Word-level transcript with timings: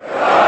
Welcome 0.00 0.47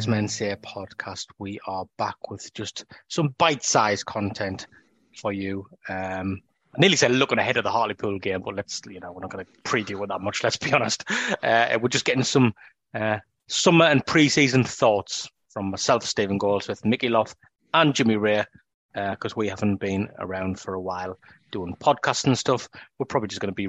Wise 0.00 0.08
Men 0.08 0.28
Say 0.28 0.56
podcast. 0.62 1.26
We 1.38 1.60
are 1.66 1.84
back 1.98 2.30
with 2.30 2.50
just 2.54 2.86
some 3.08 3.34
bite-sized 3.36 4.06
content 4.06 4.66
for 5.14 5.30
you. 5.30 5.66
Um, 5.90 6.40
I 6.74 6.80
nearly 6.80 6.96
said 6.96 7.10
looking 7.10 7.38
ahead 7.38 7.58
of 7.58 7.64
the 7.64 7.70
Hartlepool 7.70 8.18
game, 8.18 8.40
but 8.40 8.56
let's 8.56 8.80
you 8.88 8.98
know 8.98 9.12
we're 9.12 9.20
not 9.20 9.30
going 9.30 9.44
to 9.44 9.52
preview 9.70 10.00
with 10.00 10.08
that 10.08 10.22
much. 10.22 10.42
Let's 10.42 10.56
be 10.56 10.72
honest. 10.72 11.04
Uh, 11.42 11.78
we're 11.82 11.90
just 11.90 12.06
getting 12.06 12.22
some 12.22 12.54
uh, 12.94 13.18
summer 13.46 13.84
and 13.84 14.06
pre-season 14.06 14.64
thoughts 14.64 15.28
from 15.50 15.70
myself, 15.70 16.02
Stephen 16.04 16.38
Goldsmith, 16.38 16.82
Micky 16.82 17.10
Loth, 17.10 17.34
and 17.74 17.94
Jimmy 17.94 18.16
Ray, 18.16 18.46
because 18.94 19.36
we 19.36 19.48
haven't 19.48 19.76
been 19.76 20.08
around 20.18 20.58
for 20.58 20.72
a 20.72 20.80
while 20.80 21.18
doing 21.52 21.76
podcasts 21.78 22.24
and 22.24 22.38
stuff. 22.38 22.70
We're 22.98 23.04
probably 23.04 23.28
just 23.28 23.42
going 23.42 23.54
to 23.54 23.68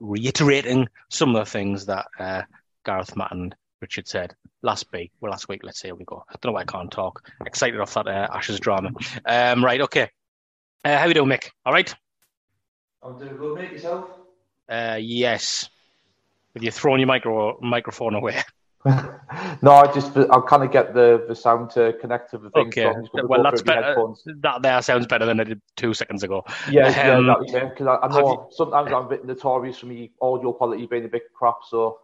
reiterating 0.00 0.88
some 1.08 1.36
of 1.36 1.44
the 1.44 1.48
things 1.48 1.86
that 1.86 2.06
uh, 2.18 2.42
Gareth, 2.84 3.14
Matt, 3.16 3.30
and 3.30 3.54
Richard 3.82 4.06
said 4.08 4.34
last 4.62 4.86
week. 4.92 5.10
Well, 5.20 5.32
last 5.32 5.48
week, 5.48 5.60
let's 5.64 5.80
see 5.80 5.88
how 5.88 5.94
we 5.94 6.04
go. 6.04 6.24
I 6.30 6.36
don't 6.40 6.50
know 6.50 6.54
why 6.54 6.62
I 6.62 6.64
can't 6.64 6.90
talk. 6.90 7.28
Excited 7.44 7.80
off 7.80 7.92
that 7.94 8.06
uh, 8.06 8.28
Ashes 8.32 8.60
drama. 8.60 8.90
Um, 9.26 9.62
right, 9.62 9.80
okay. 9.82 10.08
Uh, 10.84 10.96
how 10.96 11.06
you 11.06 11.14
doing, 11.14 11.28
Mick? 11.28 11.50
All 11.66 11.72
right? 11.72 11.92
I'm 13.02 13.18
doing 13.18 13.36
good, 13.36 13.56
mate. 13.56 13.72
Yourself? 13.72 14.08
Uh, 14.68 14.98
yes. 15.00 15.68
Have 16.54 16.62
you 16.62 16.70
thrown 16.70 17.00
your 17.00 17.08
micro 17.08 17.58
microphone 17.60 18.14
away? 18.14 18.40
no, 18.84 19.72
I 19.72 19.90
just 19.92 20.16
I 20.16 20.40
kind 20.46 20.62
of 20.62 20.70
get 20.70 20.92
the, 20.94 21.24
the 21.26 21.34
sound 21.34 21.70
to 21.70 21.94
connect 22.00 22.30
to 22.32 22.38
the 22.38 22.50
thing. 22.50 22.68
Okay. 22.68 22.82
so 22.82 22.90
I'm 22.90 23.02
just 23.02 23.12
gonna 23.12 23.28
Well, 23.28 23.42
that's 23.42 23.62
better. 23.62 23.96
That 24.42 24.62
there 24.62 24.82
sounds 24.82 25.06
better 25.06 25.26
than 25.26 25.40
I 25.40 25.44
did 25.44 25.60
two 25.76 25.94
seconds 25.94 26.22
ago. 26.22 26.44
Yeah, 26.70 26.90
yeah, 26.90 27.16
Um, 27.16 27.26
that, 27.26 27.36
yeah. 27.48 27.68
Because 27.68 27.86
I, 27.86 27.96
I 27.96 28.02
have 28.02 28.12
know 28.12 28.48
sometimes 28.50 28.92
I'm 28.92 29.06
a 29.06 29.08
bit 29.08 29.24
notorious 29.24 29.78
for 29.78 29.86
me 29.86 30.12
audio 30.20 30.52
quality 30.52 30.86
being 30.86 31.04
a 31.04 31.08
bit 31.08 31.22
crap. 31.34 31.58
So 31.68 31.98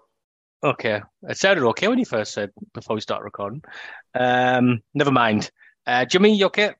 Okay. 0.62 1.01
It 1.28 1.39
sounded 1.39 1.64
okay 1.69 1.89
when 1.89 1.98
you 1.98 2.05
first 2.05 2.33
said 2.33 2.51
before 2.75 2.95
we 2.95 3.01
start 3.01 3.23
recording. 3.23 3.62
Um, 4.14 4.83
never 4.95 5.12
mind. 5.12 5.51
Uh, 5.87 6.05
Jimmy, 6.05 6.34
you 6.37 6.47
okay? 6.47 6.75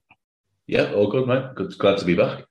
Yeah, 0.67 0.93
all 0.93 1.11
good, 1.11 1.27
mate. 1.27 1.55
Good, 1.55 1.79
glad 1.79 1.99
to 1.99 2.05
be 2.05 2.15
back. 2.15 2.45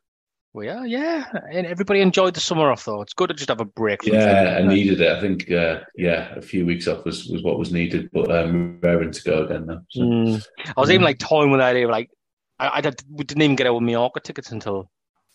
We 0.53 0.69
are, 0.69 0.87
yeah. 0.87 1.25
And 1.51 1.67
everybody 1.67 2.01
enjoyed 2.01 2.33
the 2.33 2.39
summer 2.39 2.71
off, 2.71 2.85
though. 2.85 3.01
It's 3.01 3.13
good 3.13 3.27
to 3.27 3.35
just 3.35 3.49
have 3.49 3.61
a 3.61 3.65
break. 3.65 4.03
From 4.03 4.13
Yeah, 4.13 4.57
I 4.59 4.65
needed 4.65 5.01
it. 5.01 5.11
I 5.11 5.21
think, 5.21 5.51
uh, 5.51 5.81
yeah, 5.95 6.33
a 6.35 6.41
few 6.41 6.65
weeks 6.65 6.87
off 6.87 7.05
was, 7.05 7.27
was 7.27 7.43
what 7.43 7.59
was 7.59 7.71
needed, 7.71 8.09
but 8.11 8.31
um, 8.31 8.79
raring 8.81 9.11
to 9.11 9.23
go 9.23 9.43
again 9.43 9.67
now. 9.67 9.81
So. 9.91 10.01
Mm. 10.01 10.47
I 10.75 10.81
was 10.81 10.89
even 10.89 11.03
like 11.03 11.19
toying 11.19 11.51
with 11.51 11.59
the 11.59 11.65
idea 11.65 11.85
of 11.85 11.91
like, 11.91 12.09
I, 12.57 12.77
I 12.77 12.81
did, 12.81 13.03
we 13.11 13.23
didn't 13.23 13.43
even 13.43 13.55
get 13.55 13.67
out 13.67 13.75
with 13.75 13.83
Mallorca 13.83 14.19
tickets 14.19 14.51
until 14.51 14.89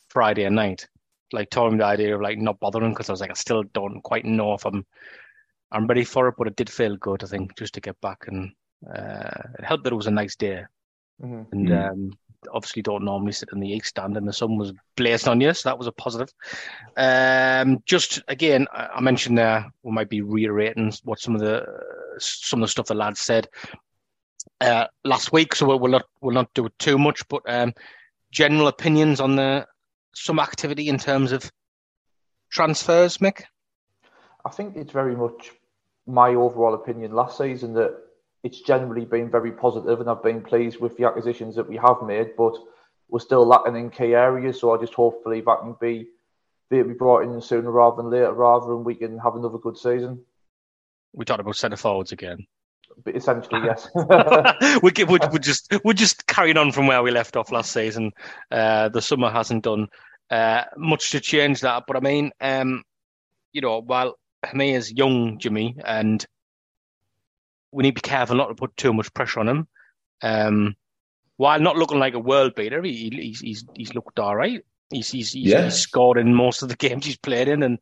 Friday 0.09 0.49
night. 0.49 0.89
Like 1.33 1.51
toying 1.51 1.73
with 1.73 1.81
the 1.81 1.87
idea 1.87 2.17
of 2.17 2.21
like 2.21 2.39
not 2.39 2.59
bothering 2.59 2.93
because 2.93 3.09
I 3.09 3.13
was 3.13 3.21
like, 3.21 3.31
I 3.31 3.35
still 3.35 3.63
don't 3.63 4.01
quite 4.03 4.25
know 4.25 4.55
if 4.55 4.67
I'm, 4.67 4.85
I'm 5.73 5.87
ready 5.87 6.05
for 6.05 6.29
it. 6.29 6.35
But 6.39 6.47
it 6.49 6.57
did 6.57 6.71
feel 6.71 6.97
good, 6.97 7.25
I 7.25 7.27
think, 7.27 7.57
just 7.57 7.75
to 7.75 7.81
get 7.81 8.01
back 8.01 8.25
and 8.29 8.53
uh, 8.89 9.31
it 9.59 9.65
helped 9.65 9.85
that 9.85 9.93
it 9.93 9.97
was 9.97 10.07
a 10.09 10.11
nice 10.11 10.37
day. 10.37 10.65
mhm. 11.23 11.47
and 11.53 11.69
Mm. 11.69 11.91
um, 11.91 12.13
obviously 12.53 12.83
don't 12.83 13.05
normally 13.05 13.31
sit 13.33 13.51
in 13.53 13.61
the 13.61 13.69
east 13.71 13.87
stand 13.91 14.17
and 14.17 14.27
the 14.27 14.33
sun 14.33 14.57
was 14.59 14.73
blazing 14.97 15.31
on 15.31 15.41
you, 15.41 15.55
so 15.55 15.69
that 15.69 15.79
was 15.79 15.87
a 15.87 15.93
positive. 15.93 16.29
Um, 16.97 17.83
just 17.87 18.21
again, 18.29 18.67
I 18.73 18.89
I 18.97 19.01
mentioned 19.01 19.39
there 19.39 19.71
we 19.85 19.93
might 19.93 20.09
be 20.09 20.23
reiterating 20.23 20.93
what 21.05 21.21
some 21.21 21.35
of 21.37 21.41
the 21.41 21.65
some 22.19 22.61
of 22.61 22.67
the 22.67 22.71
stuff 22.71 22.87
the 22.87 22.95
lads 22.95 23.21
said 23.21 23.47
uh, 24.61 24.87
last 25.05 25.33
week, 25.33 25.55
so 25.55 25.67
we'll, 25.67 25.79
we'll 25.79 25.93
not 25.93 26.05
we'll 26.21 26.35
not 26.35 26.53
do 26.55 26.67
it 26.67 26.79
too 26.79 26.99
much, 26.99 27.27
but 27.29 27.43
um, 27.47 27.73
general 28.33 28.67
opinions 28.67 29.21
on 29.21 29.37
the 29.37 29.67
some 30.15 30.41
activity 30.41 30.89
in 30.89 30.99
terms 30.99 31.31
of 31.33 31.51
transfers, 32.51 33.19
Mick. 33.19 33.43
I 34.45 34.51
think 34.51 34.77
it's 34.77 34.93
very 34.93 35.15
much 35.17 35.53
my 36.07 36.31
overall 36.31 36.75
opinion 36.75 37.13
last 37.13 37.39
season 37.39 37.75
that 37.75 37.97
it's 38.43 38.61
generally 38.61 39.05
been 39.05 39.31
very 39.31 39.53
positive, 39.53 40.01
and 40.01 40.11
I've 40.11 40.23
been 40.23 40.43
pleased 40.43 40.81
with 40.81 40.97
the 40.97 41.05
acquisitions 41.05 41.55
that 41.57 41.69
we 41.69 41.77
have 41.77 42.03
made. 42.03 42.37
But 42.37 42.57
we're 43.09 43.21
still 43.21 43.47
lacking 43.47 43.77
in 43.77 43.91
key 43.91 44.15
areas, 44.15 44.61
so 44.61 44.75
I 44.75 44.81
just 44.81 44.95
hopefully 44.95 45.41
that 45.41 45.61
can 45.61 45.77
be 45.81 46.09
be 46.71 46.83
brought 46.83 47.23
in 47.23 47.41
sooner 47.41 47.71
rather 47.71 47.97
than 47.97 48.11
later, 48.11 48.33
rather 48.33 48.73
and 48.73 48.85
we 48.85 48.95
can 48.95 49.19
have 49.19 49.37
another 49.37 49.59
good 49.59 49.77
season. 49.77 50.25
We 51.13 51.25
talked 51.25 51.41
about 51.41 51.57
centre 51.57 51.77
forwards 51.77 52.13
again. 52.13 52.47
But 53.05 53.17
essentially, 53.17 53.61
yes. 53.65 53.89
we 54.83 54.93
we 55.05 55.19
we 55.33 55.39
just 55.39 55.73
we're 55.85 55.93
just 55.93 56.27
carrying 56.27 56.57
on 56.57 56.73
from 56.73 56.87
where 56.87 57.03
we 57.03 57.11
left 57.11 57.37
off 57.37 57.53
last 57.53 57.73
season. 57.73 58.13
Uh, 58.51 58.89
the 58.89 59.03
summer 59.03 59.31
hasn't 59.31 59.65
done 59.65 59.89
uh, 60.31 60.65
much 60.77 61.11
to 61.11 61.21
change 61.21 61.61
that, 61.61 61.85
but 61.87 61.97
I 61.97 62.01
mean, 62.01 62.33
um, 62.41 62.83
you 63.53 63.61
know, 63.61 63.81
while 63.81 64.17
Is 64.55 64.93
young, 64.93 65.39
Jimmy, 65.39 65.77
and 65.85 66.25
we 67.71 67.83
need 67.83 67.97
to 67.97 68.03
be 68.03 68.09
careful 68.09 68.37
not 68.37 68.49
to 68.49 68.55
put 68.55 68.77
too 68.77 68.93
much 68.93 69.13
pressure 69.15 69.41
on 69.41 69.49
him. 69.49 69.69
Um, 70.21 70.75
while 71.37 71.61
not 71.61 71.77
looking 71.77 71.99
like 71.99 72.15
a 72.15 72.19
world 72.19 72.55
beater, 72.55 72.83
he, 72.83 73.09
he's 73.13 73.41
he's 73.41 73.65
he's 73.75 73.95
looked 73.95 74.19
all 74.19 74.35
right. 74.37 74.61
He's 74.91 75.11
he's, 75.11 75.33
he's, 75.33 75.51
Yeah. 75.51 75.65
he's 75.65 75.75
scored 75.75 76.19
in 76.19 76.35
most 76.35 76.63
of 76.63 76.69
the 76.69 76.77
games 76.89 77.07
he's 77.07 77.17
played 77.17 77.49
in, 77.49 77.63
and 77.63 77.79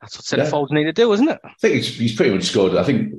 that's 0.00 0.16
what 0.16 0.24
centre 0.24 0.44
Yeah. 0.44 0.50
forwards 0.50 0.72
need 0.72 0.84
to 0.84 0.92
do, 0.92 1.12
isn't 1.12 1.28
it? 1.28 1.38
I 1.44 1.52
think 1.60 1.74
he's, 1.76 1.96
he's 1.96 2.16
pretty 2.16 2.34
much 2.34 2.44
scored. 2.44 2.74
I 2.76 2.82
think, 2.82 3.12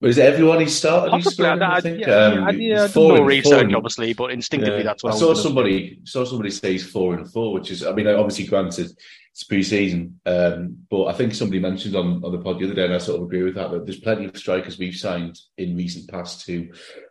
was 0.00 0.18
everyone 0.18 0.60
he 0.60 0.66
started? 0.66 1.10
Possibly, 1.10 1.46
I, 1.46 1.54
I, 1.56 1.76
I, 1.76 1.80
think. 1.80 2.00
yeah, 2.00 2.06
Um, 2.14 2.44
I, 2.44 2.50
yeah, 2.50 2.50
I 2.50 2.52
he's 2.52 2.60
did 2.60 2.76
no 2.76 2.88
four 2.88 3.16
and 3.16 3.26
research, 3.26 3.66
four 3.68 3.76
obviously, 3.76 4.12
but 4.12 4.30
instinctively 4.32 4.78
Yeah. 4.78 4.84
that's 4.84 5.02
what 5.02 5.12
I, 5.12 5.16
I 5.16 5.18
saw 5.18 5.34
somebody 5.34 6.00
saw 6.04 6.24
somebody 6.24 6.50
say 6.50 6.72
he's 6.72 6.86
four 6.90 7.14
and 7.14 7.30
four, 7.30 7.52
which 7.54 7.70
is 7.70 7.84
I 7.84 7.92
mean 7.92 8.06
obviously 8.06 8.46
granted 8.46 8.90
it's 9.32 9.42
pre-season, 9.44 10.20
um, 10.26 10.76
but 10.88 11.06
I 11.06 11.12
think 11.12 11.34
somebody 11.34 11.58
mentioned 11.58 11.96
on, 11.96 12.22
on 12.24 12.30
the 12.30 12.38
pod 12.38 12.60
the 12.60 12.66
other 12.66 12.74
day, 12.74 12.84
and 12.84 12.94
I 12.94 12.98
sort 12.98 13.20
of 13.20 13.26
agree 13.26 13.42
with 13.42 13.56
that. 13.56 13.72
That 13.72 13.84
there's 13.84 13.98
plenty 13.98 14.26
of 14.26 14.36
strikers 14.36 14.78
we've 14.78 14.94
signed 14.94 15.36
in 15.58 15.76
recent 15.76 16.08
past 16.08 16.46
who 16.46 16.68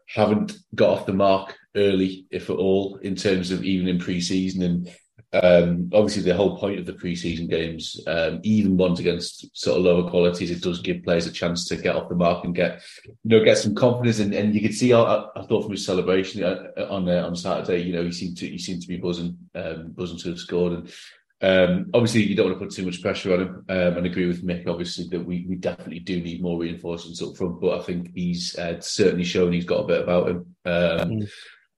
haven't 0.07 0.53
got 0.73 0.89
off 0.91 1.05
the 1.05 1.11
mark 1.11 1.53
early, 1.75 2.25
if 2.31 2.49
at 2.49 2.55
all, 2.55 2.95
in 3.03 3.15
terms 3.15 3.51
of 3.51 3.63
even 3.65 3.87
in 3.89 3.99
pre-season 3.99 4.61
and. 4.61 4.89
Um, 5.33 5.89
obviously, 5.93 6.21
the 6.21 6.35
whole 6.35 6.57
point 6.57 6.79
of 6.79 6.85
the 6.85 6.93
pre-season 6.93 7.47
games, 7.47 7.99
um, 8.05 8.39
even 8.43 8.77
ones 8.77 8.99
against 8.99 9.55
sort 9.57 9.79
of 9.79 9.83
lower 9.83 10.09
qualities, 10.09 10.51
it 10.51 10.61
does 10.61 10.79
give 10.79 11.03
players 11.03 11.25
a 11.25 11.31
chance 11.31 11.67
to 11.67 11.75
get 11.75 11.95
off 11.95 12.09
the 12.09 12.15
mark 12.15 12.43
and 12.43 12.53
get, 12.53 12.81
you 13.05 13.15
know, 13.23 13.43
get 13.43 13.57
some 13.57 13.73
confidence. 13.73 14.19
And, 14.19 14.33
and 14.33 14.53
you 14.53 14.61
could 14.61 14.75
see, 14.75 14.93
I, 14.93 15.25
I 15.35 15.45
thought 15.47 15.63
from 15.63 15.71
his 15.71 15.85
celebration 15.85 16.43
uh, 16.43 16.85
on 16.89 17.09
uh, 17.09 17.25
on 17.25 17.35
Saturday, 17.35 17.81
you 17.81 17.93
know, 17.93 18.03
he 18.03 18.11
seemed 18.11 18.37
to 18.37 18.47
he 18.47 18.59
seemed 18.59 18.83
to 18.83 18.87
be 18.87 18.97
buzzing, 18.97 19.37
um, 19.55 19.91
buzzing 19.91 20.19
to 20.19 20.29
have 20.29 20.39
scored. 20.39 20.73
And 20.73 20.93
um, 21.41 21.89
obviously, 21.95 22.23
you 22.23 22.35
don't 22.35 22.47
want 22.47 22.59
to 22.59 22.65
put 22.65 22.75
too 22.75 22.85
much 22.85 23.01
pressure 23.01 23.33
on 23.33 23.41
him. 23.41 23.65
Um, 23.69 23.97
and 23.97 24.05
agree 24.05 24.27
with 24.27 24.45
Mick, 24.45 24.67
obviously, 24.67 25.07
that 25.07 25.25
we, 25.25 25.47
we 25.49 25.55
definitely 25.55 25.99
do 25.99 26.21
need 26.21 26.43
more 26.43 26.59
reinforcements 26.59 27.23
up 27.23 27.35
front. 27.35 27.59
But 27.59 27.79
I 27.79 27.83
think 27.83 28.11
he's 28.13 28.55
uh, 28.57 28.79
certainly 28.81 29.25
shown 29.25 29.51
he's 29.51 29.65
got 29.65 29.83
a 29.83 29.87
bit 29.87 30.01
about 30.01 30.29
him. 30.29 30.55
Um, 30.65 31.09
Mm. 31.11 31.29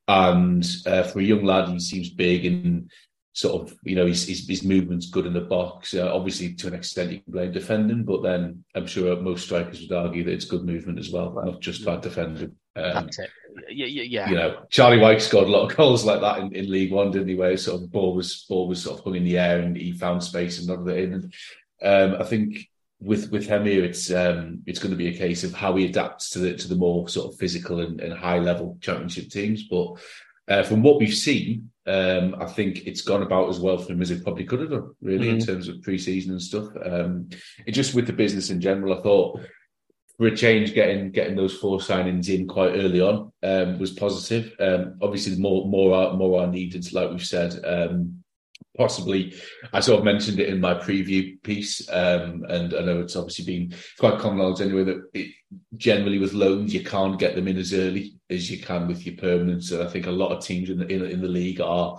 And 0.07 0.65
uh, 0.85 1.03
for 1.03 1.19
a 1.19 1.23
young 1.23 1.43
lad, 1.43 1.69
he 1.69 1.79
seems 1.79 2.09
big 2.09 2.45
and 2.45 2.91
sort 3.35 3.61
of, 3.61 3.77
you 3.83 3.97
know, 3.97 4.05
his, 4.05 4.25
his, 4.25 4.47
his 4.47 4.63
movement's 4.63 5.09
good 5.09 5.25
in 5.25 5.33
the 5.33 5.41
box. 5.41 5.93
Uh, 5.93 6.09
obviously, 6.11 6.53
to 6.53 6.67
an 6.67 6.73
extent, 6.73 7.11
you 7.11 7.19
can 7.19 7.33
blame 7.33 7.51
defending, 7.51 8.03
but 8.03 8.23
then 8.23 8.63
I'm 8.73 8.87
sure 8.87 9.13
most 9.17 9.43
strikers 9.43 9.81
would 9.81 9.91
argue 9.91 10.23
that 10.23 10.31
it's 10.31 10.45
good 10.45 10.63
movement 10.63 10.99
as 10.99 11.11
well, 11.11 11.33
not 11.43 11.59
just 11.59 11.83
bad 11.83 11.99
defending. 11.99 12.55
Um, 12.77 12.93
That's 12.93 13.19
it. 13.19 13.29
Yeah, 13.69 13.87
yeah, 13.87 14.03
yeah. 14.03 14.29
you 14.29 14.35
know, 14.35 14.65
Charlie 14.69 14.99
Wyke 14.99 15.19
scored 15.19 15.49
a 15.49 15.51
lot 15.51 15.69
of 15.69 15.75
goals 15.75 16.05
like 16.05 16.21
that 16.21 16.39
in, 16.39 16.55
in 16.55 16.71
League 16.71 16.93
One, 16.93 17.11
didn't 17.11 17.27
he? 17.27 17.35
Where 17.35 17.55
sort 17.57 17.75
of 17.75 17.81
the 17.81 17.87
ball 17.87 18.15
was 18.15 18.45
ball 18.47 18.69
was 18.69 18.81
sort 18.81 18.99
of 18.99 19.03
hung 19.03 19.15
in 19.15 19.25
the 19.25 19.37
air 19.37 19.59
and 19.59 19.75
he 19.75 19.91
found 19.91 20.23
space 20.23 20.57
and 20.57 20.67
nodded 20.67 20.87
it 20.87 21.03
in. 21.03 21.13
And 21.13 22.13
um, 22.13 22.21
I 22.21 22.25
think 22.25 22.69
with 23.01 23.31
with 23.31 23.47
Hemir, 23.47 23.83
it's 23.83 24.11
um, 24.11 24.61
it's 24.65 24.79
going 24.79 24.91
to 24.91 24.97
be 24.97 25.07
a 25.07 25.17
case 25.17 25.43
of 25.43 25.53
how 25.53 25.75
he 25.75 25.85
adapts 25.85 26.31
to 26.31 26.39
the 26.39 26.55
to 26.55 26.67
the 26.67 26.75
more 26.75 27.07
sort 27.07 27.33
of 27.33 27.39
physical 27.39 27.79
and, 27.79 28.01
and 28.01 28.13
high 28.13 28.39
level 28.39 28.77
championship 28.81 29.29
teams. 29.29 29.67
But 29.69 29.95
uh, 30.47 30.63
from 30.63 30.83
what 30.83 30.99
we've 30.99 31.13
seen, 31.13 31.71
um, 31.87 32.35
I 32.39 32.45
think 32.45 32.87
it's 32.87 33.01
gone 33.01 33.23
about 33.23 33.49
as 33.49 33.59
well 33.59 33.77
for 33.77 33.91
him 33.91 34.01
as 34.01 34.11
it 34.11 34.23
probably 34.23 34.45
could 34.45 34.61
have 34.61 34.71
done, 34.71 34.95
really, 35.01 35.27
mm-hmm. 35.27 35.39
in 35.39 35.45
terms 35.45 35.67
of 35.67 35.81
pre-season 35.81 36.31
and 36.31 36.41
stuff. 36.41 36.69
Um, 36.83 37.29
it 37.65 37.71
just 37.71 37.93
with 37.93 38.07
the 38.07 38.13
business 38.13 38.49
in 38.49 38.59
general, 38.59 38.97
I 38.97 39.01
thought 39.01 39.39
for 40.17 40.27
a 40.27 40.35
change, 40.35 40.73
getting 40.73 41.11
getting 41.11 41.35
those 41.35 41.57
four 41.57 41.79
signings 41.79 42.29
in 42.29 42.47
quite 42.47 42.71
early 42.71 43.01
on 43.01 43.31
um, 43.43 43.79
was 43.79 43.91
positive. 43.91 44.53
Um, 44.59 44.97
obviously, 45.01 45.35
more 45.37 45.67
more 45.67 45.93
are, 45.93 46.13
more 46.13 46.41
are 46.41 46.47
needed, 46.47 46.91
like 46.93 47.09
we've 47.09 47.25
said. 47.25 47.59
Um, 47.65 48.23
possibly, 48.77 49.33
I 49.73 49.79
sort 49.79 49.99
of 49.99 50.05
mentioned 50.05 50.39
it 50.39 50.49
in 50.49 50.59
my 50.59 50.75
preview 50.75 51.41
piece, 51.43 51.87
um, 51.89 52.45
and 52.49 52.73
I 52.73 52.81
know 52.81 53.01
it's 53.01 53.15
obviously 53.15 53.45
been 53.45 53.73
quite 53.99 54.19
common 54.19 54.39
knowledge 54.39 54.61
anyway 54.61 54.83
that 54.83 55.03
it, 55.13 55.31
generally 55.75 56.19
with 56.19 56.33
loans 56.33 56.73
you 56.73 56.83
can't 56.83 57.19
get 57.19 57.35
them 57.35 57.47
in 57.47 57.57
as 57.57 57.73
early 57.73 58.15
as 58.29 58.49
you 58.49 58.61
can 58.61 58.87
with 58.87 59.05
your 59.05 59.15
permanents. 59.15 59.71
And 59.71 59.81
I 59.81 59.87
think 59.87 60.07
a 60.07 60.11
lot 60.11 60.31
of 60.31 60.43
teams 60.43 60.69
in 60.69 60.79
the 60.79 60.87
in, 60.87 61.05
in 61.05 61.21
the 61.21 61.27
league 61.27 61.61
are 61.61 61.97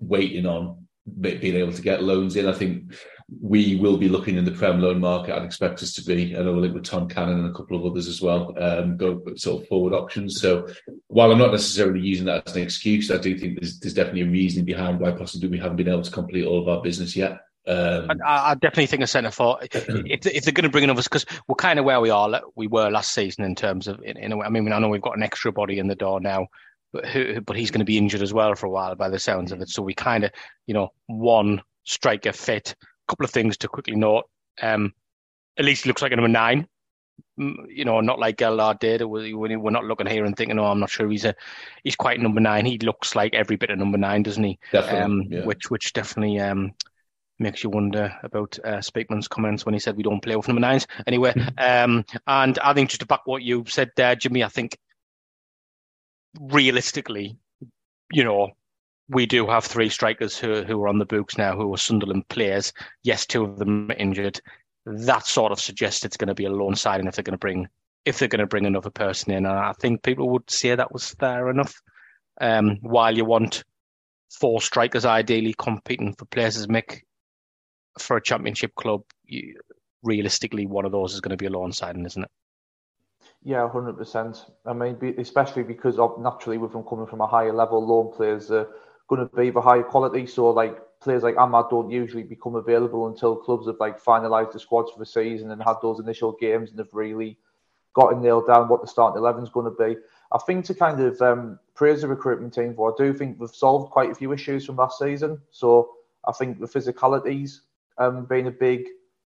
waiting 0.00 0.46
on 0.46 0.86
being 1.20 1.56
able 1.56 1.72
to 1.72 1.82
get 1.82 2.02
loans 2.02 2.36
in. 2.36 2.46
I 2.48 2.52
think 2.52 2.92
we 3.40 3.74
will 3.76 3.96
be 3.96 4.08
looking 4.08 4.36
in 4.36 4.44
the 4.44 4.52
Prem 4.52 4.80
loan 4.80 5.00
market. 5.00 5.34
I'd 5.34 5.44
expect 5.44 5.82
us 5.82 5.92
to 5.94 6.02
be. 6.02 6.34
and 6.34 6.42
I 6.42 6.44
know 6.44 6.58
link 6.58 6.74
with 6.74 6.84
Tom 6.84 7.08
Cannon 7.08 7.40
and 7.40 7.48
a 7.48 7.52
couple 7.52 7.76
of 7.76 7.84
others 7.84 8.06
as 8.06 8.22
well. 8.22 8.54
Um, 8.58 8.96
go 8.96 9.20
sort 9.34 9.62
of 9.62 9.68
forward 9.68 9.92
options. 9.92 10.40
So 10.40 10.68
while 11.08 11.32
I'm 11.32 11.38
not 11.38 11.50
necessarily 11.50 12.00
using 12.00 12.26
that 12.26 12.46
as 12.48 12.54
an 12.54 12.62
excuse, 12.62 13.10
I 13.10 13.18
do 13.18 13.36
think 13.36 13.60
there's, 13.60 13.80
there's 13.80 13.94
definitely 13.94 14.22
a 14.22 14.30
reason 14.30 14.64
behind 14.64 15.00
why 15.00 15.10
possibly 15.10 15.48
we 15.48 15.58
haven't 15.58 15.76
been 15.76 15.88
able 15.88 16.02
to 16.02 16.10
complete 16.10 16.46
all 16.46 16.62
of 16.62 16.68
our 16.68 16.82
business 16.82 17.16
yet. 17.16 17.40
Um, 17.68 18.08
I, 18.24 18.52
I, 18.52 18.54
definitely 18.54 18.86
think 18.86 19.02
a 19.02 19.08
centre 19.08 19.32
for 19.32 19.58
if, 19.60 20.24
if 20.24 20.44
they're 20.44 20.52
going 20.52 20.62
to 20.62 20.68
bring 20.68 20.84
in 20.84 20.90
others 20.90 21.08
because 21.08 21.26
we're 21.48 21.56
kind 21.56 21.80
of 21.80 21.84
where 21.84 22.00
we 22.00 22.10
are 22.10 22.42
we 22.54 22.68
were 22.68 22.90
last 22.90 23.12
season 23.12 23.42
in 23.42 23.56
terms 23.56 23.88
of 23.88 24.00
in, 24.04 24.16
in 24.16 24.30
a 24.30 24.36
way. 24.36 24.46
I 24.46 24.50
mean, 24.50 24.72
I 24.72 24.78
know 24.78 24.88
we've 24.88 25.02
got 25.02 25.16
an 25.16 25.24
extra 25.24 25.50
body 25.50 25.80
in 25.80 25.88
the 25.88 25.96
door 25.96 26.20
now, 26.20 26.46
but 26.92 27.06
who, 27.06 27.40
but 27.40 27.56
he's 27.56 27.72
going 27.72 27.80
to 27.80 27.84
be 27.84 27.98
injured 27.98 28.22
as 28.22 28.32
well 28.32 28.54
for 28.54 28.66
a 28.66 28.70
while 28.70 28.94
by 28.94 29.08
the 29.08 29.18
sounds 29.18 29.50
of 29.50 29.60
it. 29.62 29.68
So 29.68 29.82
we 29.82 29.94
kind 29.94 30.22
of 30.22 30.30
you 30.68 30.74
know 30.74 30.92
one 31.06 31.60
striker 31.82 32.32
fit 32.32 32.76
couple 33.08 33.24
of 33.24 33.30
things 33.30 33.56
to 33.58 33.68
quickly 33.68 33.96
note. 33.96 34.24
Um, 34.60 34.92
at 35.58 35.64
least 35.64 35.84
he 35.84 35.90
looks 35.90 36.02
like 36.02 36.12
a 36.12 36.16
number 36.16 36.28
nine. 36.28 36.66
You 37.38 37.84
know, 37.84 38.00
not 38.00 38.18
like 38.18 38.36
Gelhardt 38.36 38.80
did. 38.80 39.02
We're 39.02 39.70
not 39.70 39.84
looking 39.84 40.06
here 40.06 40.24
and 40.24 40.36
thinking, 40.36 40.58
"Oh, 40.58 40.66
I'm 40.66 40.80
not 40.80 40.90
sure 40.90 41.08
he's 41.08 41.24
a 41.24 41.34
he's 41.82 41.96
quite 41.96 42.20
number 42.20 42.40
nine. 42.40 42.66
He 42.66 42.78
looks 42.78 43.14
like 43.14 43.34
every 43.34 43.56
bit 43.56 43.70
of 43.70 43.78
number 43.78 43.98
nine, 43.98 44.22
doesn't 44.22 44.42
he? 44.42 44.58
Definitely. 44.72 45.00
Um, 45.00 45.22
yeah. 45.30 45.44
Which 45.44 45.70
which 45.70 45.92
definitely 45.92 46.38
um, 46.40 46.74
makes 47.38 47.62
you 47.62 47.70
wonder 47.70 48.14
about 48.22 48.58
uh, 48.64 48.80
Speakman's 48.80 49.28
comments 49.28 49.64
when 49.64 49.74
he 49.74 49.80
said 49.80 49.96
we 49.96 50.02
don't 50.02 50.22
play 50.22 50.36
with 50.36 50.48
number 50.48 50.60
nines. 50.60 50.86
Anyway, 51.06 51.34
um, 51.58 52.04
and 52.26 52.58
I 52.58 52.74
think 52.74 52.90
just 52.90 53.00
to 53.00 53.06
back 53.06 53.22
what 53.24 53.42
you 53.42 53.64
said 53.66 53.90
there, 53.96 54.16
Jimmy, 54.16 54.44
I 54.44 54.48
think 54.48 54.78
realistically, 56.40 57.38
you 58.12 58.24
know, 58.24 58.50
we 59.08 59.26
do 59.26 59.46
have 59.46 59.64
three 59.64 59.88
strikers 59.88 60.36
who 60.36 60.62
who 60.64 60.82
are 60.82 60.88
on 60.88 60.98
the 60.98 61.06
books 61.06 61.38
now 61.38 61.56
who 61.56 61.72
are 61.72 61.78
Sunderland 61.78 62.28
players. 62.28 62.72
Yes, 63.02 63.26
two 63.26 63.44
of 63.44 63.58
them 63.58 63.90
are 63.90 63.94
injured. 63.94 64.40
That 64.84 65.26
sort 65.26 65.52
of 65.52 65.60
suggests 65.60 66.04
it's 66.04 66.16
going 66.16 66.28
to 66.28 66.34
be 66.34 66.44
a 66.44 66.50
loan 66.50 66.74
signing 66.74 67.06
if 67.06 67.16
they're 67.16 67.22
going 67.22 67.32
to 67.32 67.38
bring 67.38 67.68
if 68.04 68.18
they're 68.18 68.28
going 68.28 68.40
to 68.40 68.46
bring 68.46 68.66
another 68.66 68.90
person 68.90 69.32
in. 69.32 69.46
And 69.46 69.58
I 69.58 69.72
think 69.72 70.02
people 70.02 70.28
would 70.30 70.48
say 70.50 70.74
that 70.74 70.92
was 70.92 71.10
fair 71.10 71.50
enough. 71.50 71.80
Um, 72.40 72.78
while 72.82 73.16
you 73.16 73.24
want 73.24 73.64
four 74.30 74.60
strikers 74.60 75.04
ideally 75.04 75.54
competing 75.58 76.14
for 76.14 76.24
places, 76.26 76.66
Mick, 76.66 77.00
for 77.98 78.16
a 78.16 78.22
championship 78.22 78.74
club, 78.74 79.02
you, 79.24 79.58
realistically, 80.02 80.66
one 80.66 80.84
of 80.84 80.92
those 80.92 81.14
is 81.14 81.20
going 81.20 81.30
to 81.30 81.36
be 81.36 81.46
a 81.46 81.50
loan 81.50 81.72
signing, 81.72 82.04
isn't 82.04 82.22
it? 82.22 82.30
Yeah, 83.42 83.68
hundred 83.68 83.96
percent. 83.96 84.44
I 84.64 84.72
mean, 84.72 85.14
especially 85.18 85.62
because 85.62 85.98
of 85.98 86.20
naturally 86.20 86.58
with 86.58 86.72
them 86.72 86.82
coming 86.82 87.06
from 87.06 87.20
a 87.20 87.26
higher 87.26 87.52
level, 87.52 87.84
loan 87.84 88.12
players. 88.12 88.50
Uh, 88.50 88.64
going 89.08 89.28
to 89.28 89.36
be 89.36 89.48
of 89.48 89.56
a 89.56 89.60
higher 89.60 89.82
quality. 89.82 90.26
So 90.26 90.50
like 90.50 90.76
players 91.00 91.22
like 91.22 91.36
Amad 91.36 91.70
don't 91.70 91.90
usually 91.90 92.22
become 92.22 92.56
available 92.56 93.06
until 93.06 93.36
clubs 93.36 93.66
have 93.66 93.76
like 93.78 94.02
finalised 94.02 94.52
the 94.52 94.60
squads 94.60 94.90
for 94.90 94.98
the 94.98 95.06
season 95.06 95.50
and 95.50 95.62
had 95.62 95.76
those 95.82 96.00
initial 96.00 96.32
games 96.40 96.70
and 96.70 96.78
have 96.78 96.92
really 96.92 97.38
got 97.94 98.12
it 98.12 98.18
nailed 98.18 98.46
down 98.46 98.68
what 98.68 98.82
the 98.82 98.88
starting 98.88 99.18
eleven 99.18 99.42
is 99.42 99.48
going 99.50 99.64
to 99.64 99.84
be. 99.84 99.96
I 100.32 100.38
think 100.38 100.64
to 100.66 100.74
kind 100.74 101.00
of 101.00 101.20
um, 101.22 101.58
praise 101.74 102.02
the 102.02 102.08
recruitment 102.08 102.52
team 102.52 102.74
for, 102.74 102.92
I 102.92 102.94
do 102.98 103.14
think 103.14 103.38
we've 103.38 103.50
solved 103.50 103.92
quite 103.92 104.10
a 104.10 104.14
few 104.14 104.32
issues 104.32 104.66
from 104.66 104.76
last 104.76 104.98
season. 104.98 105.40
So 105.50 105.90
I 106.26 106.32
think 106.32 106.58
the 106.58 106.66
physicalities 106.66 107.60
um, 107.98 108.26
being 108.26 108.48
a 108.48 108.50
big 108.50 108.86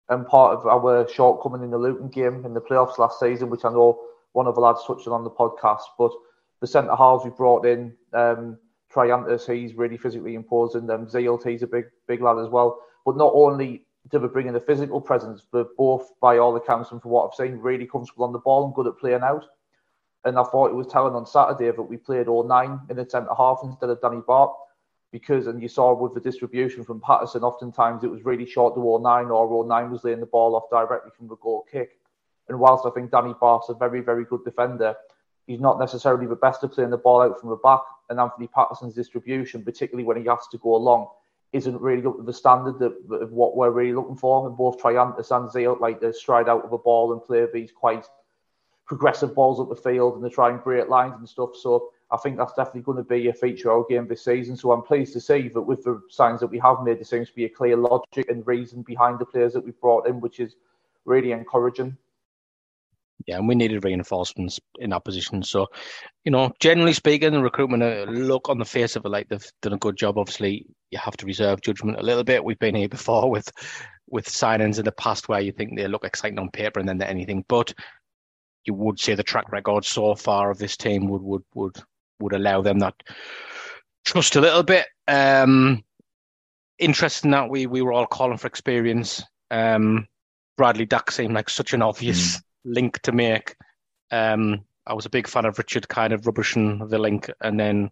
um, 0.08 0.24
part 0.24 0.56
of 0.56 0.66
our 0.66 1.08
shortcoming 1.08 1.64
in 1.64 1.70
the 1.70 1.78
Luton 1.78 2.08
game 2.08 2.44
in 2.46 2.54
the 2.54 2.60
playoffs 2.60 2.98
last 2.98 3.18
season, 3.18 3.50
which 3.50 3.64
I 3.64 3.70
know 3.70 4.00
one 4.32 4.46
of 4.46 4.54
the 4.54 4.60
lads 4.60 4.84
touched 4.86 5.08
on 5.08 5.24
the 5.24 5.30
podcast. 5.30 5.82
But 5.98 6.12
the 6.60 6.66
centre 6.66 6.94
halves 6.94 7.24
we 7.24 7.30
brought 7.30 7.66
in, 7.66 7.94
um, 8.12 8.58
Triantis, 8.92 9.52
he's 9.52 9.74
really 9.74 9.96
physically 9.96 10.34
imposing. 10.34 10.88
Um, 10.90 11.06
Seelt, 11.06 11.44
he's 11.44 11.62
a 11.62 11.66
big, 11.66 11.86
big 12.06 12.22
lad 12.22 12.38
as 12.38 12.48
well. 12.48 12.78
But 13.04 13.16
not 13.16 13.32
only 13.34 13.84
do 14.10 14.20
we 14.20 14.28
bring 14.28 14.46
in 14.46 14.54
the 14.54 14.60
physical 14.60 15.00
presence, 15.00 15.42
but 15.50 15.76
both, 15.76 16.12
by 16.20 16.38
all 16.38 16.56
accounts 16.56 16.92
and 16.92 17.02
from 17.02 17.10
what 17.10 17.28
I've 17.28 17.34
seen, 17.34 17.58
really 17.58 17.86
comfortable 17.86 18.24
on 18.24 18.32
the 18.32 18.38
ball 18.38 18.64
and 18.64 18.74
good 18.74 18.86
at 18.86 18.98
playing 18.98 19.22
out. 19.22 19.44
And 20.24 20.38
I 20.38 20.44
thought 20.44 20.70
it 20.70 20.74
was 20.74 20.86
telling 20.86 21.14
on 21.14 21.26
Saturday 21.26 21.70
that 21.70 21.82
we 21.82 21.96
played 21.96 22.28
O'Nien 22.28 22.80
in 22.90 22.96
the 22.96 23.08
centre 23.08 23.34
half 23.36 23.60
instead 23.62 23.90
of 23.90 24.00
Danny 24.00 24.22
Batth 24.26 24.54
Because, 25.12 25.46
and 25.46 25.62
you 25.62 25.68
saw 25.68 25.94
with 25.94 26.14
the 26.14 26.20
distribution 26.20 26.84
from 26.84 27.00
Patterson, 27.00 27.42
oftentimes 27.42 28.04
it 28.04 28.10
was 28.10 28.24
really 28.24 28.46
short 28.46 28.74
to 28.74 28.80
O'Nien, 28.80 29.30
or 29.30 29.46
O'Nien 29.46 29.90
was 29.90 30.04
laying 30.04 30.20
the 30.20 30.26
ball 30.26 30.56
off 30.56 30.70
directly 30.70 31.12
from 31.16 31.28
the 31.28 31.36
goal 31.36 31.64
kick. 31.70 31.98
And 32.48 32.58
whilst 32.58 32.86
I 32.86 32.90
think 32.90 33.10
Danny 33.10 33.34
Batth's 33.40 33.68
a 33.68 33.74
very, 33.74 34.00
very 34.00 34.24
good 34.24 34.44
defender, 34.44 34.94
he's 35.46 35.60
not 35.60 35.78
necessarily 35.78 36.26
the 36.26 36.36
best 36.36 36.64
at 36.64 36.72
playing 36.72 36.90
the 36.90 36.98
ball 36.98 37.22
out 37.22 37.40
from 37.40 37.50
the 37.50 37.56
back. 37.56 37.80
And 38.08 38.20
Anthony 38.20 38.46
Patterson's 38.48 38.94
distribution, 38.94 39.64
particularly 39.64 40.04
when 40.04 40.16
he 40.16 40.28
has 40.28 40.46
to 40.50 40.58
go 40.58 40.74
along, 40.76 41.08
isn't 41.52 41.80
really 41.80 42.06
up 42.06 42.16
to 42.16 42.22
the 42.22 42.32
standard 42.32 42.80
of, 42.82 42.94
of 43.10 43.32
what 43.32 43.56
we're 43.56 43.70
really 43.70 43.94
looking 43.94 44.16
for. 44.16 44.46
And 44.46 44.56
both 44.56 44.78
Triantis 44.78 45.30
and 45.36 45.50
Seelt 45.50 45.80
like 45.80 46.00
to 46.00 46.12
stride 46.12 46.48
out 46.48 46.64
of 46.64 46.72
a 46.72 46.78
ball 46.78 47.12
and 47.12 47.22
play 47.22 47.46
these 47.52 47.72
quite 47.72 48.04
progressive 48.86 49.34
balls 49.34 49.58
up 49.60 49.68
the 49.68 49.76
field 49.76 50.14
and 50.14 50.24
they 50.24 50.28
try 50.28 50.50
and 50.50 50.62
break 50.62 50.88
lines 50.88 51.14
and 51.18 51.28
stuff. 51.28 51.50
So 51.56 51.90
I 52.10 52.16
think 52.16 52.36
that's 52.36 52.52
definitely 52.52 52.82
going 52.82 52.98
to 52.98 53.04
be 53.04 53.28
a 53.28 53.32
feature 53.32 53.70
of 53.70 53.78
our 53.78 53.84
game 53.88 54.06
this 54.06 54.24
season. 54.24 54.56
So 54.56 54.70
I'm 54.70 54.82
pleased 54.82 55.12
to 55.14 55.20
see 55.20 55.48
that 55.48 55.60
with 55.60 55.82
the 55.82 56.00
signs 56.08 56.40
that 56.40 56.46
we 56.46 56.58
have 56.60 56.82
made, 56.84 56.98
there 56.98 57.04
seems 57.04 57.28
to 57.28 57.34
be 57.34 57.46
a 57.46 57.48
clear 57.48 57.76
logic 57.76 58.28
and 58.28 58.46
reason 58.46 58.82
behind 58.82 59.18
the 59.18 59.26
players 59.26 59.52
that 59.54 59.64
we've 59.64 59.80
brought 59.80 60.06
in, 60.06 60.20
which 60.20 60.38
is 60.38 60.54
really 61.04 61.32
encouraging. 61.32 61.96
Yeah, 63.26 63.38
and 63.38 63.48
we 63.48 63.54
needed 63.54 63.82
reinforcements 63.82 64.60
in 64.78 64.90
that 64.90 65.04
position. 65.04 65.42
So, 65.42 65.66
you 66.24 66.30
know, 66.30 66.52
generally 66.60 66.92
speaking, 66.92 67.32
the 67.32 67.42
recruitment 67.42 67.82
uh, 67.82 68.04
look 68.08 68.48
on 68.48 68.58
the 68.58 68.64
face 68.64 68.94
of 68.94 69.04
it 69.04 69.08
like 69.08 69.28
they've 69.28 69.52
done 69.62 69.72
a 69.72 69.78
good 69.78 69.96
job. 69.96 70.18
Obviously, 70.18 70.66
you 70.90 70.98
have 70.98 71.16
to 71.16 71.26
reserve 71.26 71.62
judgment 71.62 71.98
a 71.98 72.02
little 72.02 72.24
bit. 72.24 72.44
We've 72.44 72.58
been 72.58 72.74
here 72.74 72.88
before 72.88 73.30
with 73.30 73.50
with 74.08 74.26
signings 74.26 74.78
in 74.78 74.84
the 74.84 74.92
past 74.92 75.28
where 75.28 75.40
you 75.40 75.50
think 75.50 75.76
they 75.76 75.88
look 75.88 76.04
exciting 76.04 76.38
on 76.38 76.50
paper 76.50 76.78
and 76.78 76.88
then 76.88 76.98
they're 76.98 77.08
anything. 77.08 77.44
But 77.48 77.72
you 78.64 78.74
would 78.74 79.00
say 79.00 79.14
the 79.14 79.22
track 79.22 79.50
record 79.50 79.84
so 79.84 80.14
far 80.14 80.50
of 80.50 80.58
this 80.58 80.76
team 80.76 81.08
would 81.08 81.22
would 81.22 81.42
would 81.54 81.76
would 82.20 82.34
allow 82.34 82.60
them 82.60 82.80
that 82.80 82.94
trust 84.04 84.36
a 84.36 84.40
little 84.40 84.62
bit. 84.62 84.86
Um, 85.08 85.82
interesting 86.78 87.30
that 87.30 87.48
we 87.48 87.66
we 87.66 87.80
were 87.80 87.94
all 87.94 88.06
calling 88.06 88.36
for 88.36 88.46
experience. 88.46 89.24
Um, 89.50 90.06
Bradley 90.56 90.86
Dack 90.86 91.10
seemed 91.10 91.34
like 91.34 91.48
such 91.48 91.72
an 91.72 91.82
obvious. 91.82 92.36
Mm 92.36 92.42
link 92.66 93.00
to 93.02 93.12
make. 93.12 93.56
Um, 94.10 94.64
I 94.86 94.94
was 94.94 95.06
a 95.06 95.10
big 95.10 95.26
fan 95.26 95.46
of 95.46 95.58
Richard 95.58 95.88
kind 95.88 96.12
of 96.12 96.26
rubbishing 96.26 96.88
the 96.88 96.98
link, 96.98 97.30
and 97.40 97.58
then 97.58 97.90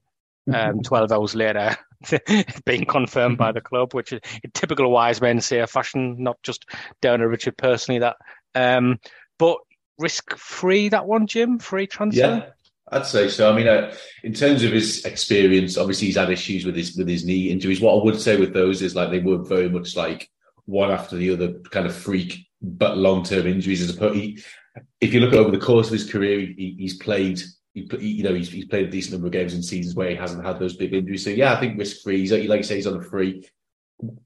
um, 0.52 0.82
12 0.82 1.12
hours 1.12 1.34
later, 1.34 1.76
being 2.66 2.84
confirmed 2.84 3.38
by 3.38 3.52
the 3.52 3.60
club, 3.60 3.94
which 3.94 4.12
is 4.12 4.20
typical 4.52 4.90
wise 4.90 5.20
men 5.20 5.40
say 5.40 5.60
a 5.60 5.66
fashion, 5.66 6.16
not 6.22 6.42
just 6.42 6.66
down 7.00 7.20
to 7.20 7.28
Richard 7.28 7.56
personally. 7.56 8.00
That, 8.00 8.16
um, 8.54 9.00
but 9.38 9.58
risk 9.98 10.36
free 10.36 10.88
that 10.90 11.06
one, 11.06 11.26
Jim, 11.26 11.58
free 11.58 11.86
transfer. 11.86 12.20
Yeah, 12.20 12.46
I'd 12.92 13.06
say 13.06 13.28
so. 13.28 13.50
I 13.50 13.56
mean, 13.56 13.68
uh, 13.68 13.94
in 14.22 14.34
terms 14.34 14.62
of 14.62 14.72
his 14.72 15.04
experience, 15.04 15.78
obviously 15.78 16.08
he's 16.08 16.16
had 16.16 16.30
issues 16.30 16.64
with 16.64 16.76
his 16.76 16.96
with 16.96 17.08
his 17.08 17.24
knee 17.24 17.50
injuries. 17.50 17.80
What 17.80 17.98
I 18.00 18.04
would 18.04 18.20
say 18.20 18.36
with 18.36 18.52
those 18.52 18.82
is 18.82 18.94
like 18.94 19.10
they 19.10 19.20
were 19.20 19.38
very 19.38 19.68
much 19.68 19.96
like 19.96 20.30
one 20.66 20.90
after 20.90 21.16
the 21.16 21.30
other, 21.30 21.54
kind 21.70 21.86
of 21.86 21.94
freak 21.94 22.46
but 22.60 22.96
long 22.98 23.22
term 23.22 23.46
injuries. 23.46 23.82
As 23.82 23.94
opposed, 23.94 24.16
he, 24.16 24.42
if 25.00 25.12
you 25.12 25.20
look 25.20 25.34
over 25.34 25.50
the 25.50 25.64
course 25.64 25.88
of 25.88 25.92
his 25.92 26.10
career, 26.10 26.40
he, 26.40 26.76
he's 26.78 26.96
played. 26.96 27.40
He, 27.74 27.88
you 27.98 28.22
know, 28.22 28.34
he's, 28.34 28.50
he's, 28.50 28.66
played 28.66 28.88
a 28.88 28.90
decent 28.90 29.14
number 29.14 29.26
of 29.26 29.32
games 29.32 29.52
in 29.52 29.62
seasons 29.62 29.96
where 29.96 30.10
he 30.10 30.14
hasn't 30.14 30.44
had 30.44 30.60
those 30.60 30.76
big 30.76 30.94
injuries. 30.94 31.24
So 31.24 31.30
yeah, 31.30 31.52
I 31.52 31.60
think 31.60 31.78
risk 31.78 32.02
free. 32.02 32.20
He's 32.20 32.30
like 32.30 32.42
you 32.42 32.62
say, 32.62 32.76
he's 32.76 32.86
on 32.86 32.96
a 32.96 33.02
free. 33.02 33.48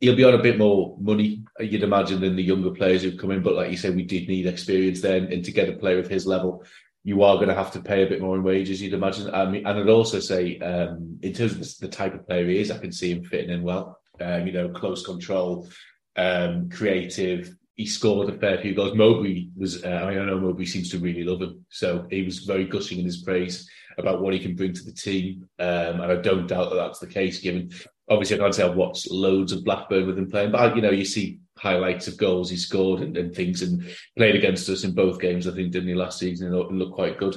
He'll 0.00 0.16
be 0.16 0.24
on 0.24 0.34
a 0.34 0.42
bit 0.42 0.58
more 0.58 0.96
money, 1.00 1.44
you'd 1.60 1.82
imagine, 1.82 2.20
than 2.20 2.36
the 2.36 2.42
younger 2.42 2.70
players 2.70 3.02
who've 3.02 3.18
come 3.18 3.30
in. 3.30 3.42
But 3.42 3.54
like 3.54 3.70
you 3.70 3.76
say, 3.76 3.90
we 3.90 4.04
did 4.04 4.28
need 4.28 4.46
experience 4.46 5.00
then, 5.00 5.32
and 5.32 5.44
to 5.44 5.52
get 5.52 5.68
a 5.68 5.78
player 5.78 5.98
of 5.98 6.08
his 6.08 6.26
level, 6.26 6.64
you 7.04 7.22
are 7.22 7.36
going 7.36 7.48
to 7.48 7.54
have 7.54 7.72
to 7.72 7.80
pay 7.80 8.02
a 8.02 8.08
bit 8.08 8.20
more 8.20 8.36
in 8.36 8.42
wages, 8.42 8.82
you'd 8.82 8.92
imagine. 8.92 9.32
I 9.32 9.46
mean, 9.46 9.66
and 9.66 9.78
I'd 9.78 9.88
also 9.88 10.20
say, 10.20 10.58
um, 10.58 11.18
in 11.22 11.32
terms 11.32 11.52
of 11.52 11.78
the 11.78 11.88
type 11.88 12.14
of 12.14 12.26
player 12.26 12.46
he 12.46 12.58
is, 12.58 12.70
I 12.70 12.78
can 12.78 12.92
see 12.92 13.10
him 13.10 13.24
fitting 13.24 13.50
in 13.50 13.62
well. 13.62 13.98
Um, 14.20 14.46
you 14.46 14.52
know, 14.52 14.68
close 14.68 15.06
control, 15.06 15.68
um, 16.16 16.68
creative, 16.70 17.56
he 17.78 17.86
scored 17.86 18.28
a 18.28 18.36
fair 18.36 18.58
few 18.58 18.74
goals. 18.74 18.96
Mowbray 18.96 19.46
was, 19.56 19.84
uh, 19.84 19.88
I, 19.88 20.12
know 20.12 20.38
Mowbray 20.38 20.64
seems 20.64 20.90
to 20.90 20.98
really 20.98 21.22
love 21.22 21.40
him, 21.40 21.64
so 21.70 22.06
he 22.10 22.24
was 22.24 22.40
very 22.40 22.64
gushing 22.64 22.98
in 22.98 23.04
his 23.04 23.22
praise 23.22 23.70
about 23.96 24.20
what 24.20 24.34
he 24.34 24.40
can 24.40 24.56
bring 24.56 24.72
to 24.72 24.82
the 24.82 24.92
team, 24.92 25.48
um, 25.60 26.00
and 26.00 26.12
I 26.12 26.16
don't 26.16 26.48
doubt 26.48 26.70
that 26.70 26.76
that's 26.76 26.98
the 26.98 27.06
case. 27.06 27.40
Given 27.40 27.70
obviously, 28.10 28.36
I 28.36 28.40
can't 28.40 28.54
say 28.54 28.64
I've 28.64 28.74
watched 28.74 29.12
loads 29.12 29.52
of 29.52 29.64
Blackburn 29.64 30.08
with 30.08 30.18
him 30.18 30.28
playing, 30.28 30.50
but 30.50 30.74
you 30.74 30.82
know, 30.82 30.90
you 30.90 31.04
see 31.04 31.38
highlights 31.56 32.08
of 32.08 32.18
goals 32.18 32.50
he 32.50 32.56
scored 32.56 33.00
and, 33.00 33.16
and 33.16 33.32
things, 33.32 33.62
and 33.62 33.88
played 34.16 34.34
against 34.34 34.68
us 34.68 34.82
in 34.82 34.92
both 34.92 35.20
games. 35.20 35.46
I 35.46 35.52
think 35.52 35.70
didn't 35.70 35.88
he 35.88 35.94
last 35.94 36.18
season 36.18 36.52
and 36.52 36.78
looked 36.78 36.94
quite 36.94 37.16
good 37.16 37.36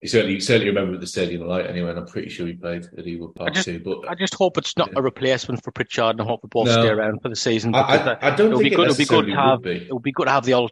he 0.00 0.06
certainly 0.06 0.38
certainly 0.40 0.68
remember 0.68 0.94
at 0.94 1.00
the 1.00 1.06
Stadium 1.06 1.46
Light 1.46 1.66
anyway, 1.66 1.90
and 1.90 1.98
I'm 1.98 2.06
pretty 2.06 2.28
sure 2.28 2.46
he 2.46 2.52
played 2.52 2.84
at 2.84 3.04
Ewood 3.04 3.34
Park 3.34 3.54
just, 3.54 3.64
too. 3.64 3.80
But 3.80 4.08
I 4.08 4.14
just 4.14 4.34
hope 4.34 4.56
it's 4.56 4.76
not 4.76 4.88
yeah. 4.88 4.98
a 4.98 5.02
replacement 5.02 5.64
for 5.64 5.72
Pritchard, 5.72 6.12
and 6.12 6.20
I 6.20 6.24
hope 6.24 6.42
they 6.42 6.48
both 6.48 6.66
no. 6.66 6.72
stay 6.72 6.88
around 6.88 7.20
for 7.20 7.28
the 7.28 7.36
season. 7.36 7.74
I, 7.74 7.80
I, 7.80 8.28
I, 8.28 8.36
don't 8.36 8.48
it'll 8.48 8.60
think 8.60 8.70
be 8.70 8.76
good. 8.76 8.88
It 8.88 8.90
it'll 8.90 8.96
be 8.96 9.04
good 9.04 9.26
to 9.26 9.34
have. 9.34 9.62
Be. 9.62 9.70
It'll 9.70 9.98
be 9.98 10.12
good 10.12 10.26
to 10.26 10.32
have 10.32 10.44
the 10.44 10.68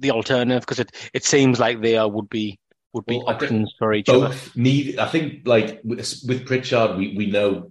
the 0.00 0.10
alternative 0.10 0.62
because 0.62 0.80
it, 0.80 0.90
it 1.14 1.24
seems 1.24 1.60
like 1.60 1.80
there 1.80 2.08
would 2.08 2.28
be 2.28 2.58
would 2.92 3.06
be 3.06 3.18
well, 3.18 3.28
options 3.28 3.72
for 3.78 3.92
each 3.92 4.06
both 4.06 4.24
other. 4.24 4.36
Need 4.56 4.98
I 4.98 5.06
think 5.06 5.46
like 5.46 5.80
with, 5.84 6.20
with 6.26 6.44
Pritchard, 6.44 6.96
we, 6.96 7.14
we 7.16 7.26
know 7.26 7.70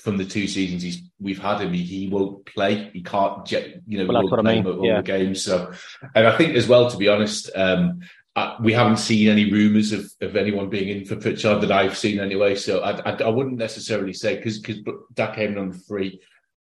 from 0.00 0.16
the 0.16 0.24
two 0.24 0.46
seasons 0.46 0.82
he's 0.82 1.02
we've 1.20 1.40
had 1.40 1.60
him, 1.60 1.72
he, 1.72 1.82
he 1.82 2.08
won't 2.08 2.46
play. 2.46 2.90
He 2.92 3.02
can't, 3.02 3.50
you 3.50 3.98
know, 3.98 4.06
well, 4.06 4.22
that's 4.22 4.30
what 4.30 4.40
I 4.40 4.54
mean. 4.54 4.66
all 4.66 4.84
yeah. 4.84 4.98
the 4.98 5.02
games. 5.02 5.42
So, 5.42 5.72
and 6.14 6.26
I 6.26 6.36
think 6.36 6.54
as 6.54 6.68
well, 6.68 6.88
to 6.90 6.96
be 6.96 7.08
honest, 7.08 7.50
um, 7.54 8.00
we 8.60 8.72
haven't 8.72 8.98
seen 8.98 9.28
any 9.28 9.50
rumours 9.50 9.92
of, 9.92 10.10
of 10.20 10.36
anyone 10.36 10.68
being 10.68 10.88
in 10.88 11.04
for 11.04 11.16
Pritchard 11.16 11.60
that 11.62 11.72
I've 11.72 11.96
seen 11.96 12.20
anyway. 12.20 12.54
So 12.54 12.80
I, 12.80 12.98
I, 13.10 13.22
I 13.22 13.28
wouldn't 13.28 13.58
necessarily 13.58 14.12
say 14.12 14.36
because 14.36 14.58
because 14.58 14.82
Dack 15.14 15.36
came 15.36 15.56
on 15.58 15.72
free. 15.72 16.20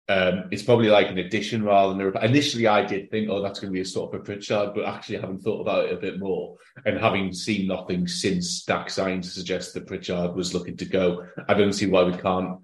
Um, 0.08 0.44
it's 0.52 0.62
probably 0.62 0.90
like 0.90 1.10
an 1.10 1.18
addition 1.18 1.64
rather 1.64 1.94
than 1.94 2.16
a. 2.16 2.26
Initially, 2.26 2.68
I 2.68 2.86
did 2.86 3.10
think, 3.10 3.28
oh, 3.30 3.42
that's 3.42 3.60
going 3.60 3.72
to 3.72 3.74
be 3.74 3.82
a 3.82 3.86
sort 3.86 4.14
of 4.14 4.22
a 4.22 4.24
Pritchard, 4.24 4.76
but 4.76 4.86
actually, 4.86 5.18
having 5.18 5.40
thought 5.40 5.62
about 5.62 5.86
it 5.86 5.94
a 5.94 5.98
bit 5.98 6.20
more 6.20 6.56
and 6.86 7.00
having 7.00 7.34
seen 7.34 7.68
nothing 7.68 8.08
since 8.08 8.64
Dack 8.66 8.90
signed 8.90 9.24
to 9.24 9.30
suggest 9.30 9.74
that 9.74 9.88
Pritchard 9.88 10.36
was 10.36 10.54
looking 10.54 10.78
to 10.78 10.86
go, 10.86 11.26
I 11.48 11.56
don't 11.56 11.74
see 11.74 11.88
why 11.88 12.04
we 12.04 12.16
can't 12.18 12.60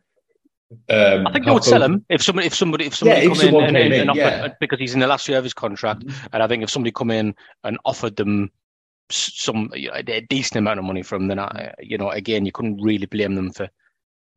um, 0.89 1.27
I 1.27 1.33
think 1.33 1.47
I 1.47 1.51
would 1.51 1.59
both... 1.59 1.65
sell 1.65 1.83
him 1.83 2.05
if 2.09 2.23
somebody 2.23 2.47
if 2.47 2.55
somebody 2.55 2.85
if 2.85 2.95
somebody 2.95 3.21
yeah, 3.21 3.27
come 3.27 3.37
if 3.37 3.43
in, 3.43 3.75
and, 3.75 3.77
in, 3.77 4.01
and 4.01 4.09
offered, 4.09 4.19
yeah. 4.19 4.47
because 4.59 4.79
he's 4.79 4.93
in 4.93 4.99
the 5.01 5.07
last 5.07 5.27
year 5.27 5.37
of 5.37 5.43
his 5.43 5.53
contract, 5.53 6.03
and 6.31 6.43
I 6.43 6.47
think 6.47 6.63
if 6.63 6.69
somebody 6.69 6.91
come 6.91 7.11
in 7.11 7.35
and 7.63 7.77
offered 7.83 8.15
them 8.15 8.51
some 9.11 9.69
you 9.73 9.89
know, 9.89 9.95
a 9.95 10.21
decent 10.21 10.57
amount 10.57 10.79
of 10.79 10.85
money 10.85 11.03
from, 11.03 11.27
then 11.27 11.39
I, 11.39 11.73
you 11.79 11.97
know, 11.97 12.09
again, 12.09 12.45
you 12.45 12.51
couldn't 12.51 12.81
really 12.81 13.05
blame 13.05 13.35
them 13.35 13.51
for, 13.51 13.69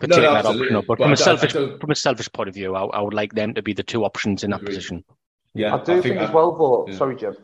for 0.00 0.06
no, 0.06 0.16
taking 0.16 0.30
no, 0.30 0.34
that 0.34 0.46
option. 0.46 0.74
But, 0.74 0.86
but 0.86 0.98
from 0.98 1.10
I, 1.10 1.12
a 1.12 1.16
selfish 1.16 1.52
from 1.52 1.90
a 1.90 1.94
selfish 1.94 2.32
point 2.32 2.48
of 2.48 2.54
view, 2.54 2.74
I, 2.74 2.84
I, 2.84 3.00
would 3.00 3.14
like 3.14 3.34
them 3.34 3.54
to 3.54 3.62
be 3.62 3.72
the 3.72 3.82
two 3.82 4.04
options 4.04 4.44
in 4.44 4.50
that 4.50 4.64
position. 4.64 5.04
Yeah, 5.54 5.74
I 5.74 5.82
do 5.82 5.92
I 5.92 5.94
think, 6.00 6.02
think 6.02 6.18
as 6.18 6.30
well, 6.30 6.56
though. 6.56 6.86
Yeah. 6.88 6.98
Sorry, 6.98 7.16
Jim. 7.16 7.36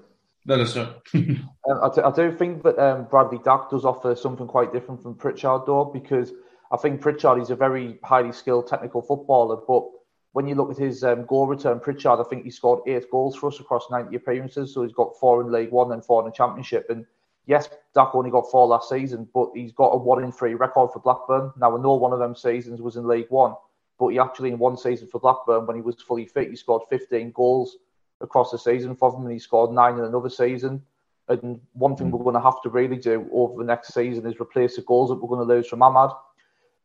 No, 0.46 0.56
no, 0.56 0.64
sorry. 0.64 0.88
um, 1.14 1.50
I, 1.82 1.90
do, 1.94 2.02
I 2.02 2.12
do 2.12 2.36
think 2.36 2.62
that 2.62 2.78
um, 2.78 3.06
Bradley 3.10 3.38
Dack 3.44 3.70
does 3.70 3.84
offer 3.84 4.14
something 4.16 4.46
quite 4.46 4.72
different 4.72 5.02
from 5.02 5.14
Pritchard, 5.14 5.62
though, 5.66 5.84
because 5.84 6.32
I 6.72 6.76
think 6.76 7.00
Pritchard 7.00 7.40
is 7.40 7.50
a 7.50 7.56
very 7.56 7.98
highly 8.04 8.32
skilled 8.32 8.66
technical 8.66 9.02
footballer, 9.02 9.58
but 9.68 9.84
when 10.32 10.46
you 10.46 10.54
look 10.54 10.70
at 10.70 10.78
his 10.78 11.02
um, 11.02 11.26
goal 11.26 11.46
return, 11.46 11.80
Pritchard, 11.80 12.20
I 12.20 12.24
think 12.28 12.44
he 12.44 12.50
scored 12.50 12.80
eight 12.86 13.10
goals 13.10 13.36
for 13.36 13.48
us 13.48 13.58
across 13.58 13.90
90 13.90 14.14
appearances. 14.14 14.72
So 14.72 14.82
he's 14.82 14.92
got 14.92 15.18
four 15.18 15.40
in 15.40 15.50
League 15.50 15.72
One 15.72 15.92
and 15.92 16.04
four 16.04 16.22
in 16.22 16.26
the 16.26 16.32
Championship. 16.32 16.86
And 16.88 17.04
yes, 17.46 17.68
Dack 17.94 18.14
only 18.14 18.30
got 18.30 18.50
four 18.50 18.66
last 18.66 18.88
season, 18.88 19.28
but 19.34 19.50
he's 19.54 19.72
got 19.72 19.88
a 19.88 19.96
one 19.96 20.22
in 20.22 20.32
three 20.32 20.54
record 20.54 20.90
for 20.92 21.00
Blackburn. 21.00 21.52
Now, 21.58 21.76
I 21.76 21.80
know 21.80 21.94
one 21.94 22.12
of 22.12 22.18
them 22.18 22.36
seasons 22.36 22.80
was 22.80 22.96
in 22.96 23.06
League 23.06 23.30
One, 23.30 23.54
but 23.98 24.08
he 24.08 24.18
actually, 24.18 24.50
in 24.50 24.58
one 24.58 24.76
season 24.76 25.08
for 25.08 25.20
Blackburn, 25.20 25.66
when 25.66 25.76
he 25.76 25.82
was 25.82 26.00
fully 26.00 26.26
fit, 26.26 26.50
he 26.50 26.56
scored 26.56 26.82
15 26.90 27.32
goals 27.32 27.76
across 28.20 28.50
the 28.50 28.58
season 28.58 28.94
for 28.94 29.10
them, 29.10 29.22
and 29.22 29.32
he 29.32 29.38
scored 29.38 29.72
nine 29.72 29.98
in 29.98 30.04
another 30.04 30.30
season. 30.30 30.82
And 31.28 31.60
one 31.74 31.96
thing 31.96 32.10
we're 32.10 32.24
going 32.24 32.34
to 32.34 32.40
have 32.40 32.60
to 32.62 32.70
really 32.70 32.96
do 32.96 33.28
over 33.32 33.56
the 33.58 33.66
next 33.66 33.94
season 33.94 34.26
is 34.26 34.40
replace 34.40 34.76
the 34.76 34.82
goals 34.82 35.10
that 35.10 35.16
we're 35.16 35.28
going 35.28 35.46
to 35.46 35.54
lose 35.54 35.68
from 35.68 35.80
Amad. 35.80 36.14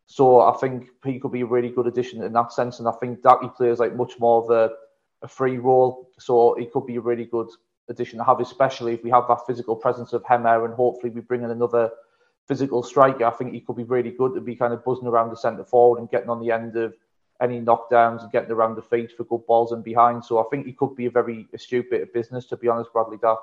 So 0.08 0.42
I 0.42 0.56
think 0.58 0.90
he 1.04 1.20
could 1.20 1.32
be 1.32 1.42
a 1.42 1.48
really 1.48 1.70
good 1.70 1.88
addition 1.88 2.24
in 2.24 2.34
that 2.34 2.54
sense, 2.54 2.80
and 2.80 2.88
I 2.88 2.92
think 2.92 3.24
that 3.24 3.40
he 3.42 3.50
plays 3.50 3.80
like 3.80 3.96
much 3.96 4.20
more 4.20 4.44
of 4.44 4.50
a, 4.52 4.74
a 5.24 5.28
free 5.28 5.58
role, 5.58 6.10
so 6.20 6.56
he 6.60 6.68
could 6.68 6.86
be 6.86 6.98
a 6.98 7.02
really 7.02 7.26
good 7.26 7.50
addition 7.90 8.18
to 8.20 8.24
have, 8.26 8.40
especially 8.40 8.94
if 8.94 9.04
we 9.04 9.10
have 9.10 9.28
that 9.28 9.46
physical 9.46 9.76
presence 9.76 10.14
of 10.14 10.24
Hemir 10.24 10.66
and 10.66 10.74
hopefully 10.74 11.12
we 11.12 11.22
bring 11.22 11.44
in 11.44 11.52
another 11.52 11.92
physical 12.48 12.84
striker. 12.84 13.26
I 13.26 13.32
think 13.32 13.54
he 13.54 13.62
could 13.62 13.76
be 13.76 13.84
really 13.84 14.12
good 14.12 14.34
to 14.36 14.42
be 14.42 14.56
kind 14.56 14.74
of 14.74 14.84
buzzing 14.84 15.08
around 15.08 15.30
the 15.30 15.38
centre 15.38 15.66
forward 15.66 16.00
and 16.00 16.10
getting 16.10 16.30
on 16.30 16.42
the 16.42 16.52
end 16.52 16.76
of 16.76 16.96
any 17.42 17.60
knockdowns 17.60 18.22
and 18.22 18.32
getting 18.32 18.52
around 18.52 18.76
the 18.76 18.82
feet 18.82 19.12
for 19.16 19.24
good 19.26 19.46
balls 19.46 19.72
and 19.72 19.84
behind. 19.84 20.24
So 20.24 20.40
I 20.40 20.44
think 20.50 20.66
he 20.66 20.74
could 20.74 20.96
be 20.96 21.08
a 21.08 21.12
very 21.12 21.48
astute 21.54 21.90
bit 21.90 22.02
of 22.02 22.14
business, 22.14 22.46
to 22.48 22.58
be 22.58 22.68
honest, 22.68 22.94
Bradley 22.94 23.18
Dack. 23.22 23.38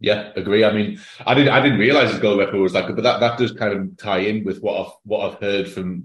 Yeah, 0.00 0.30
agree. 0.36 0.64
I 0.64 0.72
mean, 0.72 1.00
I 1.26 1.34
didn't 1.34 1.52
I 1.52 1.60
didn't 1.60 1.80
realize 1.80 2.12
his 2.12 2.20
goal 2.20 2.38
record 2.38 2.60
was 2.60 2.72
like, 2.72 2.86
but 2.86 3.02
that, 3.02 3.18
that 3.18 3.36
does 3.36 3.50
kind 3.50 3.72
of 3.72 3.96
tie 3.96 4.18
in 4.18 4.44
with 4.44 4.60
what 4.60 4.80
I've 4.80 4.92
what 5.02 5.26
I've 5.26 5.40
heard 5.40 5.68
from, 5.68 6.04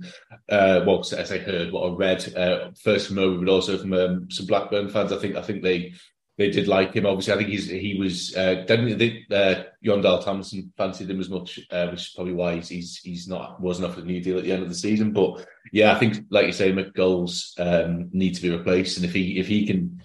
uh, 0.49 0.81
well, 0.87 1.01
as 1.01 1.31
I 1.31 1.37
heard, 1.37 1.71
what 1.71 1.91
I 1.91 1.95
read 1.95 2.35
uh, 2.35 2.71
first 2.81 3.07
from 3.07 3.19
over, 3.19 3.37
but 3.37 3.51
also 3.51 3.77
from 3.77 3.93
um, 3.93 4.31
some 4.31 4.47
Blackburn 4.47 4.89
fans. 4.89 5.11
I 5.11 5.19
think 5.19 5.35
I 5.35 5.43
think 5.43 5.61
they 5.61 5.93
they 6.37 6.49
did 6.49 6.67
like 6.67 6.93
him. 6.93 7.05
Obviously, 7.05 7.33
I 7.33 7.37
think 7.37 7.49
he's 7.49 7.69
he 7.69 7.95
was 7.99 8.35
uh, 8.35 8.63
definitely 8.65 9.25
uh, 9.31 9.63
Jon 9.83 10.01
Dahl 10.01 10.23
Tomasson 10.23 10.69
fancied 10.75 11.09
him 11.09 11.19
as 11.19 11.29
much, 11.29 11.59
uh, 11.69 11.87
which 11.87 12.01
is 12.01 12.13
probably 12.15 12.33
why 12.33 12.55
he's, 12.55 12.69
he's 12.69 12.97
he's 12.97 13.27
not 13.27 13.61
wasn't 13.61 13.87
offered 13.87 14.05
a 14.05 14.07
new 14.07 14.21
deal 14.21 14.37
at 14.37 14.43
the 14.43 14.51
end 14.51 14.63
of 14.63 14.69
the 14.69 14.75
season. 14.75 15.13
But 15.13 15.45
yeah, 15.71 15.93
I 15.93 15.99
think 15.99 16.25
like 16.31 16.47
you 16.47 16.51
say, 16.51 16.71
McGoals 16.71 17.59
um, 17.59 18.09
need 18.11 18.33
to 18.33 18.41
be 18.41 18.49
replaced, 18.49 18.97
and 18.97 19.05
if 19.05 19.13
he 19.13 19.39
if 19.39 19.47
he 19.47 19.67
can 19.67 20.01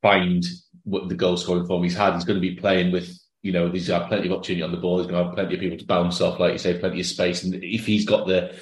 find 0.00 0.44
what 0.84 1.08
the 1.08 1.16
goal 1.16 1.36
scoring 1.36 1.66
form 1.66 1.82
he's 1.82 1.96
had, 1.96 2.14
he's 2.14 2.24
going 2.24 2.40
to 2.40 2.48
be 2.48 2.54
playing 2.54 2.92
with 2.92 3.18
you 3.42 3.50
know 3.50 3.70
he's 3.70 3.88
got 3.88 4.08
plenty 4.08 4.28
of 4.28 4.32
opportunity 4.34 4.62
on 4.62 4.70
the 4.70 4.78
ball. 4.78 4.98
He's 4.98 5.08
going 5.08 5.18
to 5.18 5.24
have 5.24 5.34
plenty 5.34 5.54
of 5.54 5.60
people 5.60 5.78
to 5.78 5.86
bounce 5.86 6.20
off, 6.20 6.38
like 6.38 6.52
you 6.52 6.58
say, 6.58 6.78
plenty 6.78 7.00
of 7.00 7.06
space, 7.06 7.42
and 7.42 7.56
if 7.56 7.86
he's 7.86 8.06
got 8.06 8.28
the 8.28 8.56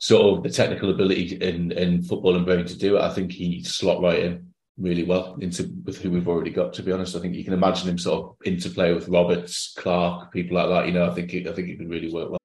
sort 0.00 0.38
of 0.38 0.42
the 0.42 0.50
technical 0.50 0.90
ability 0.90 1.36
in 1.36 1.70
in 1.72 2.02
football 2.02 2.34
and 2.34 2.46
brain 2.46 2.64
to 2.64 2.78
do 2.78 2.96
it, 2.96 3.02
I 3.02 3.12
think 3.12 3.30
he 3.30 3.62
slot 3.62 4.00
right 4.00 4.20
in 4.20 4.53
really 4.78 5.04
well 5.04 5.36
into 5.40 5.70
with 5.84 5.98
who 5.98 6.10
we've 6.10 6.28
already 6.28 6.50
got. 6.50 6.72
To 6.74 6.82
be 6.82 6.92
honest, 6.92 7.16
I 7.16 7.20
think 7.20 7.34
you 7.34 7.44
can 7.44 7.52
imagine 7.52 7.88
him 7.88 7.98
sort 7.98 8.24
of 8.24 8.36
interplay 8.44 8.92
with 8.92 9.08
Roberts, 9.08 9.74
Clarke, 9.76 10.32
people 10.32 10.56
like 10.56 10.68
that. 10.68 10.86
You 10.86 10.92
know, 10.94 11.10
I 11.10 11.14
think 11.14 11.32
it, 11.34 11.46
I 11.46 11.52
think 11.52 11.68
it 11.68 11.78
could 11.78 11.90
really 11.90 12.12
work 12.12 12.30
well. 12.30 12.38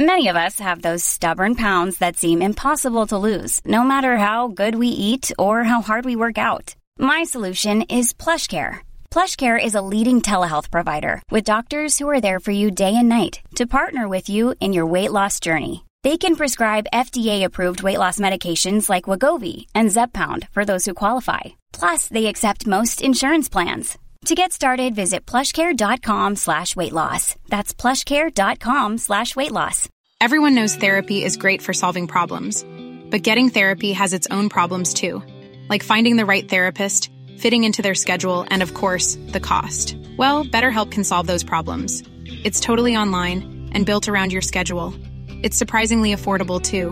Many 0.00 0.28
of 0.28 0.36
us 0.36 0.60
have 0.60 0.82
those 0.82 1.02
stubborn 1.02 1.56
pounds 1.56 1.98
that 1.98 2.16
seem 2.16 2.40
impossible 2.40 3.08
to 3.08 3.18
lose, 3.18 3.60
no 3.64 3.82
matter 3.82 4.16
how 4.16 4.46
good 4.46 4.76
we 4.76 4.86
eat 4.86 5.32
or 5.40 5.64
how 5.64 5.80
hard 5.80 6.04
we 6.04 6.14
work 6.14 6.38
out. 6.38 6.76
My 7.00 7.24
solution 7.24 7.82
is 7.82 8.12
PlushCare. 8.12 8.78
PlushCare 9.10 9.58
is 9.62 9.74
a 9.74 9.82
leading 9.82 10.22
telehealth 10.22 10.70
provider 10.70 11.20
with 11.32 11.42
doctors 11.42 11.98
who 11.98 12.08
are 12.08 12.20
there 12.20 12.38
for 12.38 12.52
you 12.52 12.70
day 12.70 12.94
and 12.94 13.08
night 13.08 13.40
to 13.56 13.66
partner 13.66 14.06
with 14.06 14.28
you 14.28 14.54
in 14.60 14.72
your 14.72 14.86
weight 14.86 15.10
loss 15.10 15.40
journey. 15.40 15.84
They 16.04 16.16
can 16.16 16.36
prescribe 16.36 16.86
FDA-approved 16.92 17.82
weight 17.82 17.98
loss 17.98 18.20
medications 18.20 18.88
like 18.88 19.04
Wegovy 19.04 19.66
and 19.74 19.88
Zepbound 19.88 20.48
for 20.50 20.64
those 20.64 20.84
who 20.84 20.94
qualify. 20.94 21.40
Plus, 21.72 22.06
they 22.08 22.26
accept 22.26 22.68
most 22.68 23.02
insurance 23.02 23.48
plans. 23.48 23.98
To 24.26 24.34
get 24.34 24.52
started, 24.52 24.94
visit 24.94 25.26
plushcare.com 25.26 26.36
slash 26.36 26.76
weight 26.76 26.92
loss. 26.92 27.34
That's 27.48 27.72
plushcare.com 27.72 28.98
slash 28.98 29.34
weight 29.34 29.52
loss. 29.52 29.88
Everyone 30.20 30.54
knows 30.54 30.76
therapy 30.76 31.24
is 31.24 31.36
great 31.36 31.62
for 31.62 31.72
solving 31.72 32.06
problems. 32.06 32.64
But 33.10 33.22
getting 33.22 33.48
therapy 33.48 33.92
has 33.92 34.12
its 34.12 34.26
own 34.30 34.48
problems 34.48 34.94
too. 34.94 35.22
Like 35.68 35.82
finding 35.82 36.16
the 36.16 36.26
right 36.26 36.48
therapist, 36.48 37.10
fitting 37.38 37.64
into 37.64 37.82
their 37.82 37.94
schedule, 37.94 38.44
and 38.50 38.62
of 38.62 38.74
course, 38.74 39.16
the 39.28 39.40
cost. 39.40 39.96
Well, 40.16 40.44
BetterHelp 40.44 40.90
can 40.90 41.04
solve 41.04 41.26
those 41.26 41.44
problems. 41.44 42.02
It's 42.44 42.60
totally 42.60 42.96
online 42.96 43.70
and 43.72 43.86
built 43.86 44.08
around 44.08 44.32
your 44.32 44.42
schedule. 44.42 44.94
It's 45.40 45.56
surprisingly 45.56 46.14
affordable 46.14 46.60
too. 46.60 46.90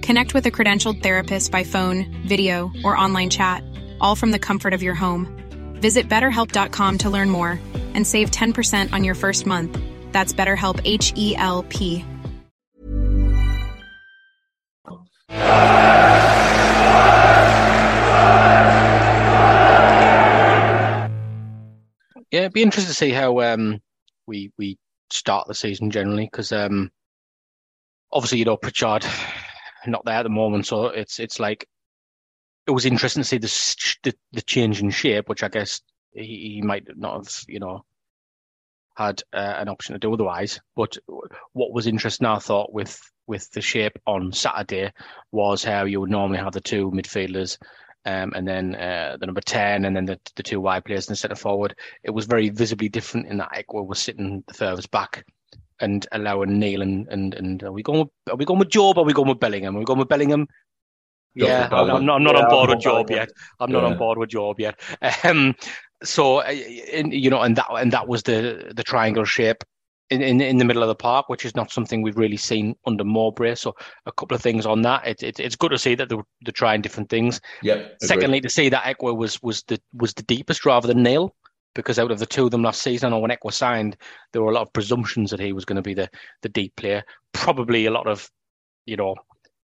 Connect 0.00 0.32
with 0.32 0.46
a 0.46 0.50
credentialed 0.50 1.02
therapist 1.02 1.52
by 1.52 1.64
phone, 1.64 2.06
video, 2.26 2.72
or 2.82 2.96
online 2.96 3.30
chat, 3.30 3.62
all 4.00 4.16
from 4.16 4.30
the 4.30 4.38
comfort 4.38 4.72
of 4.72 4.82
your 4.82 4.94
home. 4.94 5.28
Visit 5.80 6.08
betterhelp.com 6.08 6.98
to 6.98 7.10
learn 7.10 7.28
more 7.28 7.60
and 7.94 8.06
save 8.06 8.30
10% 8.30 8.92
on 8.92 9.04
your 9.04 9.14
first 9.14 9.46
month. 9.46 9.78
That's 10.12 10.32
BetterHelp 10.32 10.80
H 10.84 11.12
E 11.16 11.36
L 11.36 11.62
P. 11.64 12.04
Yeah, 22.30 22.40
it'd 22.40 22.52
be 22.52 22.62
interesting 22.62 22.90
to 22.90 22.94
see 22.94 23.10
how 23.10 23.40
um, 23.42 23.80
we 24.26 24.50
we 24.58 24.76
start 25.10 25.46
the 25.46 25.54
season 25.54 25.92
generally 25.92 26.24
because 26.24 26.50
um, 26.50 26.90
obviously, 28.14 28.38
you 28.38 28.44
know, 28.44 28.56
Pritchard 28.56 29.04
not 29.86 30.04
there 30.06 30.14
at 30.14 30.22
the 30.22 30.30
moment, 30.30 30.66
so 30.66 30.86
it's 30.86 31.20
it's 31.20 31.38
like 31.38 31.68
it 32.66 32.70
was 32.70 32.86
interesting 32.86 33.22
to 33.22 33.28
see 33.28 33.38
the 33.38 34.00
the, 34.04 34.14
the 34.32 34.42
change 34.42 34.80
in 34.80 34.90
shape, 34.90 35.28
which 35.28 35.42
I 35.42 35.48
guess 35.48 35.82
he, 36.12 36.54
he 36.54 36.62
might 36.62 36.84
not 36.96 37.16
have, 37.16 37.44
you 37.48 37.60
know, 37.60 37.84
had 38.96 39.22
uh, 39.32 39.54
an 39.58 39.68
option 39.68 39.94
to 39.94 39.98
do 39.98 40.12
otherwise. 40.12 40.60
But 40.76 40.96
what 41.52 41.72
was 41.72 41.86
interesting, 41.86 42.26
I 42.26 42.38
thought, 42.38 42.72
with 42.72 42.98
with 43.26 43.50
the 43.50 43.60
shape 43.60 43.98
on 44.06 44.32
Saturday 44.32 44.92
was 45.32 45.64
how 45.64 45.84
you 45.84 46.00
would 46.00 46.10
normally 46.10 46.38
have 46.38 46.52
the 46.52 46.60
two 46.60 46.90
midfielders 46.90 47.58
um, 48.06 48.32
and 48.34 48.46
then 48.46 48.74
uh, 48.74 49.16
the 49.18 49.26
number 49.26 49.40
10, 49.40 49.86
and 49.86 49.96
then 49.96 50.04
the, 50.04 50.20
the 50.36 50.42
two 50.42 50.60
wide 50.60 50.84
players 50.84 51.08
in 51.08 51.12
the 51.12 51.16
centre 51.16 51.34
forward. 51.34 51.74
It 52.02 52.10
was 52.10 52.26
very 52.26 52.50
visibly 52.50 52.90
different 52.90 53.28
in 53.28 53.38
that 53.38 53.52
Ekwah 53.54 53.86
was 53.86 53.98
sitting 53.98 54.44
the 54.46 54.52
furthest 54.52 54.90
back 54.90 55.24
and 55.80 56.06
allow 56.12 56.36
allowing 56.36 56.58
Neil 56.58 56.82
and, 56.82 57.08
and, 57.08 57.34
and 57.34 57.62
are 57.62 57.72
we 57.72 57.82
going 57.82 58.00
with, 58.00 58.08
are 58.30 58.36
we 58.36 58.44
going 58.44 58.58
with 58.58 58.70
Jobe 58.70 58.96
or 58.96 59.00
are 59.00 59.04
we 59.04 59.12
going 59.12 59.28
with 59.28 59.40
Bellingham? 59.40 59.76
Are 59.76 59.78
we 59.78 59.84
going 59.84 59.98
with 59.98 60.08
Bellingham? 60.08 60.46
Yeah, 61.34 61.68
I'm, 61.72 61.90
I'm, 61.90 62.06
not, 62.06 62.16
I'm 62.16 62.22
not 62.22 62.36
yeah, 62.36 62.44
on 62.44 62.50
board 62.50 62.70
with 62.70 62.78
Jobe 62.78 63.10
yet. 63.10 63.30
I'm 63.58 63.72
not 63.72 63.82
yeah. 63.82 63.88
on 63.88 63.98
board 63.98 64.18
with 64.18 64.30
Jobe 64.30 64.58
yet. 64.58 64.80
Um, 65.24 65.56
so, 66.02 66.38
uh, 66.38 66.50
in, 66.50 67.10
you 67.10 67.28
know, 67.28 67.40
and 67.40 67.56
that 67.56 67.66
and 67.70 67.92
that 67.92 68.06
was 68.06 68.22
the 68.22 68.72
the 68.74 68.84
triangle 68.84 69.24
shape 69.24 69.64
in, 70.10 70.22
in, 70.22 70.40
in 70.40 70.58
the 70.58 70.64
middle 70.64 70.82
of 70.82 70.88
the 70.88 70.94
park, 70.94 71.28
which 71.28 71.44
is 71.44 71.56
not 71.56 71.72
something 71.72 72.02
we've 72.02 72.16
really 72.16 72.36
seen 72.36 72.76
under 72.86 73.04
Mowbray. 73.04 73.54
So 73.56 73.74
a 74.06 74.12
couple 74.12 74.34
of 74.34 74.42
things 74.42 74.66
on 74.66 74.82
that. 74.82 75.06
It, 75.06 75.22
it, 75.22 75.40
it's 75.40 75.56
good 75.56 75.70
to 75.70 75.78
see 75.78 75.94
that 75.96 76.08
they're, 76.08 76.22
they're 76.42 76.52
trying 76.52 76.82
different 76.82 77.08
things. 77.08 77.40
Yeah. 77.62 77.88
Secondly, 78.00 78.40
to 78.40 78.48
see 78.48 78.68
that 78.68 78.84
Ekwah 78.84 79.16
was 79.16 79.42
was 79.42 79.62
the 79.64 79.80
was 79.92 80.14
the 80.14 80.22
deepest 80.22 80.64
rather 80.64 80.86
than 80.86 81.02
Neil, 81.02 81.34
because 81.74 81.98
out 81.98 82.10
of 82.10 82.18
the 82.18 82.26
two 82.26 82.44
of 82.44 82.50
them 82.50 82.62
last 82.62 82.82
season, 82.82 83.06
I 83.06 83.10
know 83.10 83.18
when 83.18 83.30
Ekwah 83.30 83.52
signed, 83.52 83.96
there 84.32 84.42
were 84.42 84.50
a 84.50 84.54
lot 84.54 84.62
of 84.62 84.72
presumptions 84.72 85.30
that 85.30 85.40
he 85.40 85.52
was 85.52 85.64
going 85.64 85.76
to 85.76 85.82
be 85.82 85.94
the 85.94 86.08
the 86.42 86.48
deep 86.48 86.74
player. 86.76 87.02
Probably 87.32 87.86
a 87.86 87.90
lot 87.90 88.06
of, 88.06 88.30
you 88.86 88.96
know, 88.96 89.16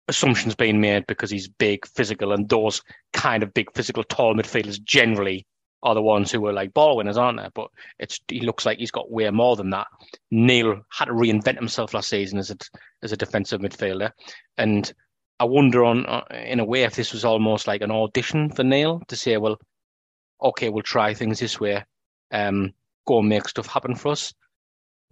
assumptions 0.09 0.55
being 0.55 0.81
made 0.81 1.07
because 1.07 1.31
he's 1.31 1.49
big, 1.49 1.87
physical, 1.87 2.33
and 2.33 2.49
those 2.49 2.83
kind 3.13 3.43
of 3.43 3.55
big, 3.55 3.69
physical, 3.75 4.05
tall 4.05 4.35
midfielders 4.35 4.83
generally 4.83 5.47
are 5.83 5.95
the 5.95 6.03
ones 6.03 6.33
who 6.33 6.45
are 6.47 6.53
like 6.53 6.75
ball 6.75 6.97
winners, 6.97 7.17
aren't 7.17 7.39
they? 7.39 7.49
But 7.55 7.69
it's 7.99 8.19
he 8.29 8.41
looks 8.41 8.67
like 8.67 8.79
he's 8.79 8.91
got 8.91 9.11
way 9.11 9.31
more 9.31 9.57
than 9.57 9.71
that. 9.71 9.87
Neil 10.31 10.81
had 10.91 11.07
to 11.07 11.13
reinvent 11.13 11.57
himself 11.57 11.95
last 11.95 12.09
season 12.09 12.39
as 12.39 12.51
a 12.51 12.57
as 13.03 13.13
a 13.13 13.17
defensive 13.17 13.61
midfielder, 13.61 14.11
and 14.59 14.93
I 15.39 15.45
wonder 15.45 15.85
on 15.85 16.07
uh, 16.07 16.25
in 16.31 16.61
a 16.61 16.65
way 16.65 16.85
if 16.85 16.95
this 16.95 17.13
was 17.13 17.25
almost 17.25 17.67
like 17.67 17.83
an 17.83 17.91
audition 17.91 18.51
for 18.51 18.65
Neil 18.65 19.03
to 19.09 19.17
say, 19.17 19.37
well, 19.37 19.59
okay, 20.43 20.69
we'll 20.69 20.83
try 20.83 21.15
things 21.15 21.41
this 21.41 21.61
way, 21.61 21.85
um, 22.33 22.73
go 23.07 23.21
and 23.21 23.29
make 23.29 23.49
stuff 23.49 23.67
happen 23.67 23.95
for 23.95 24.13
us. 24.13 24.33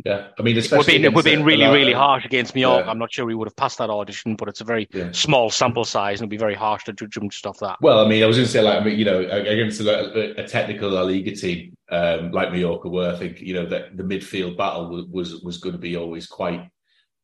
Yeah, 0.04 0.31
I 0.37 0.43
mean, 0.43 0.59
especially 0.59 0.95
we're 0.95 0.99
being, 0.99 1.14
we're 1.14 1.23
being 1.23 1.45
really, 1.45 1.66
really 1.66 1.93
harsh 1.93 2.25
against 2.25 2.57
Mallorca. 2.57 2.87
Yeah. 2.87 2.90
I'm 2.90 2.99
not 2.99 3.12
sure 3.12 3.25
we 3.25 3.37
would 3.37 3.47
have 3.47 3.54
passed 3.54 3.78
that 3.78 3.90
audition, 3.90 4.35
but 4.35 4.49
it's 4.49 4.61
a 4.61 4.64
very 4.64 4.88
yeah. 4.93 5.12
small 5.12 5.50
sample 5.50 5.85
size, 5.85 6.21
and 6.21 6.25
it'd 6.25 6.31
be 6.31 6.37
very 6.37 6.57
harsh 6.57 6.83
to 6.85 6.93
judge 6.93 7.14
them 7.14 7.31
just 7.31 7.47
off 7.47 7.61
that. 7.61 7.76
Well, 7.81 8.04
I 8.04 8.09
mean, 8.09 8.25
I 8.25 8.26
was 8.26 8.37
going 8.37 8.47
to 8.47 8.52
say, 8.52 8.61
like, 8.61 8.81
I 8.81 8.85
mean, 8.85 8.99
you 8.99 9.04
know, 9.04 9.21
against 9.21 9.81
a, 9.81 10.40
a 10.40 10.49
technical 10.49 10.90
La 10.90 11.02
Liga 11.02 11.37
team 11.37 11.76
um, 11.93 12.33
like 12.33 12.50
Mallorca 12.50 12.88
were, 12.88 13.12
I 13.12 13.16
think, 13.16 13.40
you 13.40 13.54
know, 13.54 13.66
that 13.66 13.97
the 13.97 14.02
midfield 14.02 14.57
battle 14.57 14.90
was 14.90 15.07
was, 15.07 15.43
was 15.43 15.59
going 15.59 15.75
to 15.75 15.81
be 15.81 15.97
always 15.97 16.26
quite, 16.26 16.69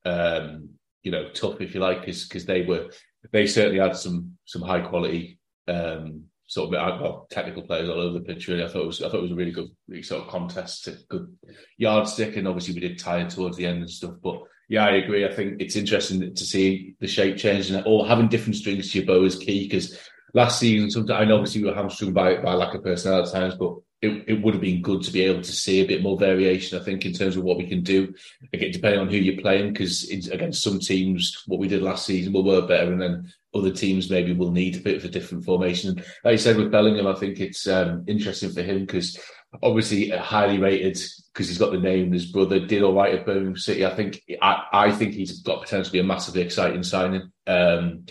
um, 0.05 0.69
you 1.03 1.11
know, 1.11 1.29
tough 1.31 1.61
if 1.61 1.75
you 1.75 1.81
like, 1.81 2.07
because 2.07 2.47
they 2.47 2.63
were 2.63 2.91
they 3.33 3.49
certainly 3.49 3.81
had 3.81 3.97
some 3.97 4.39
some 4.45 4.63
high 4.63 4.81
quality 4.81 5.41
um, 5.67 6.23
sort 6.51 6.75
of 6.75 7.01
well, 7.01 7.29
technical 7.31 7.63
players 7.63 7.89
all 7.89 8.01
over 8.01 8.19
the 8.19 8.25
pitch. 8.25 8.49
Really, 8.49 8.65
I 8.65 8.67
thought 8.67 8.83
it 8.83 8.87
was 8.87 9.03
I 9.03 9.09
thought 9.09 9.21
it 9.21 9.23
was 9.23 9.31
a 9.31 9.37
really 9.37 9.53
good 9.53 9.69
really 9.87 10.03
sort 10.03 10.23
of 10.23 10.29
contest, 10.29 10.89
good 11.09 11.33
yardstick, 11.79 12.37
and 12.37 12.49
obviously 12.49 12.75
we 12.75 12.81
did 12.81 12.99
tie 12.99 13.21
it 13.21 13.31
towards 13.31 13.57
the 13.57 13.67
end 13.67 13.79
and 13.79 13.91
stuff. 13.91 14.15
But 14.21 14.41
yeah, 14.69 14.85
I 14.85 14.97
agree. 14.97 15.25
I 15.25 15.33
think 15.33 15.61
it's 15.63 15.77
interesting 15.77 16.35
to 16.35 16.45
see 16.45 16.97
the 16.99 17.07
shape 17.07 17.37
changing 17.37 17.81
or 17.85 18.05
having 18.09 18.29
different 18.29 18.57
strings 18.57 18.91
to 18.91 18.99
your 18.99 19.07
bow 19.07 19.25
is 19.25 19.39
key 19.39 19.69
because 19.69 19.97
last 20.35 20.59
season, 20.59 20.91
sometimes 20.91 21.23
I 21.23 21.25
know 21.25 21.37
obviously 21.37 21.63
we 21.63 21.69
were 21.69 21.77
hamstrung 21.77 22.13
by 22.13 22.39
by 22.43 22.55
lack 22.55 22.75
of 22.75 22.83
personnel 22.83 23.23
at 23.23 23.33
times, 23.33 23.55
but 23.55 23.77
it, 24.03 24.25
it 24.29 24.43
would 24.43 24.55
have 24.55 24.63
been 24.63 24.81
good 24.81 25.03
to 25.03 25.13
be 25.13 25.23
able 25.23 25.43
to 25.43 25.53
see 25.53 25.81
a 25.81 25.87
bit 25.87 26.03
more 26.03 26.19
variation, 26.19 26.79
I 26.79 26.83
think, 26.83 27.05
in 27.05 27.13
terms 27.13 27.37
of 27.37 27.43
what 27.43 27.59
we 27.59 27.67
can 27.67 27.83
do, 27.83 28.15
again, 28.53 28.71
depending 28.73 29.01
on 29.01 29.09
who 29.09 29.17
you're 29.17 29.43
playing, 29.43 29.73
because 29.73 30.09
against 30.11 30.63
some 30.63 30.79
teams, 30.79 31.43
what 31.47 31.61
we 31.61 31.69
did 31.69 31.83
last 31.83 32.07
season 32.07 32.33
will 32.33 32.45
work 32.45 32.69
better, 32.69 32.91
and 32.91 33.01
then 33.01 33.31
other 33.55 33.71
teams 33.71 34.09
maybe 34.09 34.33
will 34.33 34.53
need 34.53 34.77
a 34.77 34.81
bit 34.81 34.97
of 34.97 35.05
a 35.05 35.09
different 35.09 35.45
formation. 35.45 36.03
Like 36.25 36.33
you 36.33 36.39
said 36.39 36.57
with 36.57 36.71
Bellingham, 36.73 37.07
I 37.07 37.15
think 37.15 37.41
it's 37.41 37.67
um, 37.67 38.05
interesting 38.07 38.51
for 38.51 38.63
him 38.63 38.81
because 38.81 39.19
obviously 39.63 40.09
highly 40.11 40.59
rated 40.59 40.99
because 41.33 41.49
he's 41.49 41.59
got 41.59 41.73
the 41.73 41.79
name. 41.79 42.13
His 42.13 42.27
brother 42.27 42.61
did 42.61 42.83
all 42.83 42.95
right 42.95 43.15
at 43.15 43.27
Birmingham 43.27 43.57
City. 43.57 43.85
I 43.85 43.95
think 43.95 44.23
I, 44.41 44.65
I 44.73 44.93
think 44.93 45.13
he's 45.13 45.43
got 45.43 45.63
potential 45.63 45.87
to 45.87 45.93
be 45.93 45.99
a 45.99 46.05
massively 46.05 46.43
exciting 46.43 46.85
signing. 46.85 47.31
Um, 47.47 48.07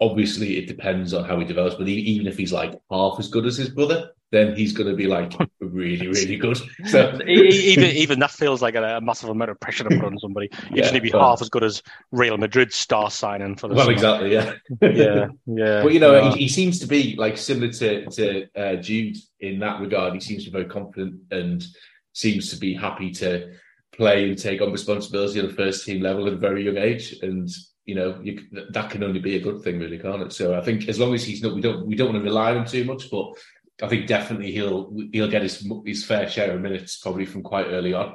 obviously, 0.00 0.56
it 0.56 0.66
depends 0.66 1.12
on 1.12 1.24
how 1.24 1.38
he 1.38 1.44
develops, 1.44 1.76
but 1.76 1.88
even 1.88 2.26
if 2.26 2.38
he's 2.38 2.52
like 2.52 2.74
half 2.90 3.18
as 3.18 3.28
good 3.28 3.46
as 3.46 3.56
his 3.56 3.68
brother, 3.68 4.10
then 4.32 4.56
he's 4.56 4.72
going 4.72 4.88
to 4.88 4.96
be 4.96 5.06
like 5.06 5.32
really, 5.60 6.08
really 6.08 6.36
good. 6.38 6.58
So 6.86 7.18
even 7.26 7.84
even 7.84 8.18
that 8.20 8.30
feels 8.30 8.62
like 8.62 8.74
a, 8.74 8.96
a, 8.96 9.00
massive 9.00 9.28
amount 9.28 9.50
of 9.50 9.60
pressure 9.60 9.84
to 9.84 9.90
put 9.90 10.04
on 10.04 10.18
somebody. 10.18 10.48
He's 10.68 10.78
yeah, 10.78 10.82
going 10.82 10.94
to 10.94 11.00
be 11.00 11.10
half 11.10 11.40
as 11.40 11.48
good 11.48 11.64
as 11.64 11.82
Real 12.12 12.36
Madrid 12.36 12.72
star 12.72 13.10
signing 13.10 13.56
for 13.56 13.68
the. 13.68 13.74
Well, 13.74 13.84
summer. 13.84 13.92
exactly, 13.92 14.32
yeah, 14.32 14.54
yeah, 14.82 15.28
yeah. 15.46 15.82
But 15.82 15.92
you 15.92 16.00
know, 16.00 16.14
yeah. 16.14 16.32
he, 16.32 16.44
he, 16.44 16.48
seems 16.48 16.78
to 16.80 16.86
be 16.86 17.14
like 17.16 17.36
similar 17.36 17.72
to 17.72 18.06
to 18.06 18.46
uh, 18.56 18.76
Jude 18.76 19.16
in 19.40 19.58
that 19.60 19.80
regard. 19.80 20.14
He 20.14 20.20
seems 20.20 20.44
to 20.44 20.50
be 20.50 20.58
very 20.58 20.70
confident 20.70 21.20
and 21.30 21.64
seems 22.12 22.50
to 22.50 22.56
be 22.56 22.74
happy 22.74 23.10
to 23.12 23.52
play 23.92 24.28
and 24.28 24.38
take 24.38 24.60
on 24.60 24.72
responsibility 24.72 25.38
at 25.38 25.48
the 25.48 25.54
first 25.54 25.86
team 25.86 26.02
level 26.02 26.26
at 26.26 26.32
a 26.32 26.36
very 26.36 26.64
young 26.64 26.76
age. 26.76 27.16
And 27.22 27.48
you 27.86 27.94
know, 27.94 28.18
you, 28.20 28.40
that 28.70 28.90
can 28.90 29.04
only 29.04 29.20
be 29.20 29.36
a 29.36 29.40
good 29.40 29.62
thing, 29.62 29.78
really, 29.78 29.98
can't 29.98 30.22
it? 30.22 30.32
So 30.32 30.58
I 30.58 30.60
think 30.60 30.88
as 30.88 30.98
long 30.98 31.14
as 31.14 31.24
he's 31.24 31.40
not, 31.40 31.54
we 31.54 31.60
don't 31.60 31.86
we 31.86 31.94
don't 31.94 32.12
want 32.12 32.18
to 32.18 32.28
rely 32.28 32.50
on 32.50 32.58
him 32.58 32.66
too 32.66 32.84
much, 32.84 33.08
but 33.10 33.32
I 33.82 33.88
think 33.88 34.06
definitely 34.06 34.52
he'll 34.52 34.90
he'll 35.12 35.30
get 35.30 35.42
his 35.42 35.66
his 35.84 36.04
fair 36.04 36.28
share 36.28 36.54
of 36.54 36.62
minutes 36.62 36.96
probably 36.96 37.26
from 37.26 37.42
quite 37.42 37.66
early 37.66 37.92
on, 37.92 38.14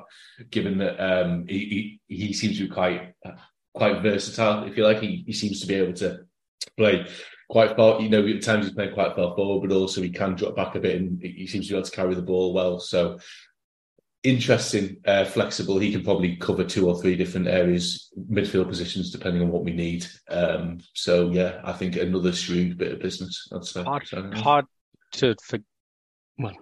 given 0.49 0.79
that 0.79 0.99
um, 0.99 1.45
he, 1.47 1.99
he, 2.07 2.15
he 2.15 2.33
seems 2.33 2.57
to 2.57 2.63
be 2.63 2.69
quite 2.69 3.13
quite 3.73 4.01
versatile. 4.01 4.63
If 4.63 4.75
you 4.75 4.83
like, 4.83 5.01
he 5.01 5.23
he 5.25 5.33
seems 5.33 5.61
to 5.61 5.67
be 5.67 5.75
able 5.75 5.93
to 5.93 6.21
play 6.77 7.05
quite 7.49 7.75
far. 7.75 8.01
You 8.01 8.09
know, 8.09 8.25
at 8.25 8.41
times 8.41 8.65
he's 8.65 8.73
playing 8.73 8.93
quite 8.93 9.15
far 9.15 9.35
forward, 9.35 9.69
but 9.69 9.75
also 9.75 10.01
he 10.01 10.09
can 10.09 10.35
drop 10.35 10.55
back 10.55 10.75
a 10.75 10.79
bit, 10.79 10.99
and 10.99 11.21
he 11.21 11.45
seems 11.45 11.67
to 11.67 11.73
be 11.73 11.77
able 11.77 11.87
to 11.87 11.95
carry 11.95 12.15
the 12.15 12.23
ball 12.23 12.53
well. 12.53 12.79
So 12.79 13.19
interesting, 14.23 14.97
uh, 15.05 15.25
flexible. 15.25 15.77
He 15.77 15.91
can 15.91 16.03
probably 16.03 16.37
cover 16.37 16.63
two 16.63 16.87
or 16.87 16.99
three 16.99 17.15
different 17.15 17.47
areas, 17.47 18.11
midfield 18.31 18.67
positions, 18.67 19.11
depending 19.11 19.43
on 19.43 19.51
what 19.51 19.63
we 19.63 19.73
need. 19.73 20.07
Um, 20.27 20.79
so 20.93 21.29
yeah, 21.29 21.61
I 21.63 21.73
think 21.73 21.97
another 21.97 22.31
shrewd 22.31 22.79
bit 22.79 22.93
of 22.93 22.99
business. 22.99 23.47
That's 23.51 23.75
hard, 23.75 24.07
hard 24.33 24.65
to 25.13 25.35
for, 25.43 25.59
well, 26.37 26.55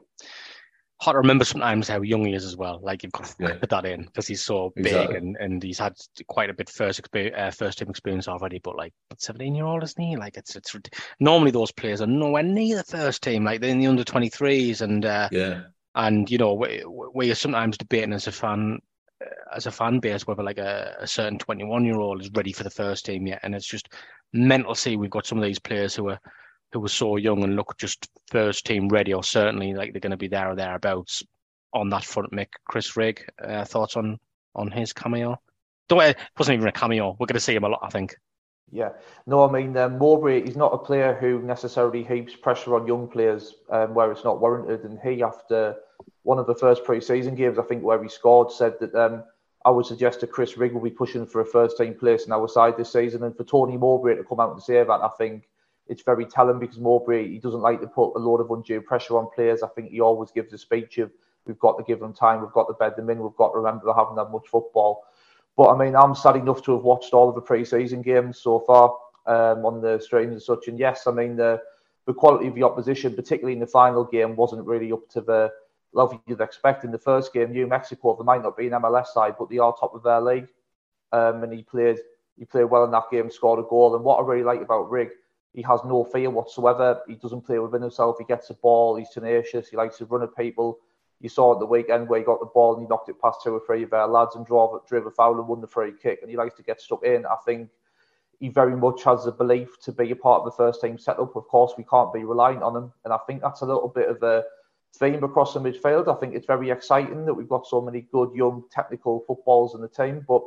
hard 1.02 1.16
to 1.16 1.20
remember 1.20 1.46
sometimes 1.46 1.88
how 1.88 2.02
young 2.02 2.26
he 2.26 2.34
is 2.34 2.44
as 2.44 2.58
well. 2.58 2.80
Like 2.82 3.04
you've 3.04 3.14
got 3.14 3.26
to 3.26 3.36
yeah. 3.40 3.56
put 3.56 3.70
that 3.70 3.86
in 3.86 4.04
because 4.04 4.28
he's 4.28 4.42
so 4.42 4.74
exactly. 4.76 5.14
big 5.14 5.24
and, 5.24 5.38
and 5.40 5.64
he's 5.64 5.80
had 5.80 5.94
quite 6.28 6.50
a 6.50 6.54
bit 6.54 6.70
first 6.70 7.02
uh, 7.16 7.52
first 7.52 7.80
team 7.80 7.90
experience 7.90 8.28
already. 8.28 8.60
But 8.60 8.76
like, 8.76 8.94
seventeen 9.18 9.56
year 9.56 9.66
old 9.66 9.84
isn't 9.84 10.02
he? 10.02 10.18
Like 10.18 10.38
it's 10.38 10.56
it's 10.56 10.76
normally 11.20 11.52
those 11.52 11.72
players 11.72 12.02
are 12.02 12.08
nowhere 12.08 12.44
near 12.44 12.78
the 12.78 12.84
first 12.84 13.24
team. 13.24 13.46
Like 13.46 13.62
they're 13.62 13.70
in 13.70 13.80
the 13.80 13.88
under 13.88 14.04
twenty 14.04 14.30
threes 14.30 14.82
and 14.82 15.06
uh, 15.06 15.30
yeah. 15.32 15.62
And 15.96 16.30
you 16.30 16.38
know 16.38 16.54
where 16.54 17.26
you're 17.26 17.36
sometimes 17.36 17.78
debating 17.78 18.14
as 18.14 18.28
a 18.28 18.32
fan 18.32 18.80
uh, 19.24 19.56
as 19.56 19.68
a 19.68 19.72
fan 19.72 20.00
base 20.00 20.28
whether 20.28 20.44
like 20.44 20.60
a, 20.60 20.96
a 21.00 21.08
certain 21.08 21.38
21 21.40 21.84
year 21.84 22.00
old 22.00 22.22
is 22.22 22.30
ready 22.36 22.54
for 22.54 22.64
the 22.64 22.70
first 22.70 23.06
team 23.06 23.26
yet 23.26 23.40
and 23.42 23.56
it's 23.56 23.66
just 23.66 23.90
mental 24.32 24.76
see 24.76 24.96
we've 24.96 25.10
got 25.10 25.26
some 25.26 25.40
of 25.40 25.44
these 25.44 25.60
players 25.60 25.96
who 25.96 26.08
are 26.08 26.20
who 26.72 26.80
was 26.80 26.94
so 26.94 27.18
young 27.18 27.44
and 27.44 27.56
look 27.56 27.76
just 27.78 28.08
first 28.30 28.66
team 28.66 28.90
ready, 28.90 29.14
or 29.14 29.24
certainly 29.24 29.74
like 29.74 29.92
they're 29.92 30.00
going 30.00 30.12
to 30.12 30.18
be 30.18 30.28
there 30.28 30.52
or 30.52 30.56
thereabouts 30.56 31.24
on 31.74 31.90
that 31.90 32.04
front. 32.04 32.32
Mick, 32.32 32.50
Chris 32.68 32.96
Rigg, 32.96 33.26
uh, 33.44 33.66
thoughts 33.66 33.96
on 33.98 34.18
on 34.56 34.72
his 34.72 34.94
cameo? 34.94 35.38
Don't, 35.88 36.02
it 36.02 36.18
wasn't 36.38 36.58
even 36.58 36.68
a 36.68 36.72
cameo. 36.72 37.16
We're 37.20 37.26
going 37.26 37.34
to 37.34 37.40
see 37.40 37.56
him 37.56 37.64
a 37.64 37.70
lot, 37.70 37.82
I 37.84 37.90
think. 37.90 38.16
Yeah, 38.72 38.90
no, 39.26 39.48
I 39.48 39.52
mean 39.52 39.76
um, 39.78 39.98
Mowbray. 39.98 40.46
He's 40.46 40.56
not 40.56 40.74
a 40.74 40.78
player 40.78 41.18
who 41.20 41.42
necessarily 41.42 42.04
heaps 42.04 42.36
pressure 42.36 42.76
on 42.76 42.86
young 42.86 43.08
players 43.08 43.56
um, 43.72 43.96
where 43.96 44.12
it's 44.12 44.24
not 44.24 44.40
warranted. 44.40 44.84
And 44.84 45.00
he, 45.00 45.24
after 45.24 45.76
one 46.22 46.38
of 46.38 46.46
the 46.46 46.54
first 46.54 46.84
pre-season 46.84 47.34
games, 47.34 47.58
I 47.58 47.64
think 47.64 47.82
where 47.82 48.02
he 48.02 48.10
scored, 48.10 48.52
said 48.52 48.76
that 48.80 48.94
um, 48.94 49.24
I 49.66 49.72
would 49.72 49.88
suggest 49.88 50.22
that 50.22 50.32
Chris 50.32 50.56
Rigg 50.56 50.74
will 50.74 50.82
be 50.82 50.92
pushing 50.92 51.26
for 51.26 51.42
a 51.42 51.46
first 51.46 51.78
team 51.78 51.96
place 51.96 52.28
in 52.28 52.32
our 52.32 52.48
side 52.48 52.78
this 52.78 52.94
season. 52.94 53.24
And 53.24 53.36
for 53.36 53.44
Tony 53.44 53.76
Mowbray 53.76 54.16
to 54.18 54.24
come 54.24 54.40
out 54.40 54.54
and 54.54 54.62
say 54.62 54.76
that, 54.76 54.90
I 54.90 55.10
think 55.18 55.49
it's 55.90 56.04
very 56.04 56.26
telling 56.26 56.60
because 56.60 56.80
Mowbray 56.80 57.28
he 57.28 57.40
doesn't 57.40 57.62
like 57.62 57.82
to 57.82 57.88
put 57.88 58.16
a 58.16 58.20
lot 58.20 58.38
of 58.38 58.52
undue 58.52 58.80
pressure 58.80 59.18
on 59.18 59.28
players. 59.34 59.64
I 59.64 59.68
think 59.70 59.90
he 59.90 60.00
always 60.00 60.32
gives 60.32 60.54
a 60.54 60.58
speech 60.58 61.00
of 61.00 61.12
we've 61.46 61.60
got 61.60 61.78
to 61.78 61.84
give 61.84 62.00
them 62.00 62.14
time, 62.14 62.42
we've 62.42 62.52
got 62.52 62.66
to 62.66 62.74
bed 62.74 62.96
them 62.96 63.10
in, 63.10 63.20
we've 63.20 63.36
got 63.36 63.52
to 63.52 63.58
remember 63.58 63.86
they 63.86 63.94
haven't 63.98 64.18
had 64.18 64.32
much 64.32 64.48
football. 64.48 65.04
But 65.58 65.70
I 65.70 65.78
mean, 65.78 65.96
I'm 65.96 66.16
sad 66.16 66.36
enough 66.36 66.62
to 66.64 66.74
have 66.74 66.84
watched 66.84 67.14
all 67.14 67.28
of 67.28 67.36
the 67.36 67.42
pre-season 67.42 68.02
games 68.04 68.40
so 68.40 68.60
far 68.60 68.96
um, 69.26 69.66
on 69.66 69.82
the 69.82 70.00
streams 70.00 70.34
and 70.34 70.42
such. 70.42 70.68
And 70.68 70.80
yes, 70.80 71.08
I 71.08 71.12
mean 71.12 71.36
the 71.36 71.60
the 72.06 72.14
quality 72.14 72.48
of 72.48 72.56
the 72.56 72.64
opposition, 72.64 73.16
particularly 73.16 73.54
in 73.54 73.60
the 73.60 73.68
final 73.68 74.04
game, 74.04 74.36
wasn't 74.36 74.66
really 74.66 74.92
up 74.92 75.08
to 75.10 75.22
the 75.22 75.52
level 75.94 76.22
you'd 76.28 76.42
expect. 76.42 76.84
In 76.84 76.92
the 76.92 76.98
first 76.98 77.34
game, 77.34 77.52
New 77.52 77.68
Mexico, 77.68 78.16
they 78.16 78.24
might 78.24 78.42
not 78.42 78.58
be 78.58 78.68
an 78.68 78.74
MLS 78.74 79.08
side, 79.08 79.36
but 79.38 79.50
they 79.50 79.58
are 79.58 79.76
top 79.80 79.94
of 79.94 80.04
their 80.04 80.22
league. 80.22 80.48
Um, 81.12 81.44
and 81.44 81.52
he 81.52 81.64
played 81.64 81.98
he 82.38 82.46
played 82.46 82.66
well 82.66 82.86
in 82.86 82.92
that 82.92 83.12
game, 83.12 83.30
scored 83.30 83.60
a 83.60 83.68
goal. 83.68 83.96
And 83.96 84.04
what 84.04 84.18
I 84.18 84.26
really 84.26 84.44
like 84.44 84.62
about 84.62 84.90
Rigg 84.90 85.10
he 85.54 85.62
has 85.64 85.80
no 85.84 86.04
fear 86.04 86.30
whatsoever. 86.30 87.02
He 87.08 87.16
doesn't 87.16 87.42
play 87.42 87.60
within 87.60 87.82
himself. 87.82 88.18
He 88.20 88.26
gets 88.26 88.48
the 88.48 88.54
ball. 88.56 88.96
He's 88.96 89.10
tenacious. 89.10 89.70
He 89.70 89.78
likes 89.78 89.98
to 89.98 90.06
run 90.06 90.24
at 90.24 90.36
people. 90.36 90.80
You 91.20 91.30
saw 91.30 91.54
at 91.54 91.60
the 91.60 91.66
weekend 91.66 92.08
where 92.08 92.20
he 92.20 92.26
got 92.26 92.40
the 92.40 92.46
ball 92.46 92.76
and 92.76 92.84
he 92.84 92.88
knocked 92.88 93.10
it 93.10 93.22
past 93.22 93.40
two 93.44 93.54
or 93.54 93.62
three 93.66 93.84
of 93.84 93.92
our 93.92 94.08
lads 94.08 94.36
and 94.36 94.46
drove, 94.46 94.80
drove 94.88 95.06
a 95.06 95.12
foul 95.12 95.40
and 95.40 95.48
won 95.48 95.60
the 95.60 95.68
free 95.68 95.92
kick. 96.02 96.20
And 96.22 96.30
he 96.30 96.38
likes 96.38 96.56
to 96.56 96.64
get 96.64 96.80
stuck 96.80 97.04
in. 97.04 97.26
I 97.26 97.36
think 97.46 97.70
he 98.40 98.48
very 98.48 98.76
much 98.76 99.04
has 99.04 99.26
the 99.26 99.32
belief 99.32 99.80
to 99.82 99.92
be 99.92 100.12
a 100.12 100.16
part 100.16 100.40
of 100.40 100.46
the 100.46 100.56
first 100.56 100.82
team 100.82 100.98
setup. 100.98 101.36
Of 101.36 101.48
course, 101.48 101.74
we 101.78 101.84
can't 101.84 102.14
be 102.14 102.24
reliant 102.24 102.64
on 102.64 102.76
him, 102.76 102.94
and 103.04 103.14
I 103.14 103.18
think 103.28 103.42
that's 103.42 103.62
a 103.62 103.66
little 103.66 103.90
bit 103.90 104.08
of 104.08 104.24
a 104.24 104.44
theme 104.98 105.24
across 105.24 105.54
the 105.54 105.60
midfield. 105.60 106.08
I 106.08 106.20
think 106.20 106.34
it's 106.34 106.46
very 106.46 106.70
exciting 106.70 107.26
that 107.26 107.34
we've 107.34 107.50
got 107.50 107.68
so 107.68 107.82
many 107.82 108.08
good 108.14 108.34
young 108.34 108.64
technical 108.72 109.26
footballers 109.28 109.74
in 109.76 109.82
the 109.82 109.90
team, 109.90 110.24
but 110.28 110.42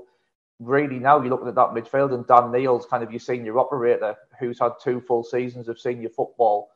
really 0.65 0.99
now 0.99 1.21
you're 1.21 1.31
looking 1.31 1.49
at 1.49 1.55
that 1.55 1.71
midfield 1.71 2.15
and 2.15 2.27
Dan 2.27 2.51
Neil's 2.53 2.87
kind 2.87 3.03
of 3.03 3.11
your 3.11 3.21
senior 3.21 3.59
operator 3.59 4.17
who's 4.39 4.59
had 4.59 4.73
two 4.83 5.01
full 5.01 5.25
seasons 5.25 5.69
of 5.69 5.81
senior 5.81 6.09
football 6.09 6.71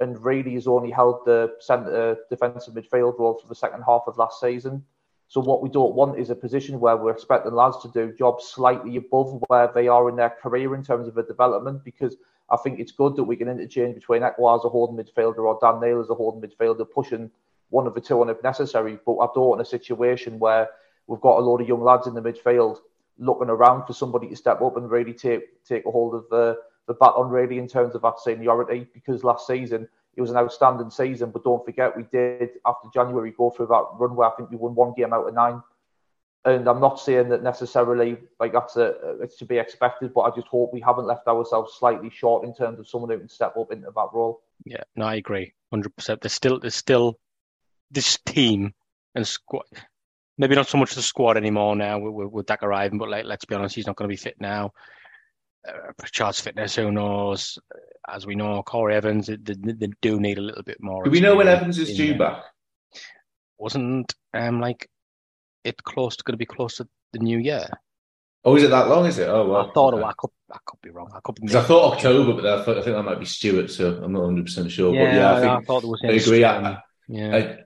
and 0.00 0.22
really 0.24 0.54
has 0.54 0.66
only 0.66 0.90
held 0.90 1.24
the 1.24 1.54
centre 1.60 2.16
defensive 2.30 2.74
midfield 2.74 3.18
role 3.18 3.38
for 3.40 3.48
the 3.48 3.54
second 3.54 3.82
half 3.82 4.02
of 4.06 4.16
last 4.16 4.40
season. 4.40 4.84
So 5.26 5.40
what 5.40 5.62
we 5.62 5.68
don't 5.68 5.94
want 5.94 6.18
is 6.18 6.30
a 6.30 6.34
position 6.34 6.80
where 6.80 6.96
we're 6.96 7.12
expecting 7.12 7.52
lads 7.52 7.78
to 7.82 7.88
do 7.88 8.14
jobs 8.16 8.46
slightly 8.46 8.96
above 8.96 9.42
where 9.48 9.70
they 9.74 9.88
are 9.88 10.08
in 10.08 10.16
their 10.16 10.30
career 10.30 10.74
in 10.74 10.82
terms 10.82 11.06
of 11.06 11.18
a 11.18 11.22
development 11.22 11.84
because 11.84 12.16
I 12.50 12.56
think 12.56 12.80
it's 12.80 12.92
good 12.92 13.14
that 13.16 13.24
we 13.24 13.36
can 13.36 13.48
interchange 13.48 13.94
between 13.94 14.22
Ekwah 14.22 14.58
as 14.58 14.64
a 14.64 14.70
holding 14.70 14.96
midfielder 14.96 15.38
or 15.38 15.58
Dan 15.60 15.80
Neil 15.80 16.00
as 16.00 16.08
a 16.08 16.14
holding 16.14 16.48
midfielder, 16.48 16.90
pushing 16.90 17.30
one 17.68 17.86
of 17.86 17.94
the 17.94 18.00
two 18.00 18.20
on 18.22 18.30
if 18.30 18.42
necessary. 18.42 18.98
But 19.04 19.18
I 19.18 19.26
don't 19.34 19.48
want 19.48 19.60
a 19.60 19.66
situation 19.66 20.38
where 20.38 20.70
we've 21.06 21.20
got 21.20 21.38
a 21.38 21.40
load 21.40 21.60
of 21.60 21.68
young 21.68 21.82
lads 21.82 22.06
in 22.06 22.14
the 22.14 22.22
midfield 22.22 22.78
looking 23.18 23.50
around 23.50 23.86
for 23.86 23.92
somebody 23.92 24.28
to 24.28 24.36
step 24.36 24.62
up 24.62 24.76
and 24.76 24.90
really 24.90 25.12
take 25.12 25.64
take 25.64 25.84
a 25.86 25.90
hold 25.90 26.14
of 26.14 26.24
the 26.30 26.56
the 26.86 26.94
baton 26.94 27.28
really 27.28 27.58
in 27.58 27.68
terms 27.68 27.94
of 27.94 28.02
that 28.02 28.18
seniority 28.18 28.86
because 28.94 29.24
last 29.24 29.46
season 29.46 29.88
it 30.18 30.20
was 30.20 30.30
an 30.30 30.36
outstanding 30.36 30.90
season. 30.90 31.30
But 31.30 31.44
don't 31.44 31.64
forget, 31.64 31.96
we 31.96 32.02
did 32.10 32.50
after 32.66 32.88
January 32.92 33.30
go 33.30 33.50
through 33.50 33.68
that 33.68 33.84
run 33.98 34.16
where 34.16 34.28
I 34.28 34.32
think 34.36 34.50
we 34.50 34.56
won 34.56 34.74
one 34.74 34.92
game 34.96 35.12
out 35.12 35.28
of 35.28 35.34
nine. 35.34 35.62
And 36.44 36.68
I'm 36.68 36.80
not 36.80 36.98
saying 36.98 37.28
that 37.28 37.42
necessarily 37.42 38.16
like 38.40 38.52
that's 38.52 38.76
a 38.76 39.16
it's 39.20 39.36
to 39.36 39.44
be 39.44 39.58
expected, 39.58 40.12
but 40.12 40.22
I 40.22 40.34
just 40.34 40.48
hope 40.48 40.72
we 40.72 40.80
haven't 40.80 41.06
left 41.06 41.28
ourselves 41.28 41.76
slightly 41.78 42.10
short 42.10 42.44
in 42.44 42.52
terms 42.52 42.80
of 42.80 42.88
someone 42.88 43.10
who 43.10 43.18
can 43.18 43.28
step 43.28 43.56
up 43.56 43.70
into 43.70 43.92
that 43.94 44.08
role. 44.12 44.42
Yeah, 44.64 44.82
no, 44.96 45.06
I 45.06 45.16
agree, 45.16 45.52
hundred 45.70 45.94
percent. 45.94 46.20
There's 46.20 46.32
still 46.32 46.58
there's 46.58 46.74
still 46.74 47.18
this 47.90 48.18
team 48.26 48.74
and 49.14 49.26
squad. 49.26 49.66
Maybe 50.38 50.54
not 50.54 50.68
so 50.68 50.78
much 50.78 50.94
the 50.94 51.02
squad 51.02 51.36
anymore 51.36 51.74
now 51.74 51.98
with, 51.98 52.30
with 52.32 52.46
Dack 52.46 52.62
arriving, 52.62 52.98
but 52.98 53.10
like 53.10 53.24
let's 53.24 53.44
be 53.44 53.54
honest, 53.54 53.74
he's 53.74 53.86
not 53.86 53.96
going 53.96 54.08
to 54.08 54.12
be 54.12 54.16
fit 54.16 54.36
now. 54.40 54.72
Uh, 55.68 55.92
Pritchard's 55.98 56.40
fitness, 56.40 56.76
who 56.76 56.92
knows? 56.92 57.58
As 58.08 58.24
we 58.26 58.36
know, 58.36 58.62
Corey 58.62 58.94
Evans, 58.94 59.26
they, 59.26 59.36
they 59.36 59.88
do 60.00 60.20
need 60.20 60.38
a 60.38 60.42
little 60.42 60.62
bit 60.62 60.78
more. 60.80 61.04
Do 61.04 61.10
we 61.10 61.20
know 61.20 61.36
when 61.36 61.48
Evans 61.48 61.78
is 61.78 61.96
due 61.96 62.16
back? 62.16 62.44
Wasn't 63.58 64.14
um 64.32 64.60
like 64.60 64.88
it 65.64 65.82
close 65.82 66.16
to 66.16 66.24
going 66.24 66.34
to 66.34 66.38
be 66.38 66.46
close 66.46 66.76
to 66.76 66.88
the 67.12 67.18
new 67.18 67.38
year? 67.38 67.68
Oh, 68.44 68.56
is 68.56 68.62
it 68.62 68.70
that 68.70 68.88
long? 68.88 69.04
Is 69.06 69.18
it? 69.18 69.28
Oh, 69.28 69.46
well. 69.48 69.68
I 69.68 69.72
thought 69.72 69.94
okay. 69.94 70.04
I 70.04 70.12
could, 70.16 70.30
I 70.52 70.58
could 70.64 70.80
be 70.80 70.90
wrong. 70.90 71.10
I 71.14 71.18
could 71.22 71.34
be. 71.34 71.54
I 71.54 71.62
thought 71.62 71.94
October, 71.94 72.40
but 72.40 72.46
I, 72.46 72.64
thought, 72.64 72.78
I 72.78 72.82
think 72.82 72.96
that 72.96 73.02
might 73.02 73.18
be 73.18 73.26
Stuart, 73.26 73.70
so 73.70 74.00
I'm 74.02 74.12
not 74.12 74.20
100 74.20 74.46
percent 74.46 74.70
sure. 74.70 74.94
Yeah, 74.94 75.04
but 75.04 75.14
yeah, 75.14 75.32
I, 75.32 75.40
think, 75.40 75.50
I 75.50 75.60
thought 75.66 75.84
it 75.84 75.88
was. 75.88 76.00
I 76.04 76.12
agree. 76.12 76.44
I, 76.44 76.78
yeah. 77.08 77.36
I, 77.36 77.58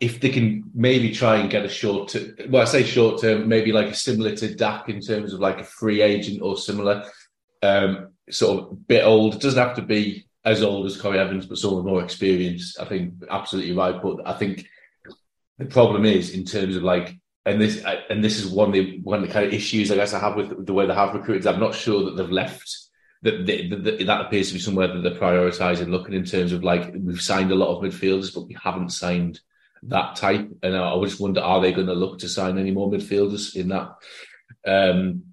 if 0.00 0.20
they 0.20 0.30
can 0.30 0.70
maybe 0.74 1.12
try 1.12 1.36
and 1.36 1.50
get 1.50 1.64
a 1.64 1.68
short, 1.68 2.10
term, 2.10 2.34
well, 2.48 2.62
I 2.62 2.66
say 2.66 2.84
short 2.84 3.20
term, 3.20 3.48
maybe 3.48 3.72
like 3.72 3.88
a 3.88 3.94
similar 3.94 4.34
to 4.36 4.54
Dack 4.54 4.88
in 4.88 5.00
terms 5.00 5.32
of 5.32 5.40
like 5.40 5.60
a 5.60 5.64
free 5.64 6.02
agent 6.02 6.40
or 6.42 6.56
similar, 6.56 7.04
um, 7.62 8.08
sort 8.30 8.60
of 8.60 8.86
bit 8.86 9.04
old. 9.04 9.34
It 9.34 9.40
doesn't 9.40 9.58
have 9.58 9.76
to 9.76 9.82
be 9.82 10.28
as 10.44 10.62
old 10.62 10.86
as 10.86 11.00
Corey 11.00 11.18
Evans, 11.18 11.46
but 11.46 11.58
someone 11.58 11.84
more 11.84 12.02
experienced. 12.02 12.80
I 12.80 12.84
think 12.84 13.14
absolutely 13.30 13.72
right. 13.72 14.00
But 14.00 14.26
I 14.26 14.34
think 14.34 14.66
the 15.58 15.66
problem 15.66 16.04
is 16.04 16.30
in 16.30 16.44
terms 16.44 16.76
of 16.76 16.82
like, 16.82 17.16
and 17.44 17.60
this 17.60 17.82
and 18.10 18.22
this 18.22 18.38
is 18.38 18.46
one 18.46 18.68
of 18.68 18.74
the 18.74 19.00
one 19.00 19.20
of 19.22 19.26
the 19.26 19.32
kind 19.32 19.46
of 19.46 19.54
issues 19.54 19.90
I 19.90 19.96
guess 19.96 20.12
I 20.12 20.20
have 20.20 20.36
with 20.36 20.66
the 20.66 20.72
way 20.72 20.86
they 20.86 20.94
have 20.94 21.14
recruited. 21.14 21.46
I'm 21.46 21.60
not 21.60 21.74
sure 21.74 22.04
that 22.04 22.16
they've 22.16 22.30
left. 22.30 22.76
That, 23.22 23.46
that, 23.46 24.04
that 24.06 24.20
appears 24.20 24.48
to 24.48 24.54
be 24.54 24.60
somewhere 24.60 24.86
that 24.86 25.00
they're 25.00 25.18
prioritising. 25.18 25.88
Looking 25.88 26.14
in 26.14 26.24
terms 26.24 26.52
of 26.52 26.62
like 26.62 26.92
we've 26.94 27.20
signed 27.20 27.50
a 27.50 27.56
lot 27.56 27.74
of 27.74 27.82
midfielders, 27.82 28.32
but 28.32 28.46
we 28.46 28.56
haven't 28.62 28.90
signed 28.90 29.40
that 29.84 30.16
type. 30.16 30.48
And 30.62 30.76
I 30.76 31.00
just 31.02 31.20
wonder, 31.20 31.40
are 31.40 31.60
they 31.60 31.72
going 31.72 31.86
to 31.86 31.94
look 31.94 32.18
to 32.20 32.28
sign 32.28 32.58
any 32.58 32.70
more 32.70 32.90
midfielders 32.90 33.56
in 33.56 33.68
that 33.68 33.94
um, 34.66 35.24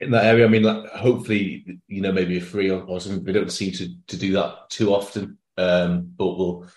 in 0.00 0.10
that 0.10 0.24
area? 0.24 0.44
I 0.44 0.48
mean, 0.48 0.62
like, 0.62 0.90
hopefully, 0.90 1.80
you 1.88 2.00
know, 2.00 2.12
maybe 2.12 2.38
a 2.38 2.40
free 2.40 2.70
or, 2.70 2.82
or 2.82 3.00
something. 3.00 3.24
We 3.24 3.32
don't 3.32 3.52
seem 3.52 3.72
to 3.72 3.88
to 4.08 4.16
do 4.16 4.32
that 4.32 4.70
too 4.70 4.94
often. 4.94 5.38
Um, 5.56 6.12
but 6.16 6.36
we'll, 6.36 6.68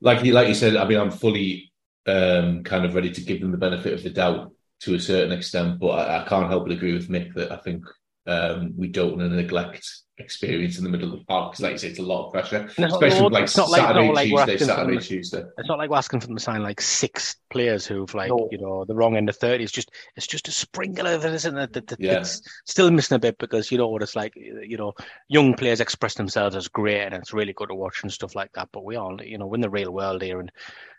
like 0.00 0.24
you 0.24 0.32
like 0.32 0.48
you 0.48 0.54
said, 0.54 0.76
I 0.76 0.86
mean, 0.86 0.98
I'm 0.98 1.10
fully 1.10 1.72
um, 2.06 2.64
kind 2.64 2.84
of 2.84 2.94
ready 2.94 3.10
to 3.10 3.20
give 3.20 3.40
them 3.40 3.52
the 3.52 3.58
benefit 3.58 3.94
of 3.94 4.02
the 4.02 4.10
doubt 4.10 4.52
to 4.80 4.94
a 4.94 5.00
certain 5.00 5.32
extent. 5.32 5.78
But 5.78 5.88
I, 5.88 6.22
I 6.22 6.28
can't 6.28 6.48
help 6.48 6.64
but 6.64 6.72
agree 6.72 6.94
with 6.94 7.08
Mick 7.08 7.34
that 7.34 7.52
I 7.52 7.56
think 7.56 7.84
um, 8.26 8.72
we 8.76 8.88
don't 8.88 9.16
want 9.16 9.30
to 9.30 9.36
neglect 9.36 9.88
experience 10.18 10.78
in 10.78 10.84
the 10.84 10.90
middle 10.90 11.12
of 11.12 11.18
the 11.18 11.24
park 11.24 11.52
because, 11.52 11.62
like 11.62 11.72
you 11.72 11.78
say, 11.78 11.88
it's 11.88 11.98
a 11.98 12.02
lot 12.02 12.26
of 12.26 12.32
pressure, 12.32 12.70
no, 12.78 12.86
especially 12.86 13.28
like 13.30 13.44
it's 13.44 13.56
not 13.56 13.68
Saturday, 13.68 14.12
like, 14.12 14.28
Tuesday, 14.28 14.56
Saturday, 14.58 14.98
Tuesday. 14.98 15.42
It's 15.58 15.68
not 15.68 15.78
like 15.78 15.90
we're 15.90 15.96
asking 15.96 16.20
them 16.20 16.36
to 16.36 16.42
sign 16.42 16.62
like 16.62 16.80
six 16.80 17.36
players 17.50 17.84
who've 17.84 18.14
like 18.14 18.28
no. 18.28 18.48
you 18.52 18.58
know 18.58 18.84
the 18.84 18.94
wrong 18.94 19.16
end 19.16 19.28
of 19.28 19.36
thirty. 19.36 19.64
It's 19.64 19.72
just 19.72 19.90
it's 20.14 20.26
just 20.26 20.46
a 20.46 20.52
sprinkle 20.52 21.06
of 21.06 21.24
it, 21.24 21.34
isn't 21.34 21.58
it? 21.58 21.72
That, 21.72 21.86
that, 21.88 22.00
yeah. 22.00 22.20
It's 22.20 22.42
still 22.64 22.90
missing 22.90 23.16
a 23.16 23.18
bit 23.18 23.38
because 23.38 23.72
you 23.72 23.78
know 23.78 23.88
what 23.88 24.02
it's 24.02 24.16
like. 24.16 24.34
You 24.36 24.76
know, 24.76 24.92
young 25.28 25.54
players 25.54 25.80
express 25.80 26.14
themselves 26.14 26.54
as 26.54 26.68
great, 26.68 27.02
and 27.02 27.14
it's 27.14 27.32
really 27.32 27.52
good 27.52 27.70
to 27.70 27.74
watch 27.74 28.02
and 28.02 28.12
stuff 28.12 28.36
like 28.36 28.52
that. 28.52 28.68
But 28.72 28.84
we 28.84 28.96
all, 28.96 29.20
you 29.20 29.38
know, 29.38 29.46
we're 29.46 29.56
in 29.56 29.62
the 29.62 29.70
real 29.70 29.90
world 29.90 30.22
here, 30.22 30.38
and 30.38 30.52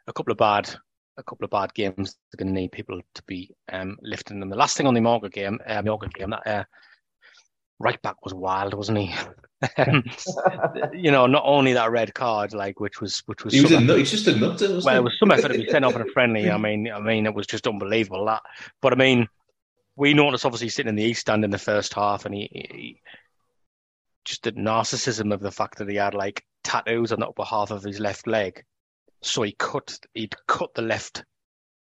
a 0.08 0.14
couple 0.14 0.34
of 0.34 0.38
bad 0.38 0.70
a 1.18 1.24
couple 1.24 1.46
of 1.46 1.52
bad 1.52 1.74
games. 1.74 2.18
They're 2.32 2.44
going 2.44 2.54
to 2.54 2.60
need 2.60 2.72
people 2.72 3.00
to 3.14 3.24
be 3.24 3.56
um, 3.72 3.98
lifting 4.02 4.40
them. 4.40 4.50
The 4.50 4.56
last 4.56 4.76
thing 4.76 4.88
on 4.88 4.94
the 4.94 5.02
Morgan 5.02 5.30
game, 5.30 5.60
uh, 5.66 5.82
Morgan 5.84 6.10
game, 6.14 6.32
that 6.32 6.48
uh, 6.48 6.64
right 7.84 8.02
back 8.02 8.16
was 8.24 8.34
wild, 8.34 8.74
wasn't 8.74 8.98
he? 8.98 9.14
You 10.94 11.12
know, 11.12 11.28
not 11.28 11.44
only 11.46 11.74
that 11.74 11.92
red 11.92 12.14
card, 12.14 12.54
like 12.54 12.80
which 12.80 13.00
was 13.00 13.20
which 13.26 13.44
was 13.44 13.54
he 13.54 13.62
was 13.62 13.72
a 13.72 13.80
nut, 13.80 13.98
he's 13.98 14.12
just 14.12 14.28
a 14.28 14.36
nutter. 14.36 14.80
well, 14.84 14.94
he? 14.94 14.98
it 14.98 15.04
was 15.04 15.18
some 15.20 15.32
effort 15.32 15.50
to 15.50 15.58
be 15.58 15.70
sent 15.70 15.86
off 15.86 15.96
in 15.96 16.02
a 16.02 16.06
friendly. 16.06 16.50
I 16.50 16.58
mean, 16.66 16.92
I 16.92 17.00
mean, 17.00 17.26
it 17.26 17.34
was 17.34 17.48
just 17.48 17.68
unbelievable 17.68 18.26
that. 18.26 18.42
But 18.82 18.94
I 18.94 18.96
mean, 18.96 19.28
we 19.96 20.14
noticed 20.14 20.46
obviously 20.46 20.70
sitting 20.70 20.90
in 20.90 20.96
the 20.96 21.04
east 21.04 21.22
stand 21.22 21.46
in 21.46 21.52
the 21.52 21.58
first 21.58 21.94
half, 21.94 22.26
and 22.26 22.36
he, 22.36 22.50
he 22.52 23.02
just 24.26 24.44
the 24.44 24.52
narcissism 24.54 25.34
of 25.34 25.42
the 25.42 25.52
fact 25.52 25.78
that 25.78 25.90
he 25.90 25.96
had 25.96 26.14
like 26.14 26.44
tattoos 26.64 27.12
on 27.12 27.20
the 27.20 27.28
upper 27.28 27.46
half 27.46 27.72
of 27.72 27.84
his 27.84 28.00
left 28.00 28.28
leg, 28.28 28.64
so 29.22 29.44
he 29.44 29.54
cut 29.58 29.98
he'd 30.14 30.36
cut 30.48 30.74
the 30.74 30.82
left 30.82 31.24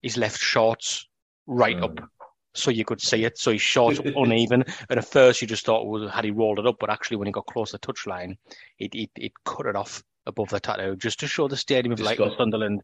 his 0.01 0.17
left 0.17 0.39
shorts 0.39 1.07
right 1.45 1.77
mm. 1.77 1.83
up 1.83 2.09
so 2.53 2.71
you 2.71 2.85
could 2.85 3.01
see 3.01 3.25
it. 3.25 3.37
So 3.37 3.51
his 3.51 3.61
shot 3.61 3.99
uneven. 4.05 4.63
And 4.89 4.99
at 4.99 5.05
first 5.05 5.41
you 5.41 5.47
just 5.47 5.65
thought, 5.65 5.87
well, 5.87 6.07
had 6.07 6.25
he 6.25 6.31
rolled 6.31 6.59
it 6.59 6.67
up? 6.67 6.77
But 6.79 6.89
actually, 6.89 7.17
when 7.17 7.27
he 7.27 7.31
got 7.31 7.45
close 7.45 7.71
to 7.71 7.77
the 7.77 7.93
touchline, 7.93 8.37
it, 8.77 8.93
it, 8.95 9.09
it 9.15 9.31
cut 9.45 9.65
it 9.65 9.75
off 9.75 10.03
above 10.25 10.49
the 10.49 10.59
tattoo 10.59 10.95
just 10.95 11.19
to 11.19 11.27
show 11.27 11.47
the 11.47 11.57
stadium 11.57 11.93
of 11.93 11.99
like 11.99 12.19
Sunderland 12.37 12.81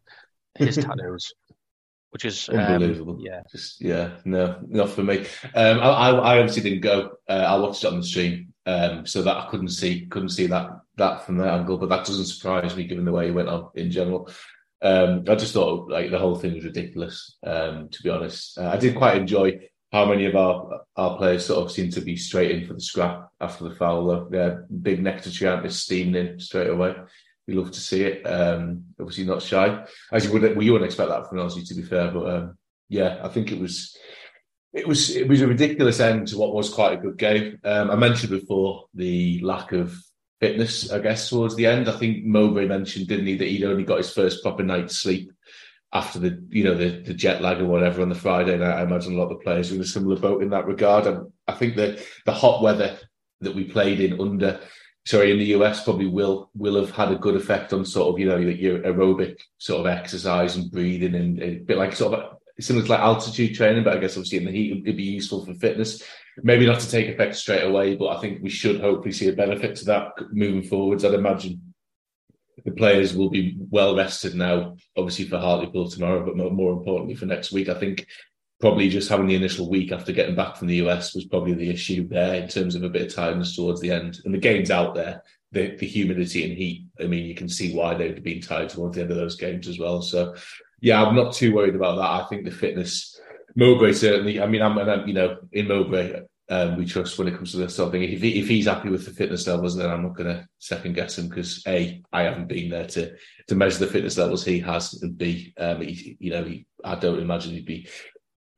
his 0.58 0.76
tattoos. 0.76 1.32
Which 2.10 2.24
is 2.24 2.48
um, 2.48 2.56
unbelievable. 2.56 3.14
Um, 3.14 3.20
yeah, 3.20 3.42
just 3.50 3.80
yeah, 3.80 4.10
no, 4.24 4.58
not 4.68 4.88
for 4.88 5.02
me. 5.02 5.26
Um, 5.54 5.80
I, 5.80 6.10
I 6.10 6.38
obviously 6.38 6.62
didn't 6.62 6.80
go. 6.80 7.10
Uh, 7.28 7.32
I 7.32 7.56
watched 7.58 7.84
it 7.84 7.88
on 7.88 7.98
the 7.98 8.06
stream, 8.06 8.54
um, 8.64 9.04
so 9.04 9.22
that 9.22 9.36
I 9.36 9.48
couldn't 9.50 9.68
see 9.68 10.06
couldn't 10.06 10.30
see 10.30 10.46
that 10.46 10.70
that 10.96 11.26
from 11.26 11.36
that 11.38 11.52
angle. 11.52 11.76
But 11.76 11.90
that 11.90 12.06
doesn't 12.06 12.24
surprise 12.26 12.74
me, 12.74 12.84
given 12.84 13.04
the 13.04 13.12
way 13.12 13.26
he 13.26 13.32
went 13.32 13.48
on 13.48 13.68
in 13.74 13.90
general. 13.90 14.30
Um, 14.82 15.24
I 15.28 15.34
just 15.34 15.54
thought 15.54 15.90
like 15.90 16.10
the 16.10 16.18
whole 16.18 16.36
thing 16.36 16.54
was 16.54 16.64
ridiculous. 16.64 17.36
Um, 17.44 17.88
to 17.88 18.02
be 18.02 18.10
honest, 18.10 18.58
uh, 18.58 18.68
I 18.68 18.76
did 18.76 18.96
quite 18.96 19.16
enjoy 19.16 19.68
how 19.92 20.04
many 20.04 20.26
of 20.26 20.36
our 20.36 20.82
our 20.96 21.16
players 21.16 21.46
sort 21.46 21.64
of 21.64 21.72
seemed 21.72 21.92
to 21.94 22.00
be 22.00 22.16
straight 22.16 22.50
in 22.50 22.66
for 22.66 22.74
the 22.74 22.80
scrap 22.80 23.28
after 23.40 23.64
the 23.64 23.74
foul. 23.74 24.06
Though. 24.06 24.28
Yeah, 24.32 24.56
big 24.82 25.02
Nectar 25.02 25.30
Triantis 25.30 25.72
steaming 25.72 26.14
in 26.14 26.40
straight 26.40 26.68
away. 26.68 26.94
We 27.46 27.54
love 27.54 27.70
to 27.70 27.80
see 27.80 28.02
it. 28.02 28.26
Um, 28.26 28.84
obviously 29.00 29.24
not 29.24 29.42
shy, 29.42 29.84
as 30.12 30.24
you 30.24 30.32
would 30.32 30.42
well, 30.42 30.62
you 30.62 30.72
wouldn't 30.72 30.88
expect 30.88 31.10
that 31.10 31.28
from 31.28 31.38
Aussie 31.38 31.66
to 31.68 31.74
be 31.74 31.82
fair, 31.82 32.10
but 32.10 32.28
um, 32.28 32.58
yeah, 32.88 33.20
I 33.22 33.28
think 33.28 33.52
it 33.52 33.60
was. 33.60 33.96
It 34.72 34.86
was 34.86 35.16
it 35.16 35.26
was 35.26 35.40
a 35.40 35.46
ridiculous 35.46 36.00
end 36.00 36.28
to 36.28 36.36
what 36.36 36.52
was 36.52 36.68
quite 36.68 36.98
a 36.98 37.00
good 37.00 37.16
game. 37.16 37.58
Um, 37.64 37.90
I 37.90 37.96
mentioned 37.96 38.28
before 38.28 38.84
the 38.92 39.40
lack 39.40 39.72
of 39.72 39.96
fitness, 40.40 40.90
I 40.90 40.98
guess, 40.98 41.28
towards 41.28 41.56
the 41.56 41.66
end. 41.66 41.88
I 41.88 41.96
think 41.96 42.24
Mowbray 42.24 42.66
mentioned, 42.66 43.08
didn't 43.08 43.26
he, 43.26 43.36
that 43.36 43.48
he'd 43.48 43.64
only 43.64 43.84
got 43.84 43.98
his 43.98 44.12
first 44.12 44.42
proper 44.42 44.62
night's 44.62 44.96
sleep 44.98 45.32
after 45.92 46.18
the 46.18 46.44
you 46.50 46.64
know 46.64 46.74
the, 46.74 47.00
the 47.00 47.14
jet 47.14 47.40
lag 47.40 47.60
or 47.60 47.66
whatever 47.66 48.02
on 48.02 48.08
the 48.08 48.14
Friday 48.14 48.56
night. 48.56 48.78
I 48.78 48.82
imagine 48.82 49.14
a 49.14 49.16
lot 49.16 49.30
of 49.30 49.38
the 49.38 49.44
players 49.44 49.70
are 49.70 49.76
in 49.76 49.80
a 49.80 49.84
similar 49.84 50.16
boat 50.18 50.42
in 50.42 50.50
that 50.50 50.66
regard. 50.66 51.06
And 51.06 51.32
I 51.46 51.52
think 51.52 51.76
that 51.76 52.04
the 52.24 52.32
hot 52.32 52.62
weather 52.62 52.98
that 53.40 53.54
we 53.54 53.64
played 53.64 54.00
in 54.00 54.20
under 54.20 54.60
sorry 55.04 55.30
in 55.30 55.38
the 55.38 55.54
US 55.56 55.84
probably 55.84 56.06
will 56.06 56.50
will 56.54 56.76
have 56.76 56.94
had 56.94 57.12
a 57.12 57.16
good 57.16 57.36
effect 57.36 57.72
on 57.72 57.84
sort 57.84 58.12
of 58.12 58.18
you 58.18 58.26
know 58.26 58.36
your 58.36 58.80
aerobic 58.80 59.38
sort 59.58 59.80
of 59.80 59.86
exercise 59.86 60.56
and 60.56 60.70
breathing 60.70 61.14
and 61.14 61.42
a 61.42 61.58
bit 61.58 61.78
like 61.78 61.94
sort 61.94 62.14
of 62.14 62.36
similar 62.58 62.84
to 62.84 62.92
like 62.92 63.00
altitude 63.00 63.54
training, 63.54 63.84
but 63.84 63.96
I 63.96 64.00
guess 64.00 64.16
obviously 64.16 64.38
in 64.38 64.46
the 64.46 64.50
heat 64.50 64.82
it'd 64.82 64.96
be 64.96 65.02
useful 65.02 65.44
for 65.44 65.54
fitness 65.54 66.02
maybe 66.42 66.66
not 66.66 66.80
to 66.80 66.90
take 66.90 67.08
effect 67.08 67.36
straight 67.36 67.64
away, 67.64 67.94
but 67.96 68.08
I 68.08 68.20
think 68.20 68.42
we 68.42 68.50
should 68.50 68.80
hopefully 68.80 69.12
see 69.12 69.28
a 69.28 69.32
benefit 69.32 69.76
to 69.76 69.84
that 69.86 70.12
moving 70.32 70.62
forwards. 70.62 71.04
I'd 71.04 71.14
imagine 71.14 71.74
the 72.64 72.72
players 72.72 73.14
will 73.14 73.30
be 73.30 73.56
well 73.70 73.96
rested 73.96 74.34
now, 74.34 74.76
obviously 74.96 75.26
for 75.26 75.38
Hartlepool 75.38 75.90
tomorrow, 75.90 76.24
but 76.24 76.36
more 76.36 76.72
importantly 76.72 77.14
for 77.14 77.26
next 77.26 77.52
week. 77.52 77.68
I 77.68 77.74
think 77.74 78.06
probably 78.60 78.88
just 78.88 79.08
having 79.08 79.26
the 79.26 79.34
initial 79.34 79.68
week 79.68 79.92
after 79.92 80.12
getting 80.12 80.34
back 80.34 80.56
from 80.56 80.68
the 80.68 80.76
US 80.76 81.14
was 81.14 81.26
probably 81.26 81.54
the 81.54 81.68
issue 81.68 82.08
there 82.08 82.34
in 82.34 82.48
terms 82.48 82.74
of 82.74 82.82
a 82.82 82.88
bit 82.88 83.02
of 83.02 83.14
tiredness 83.14 83.54
towards 83.54 83.80
the 83.80 83.90
end. 83.90 84.18
And 84.24 84.32
the 84.32 84.38
game's 84.38 84.70
out 84.70 84.94
there, 84.94 85.22
the, 85.52 85.76
the 85.76 85.86
humidity 85.86 86.44
and 86.44 86.56
heat. 86.56 86.86
I 87.00 87.04
mean, 87.04 87.26
you 87.26 87.34
can 87.34 87.48
see 87.48 87.74
why 87.74 87.94
they've 87.94 88.22
been 88.22 88.40
tired 88.40 88.70
towards 88.70 88.96
the 88.96 89.02
end 89.02 89.10
of 89.10 89.16
those 89.16 89.36
games 89.36 89.68
as 89.68 89.78
well. 89.78 90.00
So, 90.00 90.34
yeah, 90.80 91.02
I'm 91.02 91.14
not 91.14 91.34
too 91.34 91.54
worried 91.54 91.74
about 91.74 91.96
that. 91.96 92.24
I 92.24 92.26
think 92.28 92.44
the 92.44 92.50
fitness, 92.50 93.15
Mowbray 93.56 93.92
certainly. 93.92 94.40
I 94.40 94.46
mean, 94.46 94.62
I'm, 94.62 94.78
I'm 94.78 95.08
you 95.08 95.14
know 95.14 95.38
in 95.52 95.68
Mowbray. 95.68 96.22
Um, 96.48 96.76
we 96.76 96.86
trust 96.86 97.18
when 97.18 97.26
it 97.26 97.34
comes 97.34 97.50
to 97.52 97.56
this 97.56 97.74
sort 97.74 97.88
of 97.88 97.92
thing. 97.92 98.04
If, 98.04 98.22
he, 98.22 98.38
if 98.38 98.46
he's 98.46 98.66
happy 98.66 98.88
with 98.88 99.04
the 99.04 99.10
fitness 99.10 99.48
levels, 99.48 99.74
then 99.76 99.90
I'm 99.90 100.04
not 100.04 100.14
going 100.14 100.28
to 100.28 100.46
second 100.60 100.94
guess 100.94 101.18
him 101.18 101.28
because 101.28 101.60
a 101.66 102.00
I 102.12 102.22
haven't 102.22 102.46
been 102.46 102.70
there 102.70 102.86
to 102.86 103.16
to 103.48 103.54
measure 103.56 103.80
the 103.80 103.90
fitness 103.90 104.16
levels 104.16 104.44
he 104.44 104.60
has, 104.60 104.94
and 105.02 105.18
b 105.18 105.52
um, 105.58 105.80
he, 105.80 106.16
you 106.20 106.30
know 106.30 106.44
he, 106.44 106.66
I 106.84 106.94
don't 106.94 107.18
imagine 107.18 107.52
he'd 107.52 107.66
be 107.66 107.88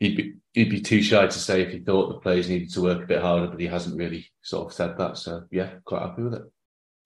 he'd 0.00 0.16
be 0.16 0.34
he'd 0.52 0.70
be 0.70 0.80
too 0.80 1.02
shy 1.02 1.26
to 1.26 1.32
say 1.38 1.62
if 1.62 1.72
he 1.72 1.78
thought 1.78 2.08
the 2.08 2.20
players 2.20 2.48
needed 2.48 2.72
to 2.74 2.82
work 2.82 3.02
a 3.02 3.06
bit 3.06 3.22
harder, 3.22 3.46
but 3.46 3.60
he 3.60 3.66
hasn't 3.66 3.96
really 3.96 4.26
sort 4.42 4.66
of 4.66 4.74
said 4.74 4.98
that. 4.98 5.16
So 5.16 5.44
yeah, 5.50 5.70
quite 5.84 6.02
happy 6.02 6.22
with 6.22 6.34
it. 6.34 6.42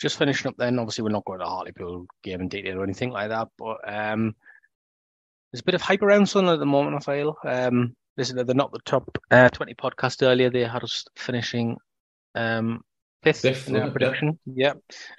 Just 0.00 0.18
finishing 0.18 0.48
up 0.48 0.56
then, 0.56 0.80
obviously 0.80 1.04
we're 1.04 1.10
not 1.10 1.24
going 1.24 1.38
to 1.38 1.46
Hartlepool 1.46 2.06
game 2.24 2.40
in 2.40 2.48
detail 2.48 2.80
or 2.80 2.84
anything 2.84 3.10
like 3.10 3.28
that, 3.28 3.48
but 3.56 3.78
um, 3.86 4.34
there's 5.52 5.60
a 5.60 5.64
bit 5.64 5.74
of 5.74 5.82
hype 5.82 6.02
around 6.02 6.28
Sunderland 6.28 6.56
at 6.56 6.60
the 6.60 6.66
moment. 6.66 6.96
I 6.96 7.00
feel 7.00 7.36
um, 7.44 7.94
listen, 8.16 8.36
they're 8.36 8.54
not 8.54 8.72
the 8.72 8.80
top 8.84 9.18
uh, 9.30 9.48
twenty 9.50 9.74
podcast 9.74 10.22
earlier. 10.22 10.50
They 10.50 10.64
had 10.64 10.82
us 10.82 11.04
finishing 11.16 11.76
um, 12.34 12.82
fifth, 13.22 13.40
fifth 13.40 13.68
in. 13.68 13.74
Yeah. 13.74 13.92
yeah. 14.46 14.72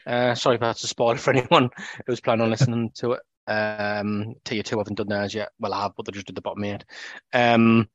Uh, 0.06 0.36
sorry 0.36 0.56
if 0.56 0.62
that's 0.62 0.84
a 0.84 0.88
spoiler 0.88 1.18
for 1.18 1.34
anyone 1.36 1.70
who 2.06 2.12
was 2.12 2.22
planning 2.22 2.44
on 2.44 2.50
listening 2.50 2.92
to 2.96 3.14
it. 3.14 3.22
Um, 3.46 4.36
tier 4.46 4.64
two 4.64 4.78
haven't 4.78 4.96
done 4.96 5.10
theirs 5.10 5.34
yet. 5.34 5.50
Well, 5.60 5.74
I 5.74 5.84
have, 5.84 5.94
but 5.96 6.06
they 6.06 6.14
just 6.14 6.28
did 6.28 6.36
the 6.36 6.42
bottom 6.42 6.64
eight. 6.64 6.86
Um, 7.34 7.90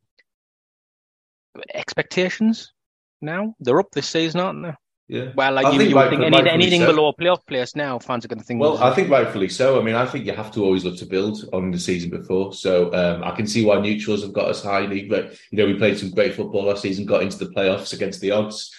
expectations 1.75 2.73
now 3.21 3.55
they're 3.61 3.81
up 3.81 3.91
this 3.93 4.09
season, 4.09 4.41
aren't 4.41 4.63
they? 4.63 4.75
Yeah. 5.09 5.33
Well, 5.35 5.55
like 5.55 5.73
you, 5.73 5.81
you 5.81 5.97
would 5.97 6.11
think 6.11 6.23
any, 6.23 6.51
anything 6.51 6.83
so. 6.83 6.89
below 6.89 7.09
a 7.09 7.15
playoff 7.15 7.47
place 7.47 7.75
now, 7.75 7.99
fans 7.99 8.27
are 8.27 8.29
going 8.29 8.41
to 8.41 8.45
think. 8.45 8.61
Well, 8.61 8.77
I 8.77 8.95
think 8.95 9.09
rightfully 9.09 9.49
so. 9.49 9.81
I 9.81 9.83
mean, 9.83 9.95
I 9.95 10.05
think 10.05 10.27
you 10.27 10.35
have 10.35 10.53
to 10.53 10.63
always 10.63 10.85
look 10.85 10.99
to 10.99 11.07
build 11.07 11.49
on 11.55 11.71
the 11.71 11.79
season 11.79 12.11
before. 12.11 12.53
So 12.53 12.93
um, 12.93 13.25
I 13.25 13.31
can 13.35 13.47
see 13.47 13.65
why 13.65 13.81
neutrals 13.81 14.23
have 14.23 14.35
got 14.35 14.51
us 14.51 14.63
highly. 14.63 15.09
But 15.09 15.33
you 15.51 15.57
know, 15.57 15.67
we 15.67 15.79
played 15.79 15.99
some 15.99 16.11
great 16.11 16.35
football 16.35 16.65
last 16.65 16.83
season, 16.83 17.07
got 17.07 17.23
into 17.23 17.39
the 17.39 17.51
playoffs 17.55 17.95
against 17.95 18.21
the 18.21 18.33
odds. 18.33 18.71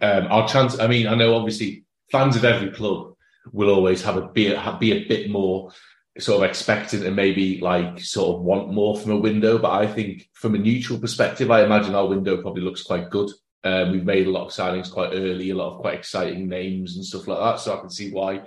Um, 0.00 0.26
our 0.28 0.48
chance. 0.48 0.76
I 0.80 0.88
mean, 0.88 1.06
I 1.06 1.14
know 1.14 1.36
obviously 1.36 1.84
fans 2.10 2.34
of 2.34 2.44
every 2.44 2.72
club 2.72 3.14
will 3.52 3.70
always 3.70 4.02
have 4.02 4.16
a 4.16 4.28
be 4.28 4.52
a, 4.52 4.76
be 4.80 4.90
a 4.90 5.06
bit 5.06 5.30
more 5.30 5.70
sort 6.18 6.42
of 6.42 6.50
expectant 6.50 7.04
and 7.04 7.14
maybe 7.14 7.60
like 7.60 8.00
sort 8.00 8.34
of 8.34 8.42
want 8.42 8.72
more 8.72 8.96
from 8.96 9.12
a 9.12 9.16
window. 9.16 9.56
But 9.56 9.70
I 9.70 9.86
think 9.86 10.28
from 10.32 10.56
a 10.56 10.58
neutral 10.58 10.98
perspective, 10.98 11.52
I 11.52 11.62
imagine 11.62 11.94
our 11.94 12.08
window 12.08 12.42
probably 12.42 12.62
looks 12.62 12.82
quite 12.82 13.08
good. 13.08 13.30
Um, 13.66 13.90
we've 13.90 14.04
made 14.04 14.28
a 14.28 14.30
lot 14.30 14.46
of 14.46 14.52
signings 14.52 14.92
quite 14.92 15.10
early, 15.12 15.50
a 15.50 15.56
lot 15.56 15.74
of 15.74 15.80
quite 15.80 15.94
exciting 15.94 16.46
names 16.48 16.94
and 16.94 17.04
stuff 17.04 17.26
like 17.26 17.40
that. 17.40 17.60
So 17.60 17.76
I 17.76 17.80
can 17.80 17.90
see 17.90 18.12
why 18.12 18.42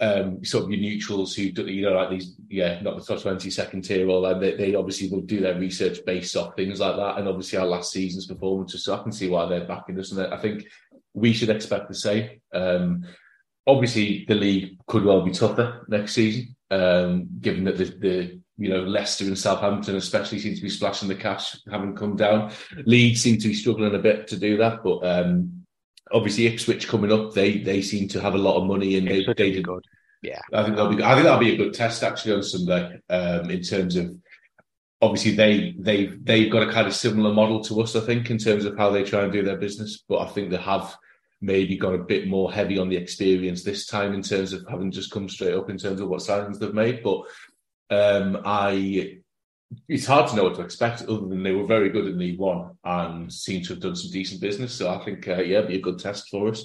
um, 0.00 0.44
sort 0.44 0.64
of 0.64 0.70
your 0.70 0.80
neutrals 0.80 1.36
who 1.36 1.44
you 1.44 1.82
know 1.82 1.92
like 1.92 2.10
these 2.10 2.34
yeah 2.48 2.80
not 2.80 2.98
the 2.98 3.04
top 3.04 3.22
20 3.22 3.48
second 3.50 3.82
tier 3.82 4.08
or 4.08 4.20
like 4.20 4.40
they, 4.40 4.56
they 4.56 4.74
obviously 4.74 5.08
will 5.08 5.20
do 5.20 5.40
their 5.40 5.58
research 5.58 5.98
based 6.04 6.36
off 6.36 6.56
things 6.56 6.80
like 6.80 6.96
that 6.96 7.18
and 7.18 7.28
obviously 7.28 7.56
our 7.56 7.66
last 7.66 7.92
season's 7.92 8.26
performances 8.26 8.84
so 8.84 8.98
I 8.98 9.02
can 9.04 9.12
see 9.12 9.28
why 9.28 9.46
they're 9.46 9.64
backing 9.64 10.00
us 10.00 10.10
and 10.10 10.34
I 10.34 10.38
think 10.38 10.66
we 11.14 11.32
should 11.32 11.50
expect 11.50 11.86
the 11.86 11.94
same 11.94 12.40
um, 12.52 13.04
obviously 13.64 14.24
the 14.26 14.34
league 14.34 14.76
could 14.88 15.04
well 15.04 15.22
be 15.22 15.30
tougher 15.30 15.84
next 15.86 16.14
season 16.14 16.56
um, 16.72 17.28
given 17.40 17.62
that 17.64 17.78
the, 17.78 17.84
the 17.84 18.40
you 18.62 18.68
know 18.68 18.82
Leicester 18.82 19.24
and 19.24 19.36
Southampton 19.36 19.96
especially 19.96 20.38
seem 20.38 20.54
to 20.54 20.62
be 20.62 20.68
splashing 20.68 21.08
the 21.08 21.16
cash, 21.16 21.56
having 21.68 21.96
come 21.96 22.14
down. 22.14 22.52
Leeds 22.86 23.20
seem 23.20 23.38
to 23.38 23.48
be 23.48 23.54
struggling 23.54 23.94
a 23.94 23.98
bit 23.98 24.28
to 24.28 24.36
do 24.36 24.56
that, 24.58 24.84
but 24.84 24.98
um, 24.98 25.64
obviously 26.12 26.46
Ipswich 26.46 26.86
coming 26.86 27.10
up, 27.10 27.34
they 27.34 27.58
they 27.58 27.82
seem 27.82 28.06
to 28.08 28.20
have 28.20 28.34
a 28.34 28.38
lot 28.38 28.60
of 28.60 28.68
money 28.68 28.96
and 28.96 29.08
they, 29.08 29.24
they 29.24 29.50
did 29.50 29.64
good. 29.64 29.84
Yeah, 30.22 30.40
I 30.52 30.62
think 30.62 30.76
that'll 30.76 30.94
be. 30.94 31.02
I 31.02 31.14
think 31.14 31.24
that'll 31.24 31.40
be 31.40 31.54
a 31.54 31.56
good 31.56 31.74
test 31.74 32.04
actually 32.04 32.34
on 32.34 32.44
Sunday 32.44 33.00
um, 33.10 33.50
in 33.50 33.62
terms 33.62 33.96
of 33.96 34.14
obviously 35.00 35.32
they 35.32 35.74
they 35.78 36.06
they've 36.06 36.52
got 36.52 36.68
a 36.68 36.72
kind 36.72 36.86
of 36.86 36.94
similar 36.94 37.34
model 37.34 37.64
to 37.64 37.80
us. 37.80 37.96
I 37.96 38.00
think 38.00 38.30
in 38.30 38.38
terms 38.38 38.64
of 38.64 38.78
how 38.78 38.90
they 38.90 39.02
try 39.02 39.24
and 39.24 39.32
do 39.32 39.42
their 39.42 39.56
business, 39.56 40.04
but 40.08 40.20
I 40.20 40.28
think 40.28 40.50
they 40.50 40.58
have 40.58 40.96
maybe 41.40 41.76
got 41.76 41.94
a 41.94 41.98
bit 41.98 42.28
more 42.28 42.52
heavy 42.52 42.78
on 42.78 42.88
the 42.88 42.96
experience 42.96 43.64
this 43.64 43.86
time 43.86 44.14
in 44.14 44.22
terms 44.22 44.52
of 44.52 44.64
having 44.70 44.92
just 44.92 45.10
come 45.10 45.28
straight 45.28 45.54
up 45.54 45.68
in 45.68 45.76
terms 45.76 46.00
of 46.00 46.08
what 46.08 46.20
signings 46.20 46.60
they've 46.60 46.72
made. 46.72 47.02
But 47.02 47.22
um, 47.92 48.42
I 48.44 49.18
it's 49.88 50.06
hard 50.06 50.28
to 50.28 50.36
know 50.36 50.44
what 50.44 50.54
to 50.54 50.62
expect 50.62 51.02
other 51.02 51.26
than 51.26 51.42
they 51.42 51.52
were 51.52 51.66
very 51.66 51.88
good 51.88 52.06
in 52.06 52.18
League 52.18 52.38
One 52.38 52.76
and 52.84 53.32
seem 53.32 53.62
to 53.62 53.70
have 53.70 53.80
done 53.80 53.96
some 53.96 54.10
decent 54.10 54.40
business. 54.40 54.74
So 54.74 54.90
I 54.90 55.02
think, 55.04 55.26
uh, 55.26 55.42
yeah, 55.42 55.62
be 55.62 55.76
a 55.76 55.80
good 55.80 55.98
test 55.98 56.28
for 56.28 56.48
us. 56.48 56.64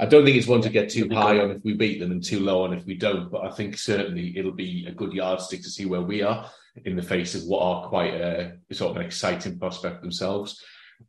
I 0.00 0.06
don't 0.06 0.24
think 0.24 0.36
it's 0.36 0.46
one 0.46 0.60
to 0.62 0.68
get 0.68 0.90
too 0.90 1.08
high 1.08 1.38
on 1.38 1.50
if 1.50 1.64
we 1.64 1.74
beat 1.74 2.00
them 2.00 2.10
and 2.10 2.22
too 2.22 2.40
low 2.40 2.64
on 2.64 2.72
if 2.72 2.84
we 2.84 2.94
don't, 2.94 3.30
but 3.30 3.44
I 3.44 3.50
think 3.50 3.78
certainly 3.78 4.36
it'll 4.36 4.52
be 4.52 4.86
a 4.88 4.92
good 4.92 5.12
yardstick 5.12 5.62
to 5.62 5.70
see 5.70 5.86
where 5.86 6.02
we 6.02 6.22
are 6.22 6.50
in 6.84 6.96
the 6.96 7.02
face 7.02 7.34
of 7.34 7.44
what 7.44 7.62
are 7.62 7.88
quite 7.88 8.14
a 8.14 8.56
sort 8.72 8.90
of 8.90 8.96
an 8.96 9.06
exciting 9.06 9.58
prospect 9.58 10.02
themselves 10.02 10.62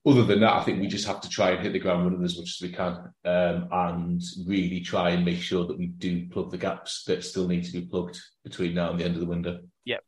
other 0.06 0.24
than 0.24 0.42
that, 0.42 0.54
I 0.54 0.64
think 0.64 0.80
we 0.80 0.88
just 0.88 1.08
have 1.08 1.22
to 1.22 1.30
try 1.30 1.52
and 1.52 1.62
hit 1.62 1.74
the 1.74 1.80
ground 1.80 2.06
running 2.06 2.24
as 2.24 2.38
much 2.38 2.56
as 2.56 2.62
we 2.62 2.72
can 2.74 3.12
um, 3.26 3.68
and 3.72 4.22
really 4.46 4.82
try 4.82 5.10
and 5.10 5.26
make 5.26 5.42
sure 5.42 5.66
that 5.66 5.78
we 5.78 5.88
do 5.88 6.28
plug 6.30 6.52
the 6.52 6.58
gaps 6.58 7.04
that 7.06 7.24
still 7.24 7.48
need 7.48 7.66
to 7.66 7.74
be 7.74 7.82
plugged 7.82 8.20
between 8.44 8.76
now 8.76 8.92
and 8.92 9.00
the 9.00 9.06
end 9.06 9.16
of 9.16 9.22
the 9.22 9.28
window. 9.28 9.60
Yep. 9.86 10.04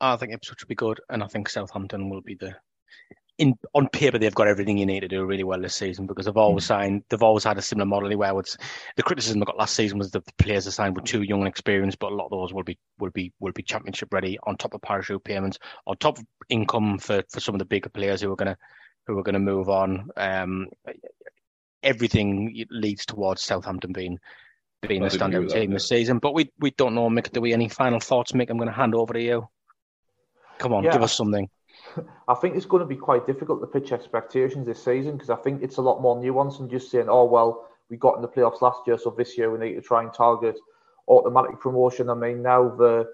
I 0.00 0.16
think 0.16 0.32
Ipswich 0.32 0.62
will 0.62 0.68
be 0.68 0.74
good, 0.74 1.00
and 1.08 1.22
I 1.22 1.26
think 1.26 1.48
Southampton 1.48 2.10
will 2.10 2.20
be 2.20 2.34
the 2.34 2.54
in 3.42 3.58
on 3.74 3.88
paper 3.88 4.18
they've 4.18 4.34
got 4.34 4.46
everything 4.46 4.78
you 4.78 4.86
need 4.86 5.00
to 5.00 5.08
do 5.08 5.24
really 5.24 5.42
well 5.42 5.60
this 5.60 5.74
season 5.74 6.06
because 6.06 6.26
they've 6.26 6.36
always 6.36 6.62
mm. 6.62 6.68
signed 6.68 7.02
they've 7.08 7.24
always 7.24 7.42
had 7.42 7.58
a 7.58 7.62
similar 7.62 7.84
model 7.84 8.16
where 8.16 8.38
it's 8.38 8.56
the 8.94 9.02
criticism 9.02 9.40
they 9.40 9.44
got 9.44 9.58
last 9.58 9.74
season 9.74 9.98
was 9.98 10.12
that 10.12 10.24
the 10.24 10.32
players 10.38 10.66
are 10.68 10.70
signed 10.70 10.94
were 10.94 11.02
too 11.02 11.22
young 11.22 11.40
and 11.40 11.48
experienced, 11.48 11.98
but 11.98 12.12
a 12.12 12.14
lot 12.14 12.26
of 12.26 12.30
those 12.30 12.52
will 12.52 12.62
be 12.62 12.78
will 13.00 13.10
be 13.10 13.32
will 13.40 13.52
be 13.52 13.62
championship 13.64 14.12
ready 14.12 14.38
on 14.44 14.56
top 14.56 14.74
of 14.74 14.82
parachute 14.82 15.24
payments, 15.24 15.58
on 15.86 15.96
top 15.96 16.18
of 16.18 16.24
income 16.48 16.98
for, 16.98 17.24
for 17.30 17.40
some 17.40 17.54
of 17.54 17.58
the 17.58 17.64
bigger 17.64 17.88
players 17.88 18.20
who 18.20 18.32
are 18.32 18.36
gonna 18.36 18.56
who 19.06 19.18
are 19.18 19.24
gonna 19.24 19.40
move 19.40 19.68
on. 19.68 20.08
Um, 20.16 20.68
everything 21.82 22.64
leads 22.70 23.04
towards 23.04 23.42
Southampton 23.42 23.92
being 23.92 24.20
being 24.86 25.02
a 25.02 25.06
standout 25.06 25.50
team 25.50 25.72
this 25.72 25.88
season. 25.88 26.18
But 26.18 26.34
we 26.34 26.50
we 26.60 26.70
don't 26.70 26.94
know, 26.94 27.08
Mick. 27.08 27.32
Do 27.32 27.40
we 27.40 27.52
any 27.52 27.68
final 27.68 28.00
thoughts, 28.00 28.32
Mick? 28.32 28.50
I'm 28.50 28.58
going 28.58 28.68
to 28.68 28.74
hand 28.74 28.94
over 28.94 29.14
to 29.14 29.22
you. 29.22 29.48
Come 30.58 30.74
on, 30.74 30.84
yeah. 30.84 30.92
give 30.92 31.02
us 31.02 31.16
something. 31.16 31.48
I 32.28 32.34
think 32.34 32.56
it's 32.56 32.66
going 32.66 32.82
to 32.82 32.86
be 32.86 32.96
quite 32.96 33.26
difficult 33.26 33.60
to 33.60 33.66
pitch 33.66 33.92
expectations 33.92 34.66
this 34.66 34.84
season 34.84 35.12
because 35.12 35.30
I 35.30 35.36
think 35.36 35.62
it's 35.62 35.78
a 35.78 35.82
lot 35.82 36.00
more 36.00 36.16
nuanced 36.16 36.58
than 36.58 36.68
just 36.68 36.90
saying, 36.90 37.06
oh, 37.08 37.24
well, 37.24 37.68
we 37.90 37.96
got 37.96 38.16
in 38.16 38.22
the 38.22 38.28
playoffs 38.28 38.62
last 38.62 38.80
year, 38.86 38.98
so 38.98 39.10
this 39.10 39.36
year 39.36 39.50
we 39.50 39.58
need 39.58 39.74
to 39.74 39.82
try 39.82 40.02
and 40.02 40.12
target 40.12 40.58
automatic 41.08 41.60
promotion. 41.60 42.08
I 42.08 42.14
mean, 42.14 42.42
now 42.42 42.68
the 42.68 43.08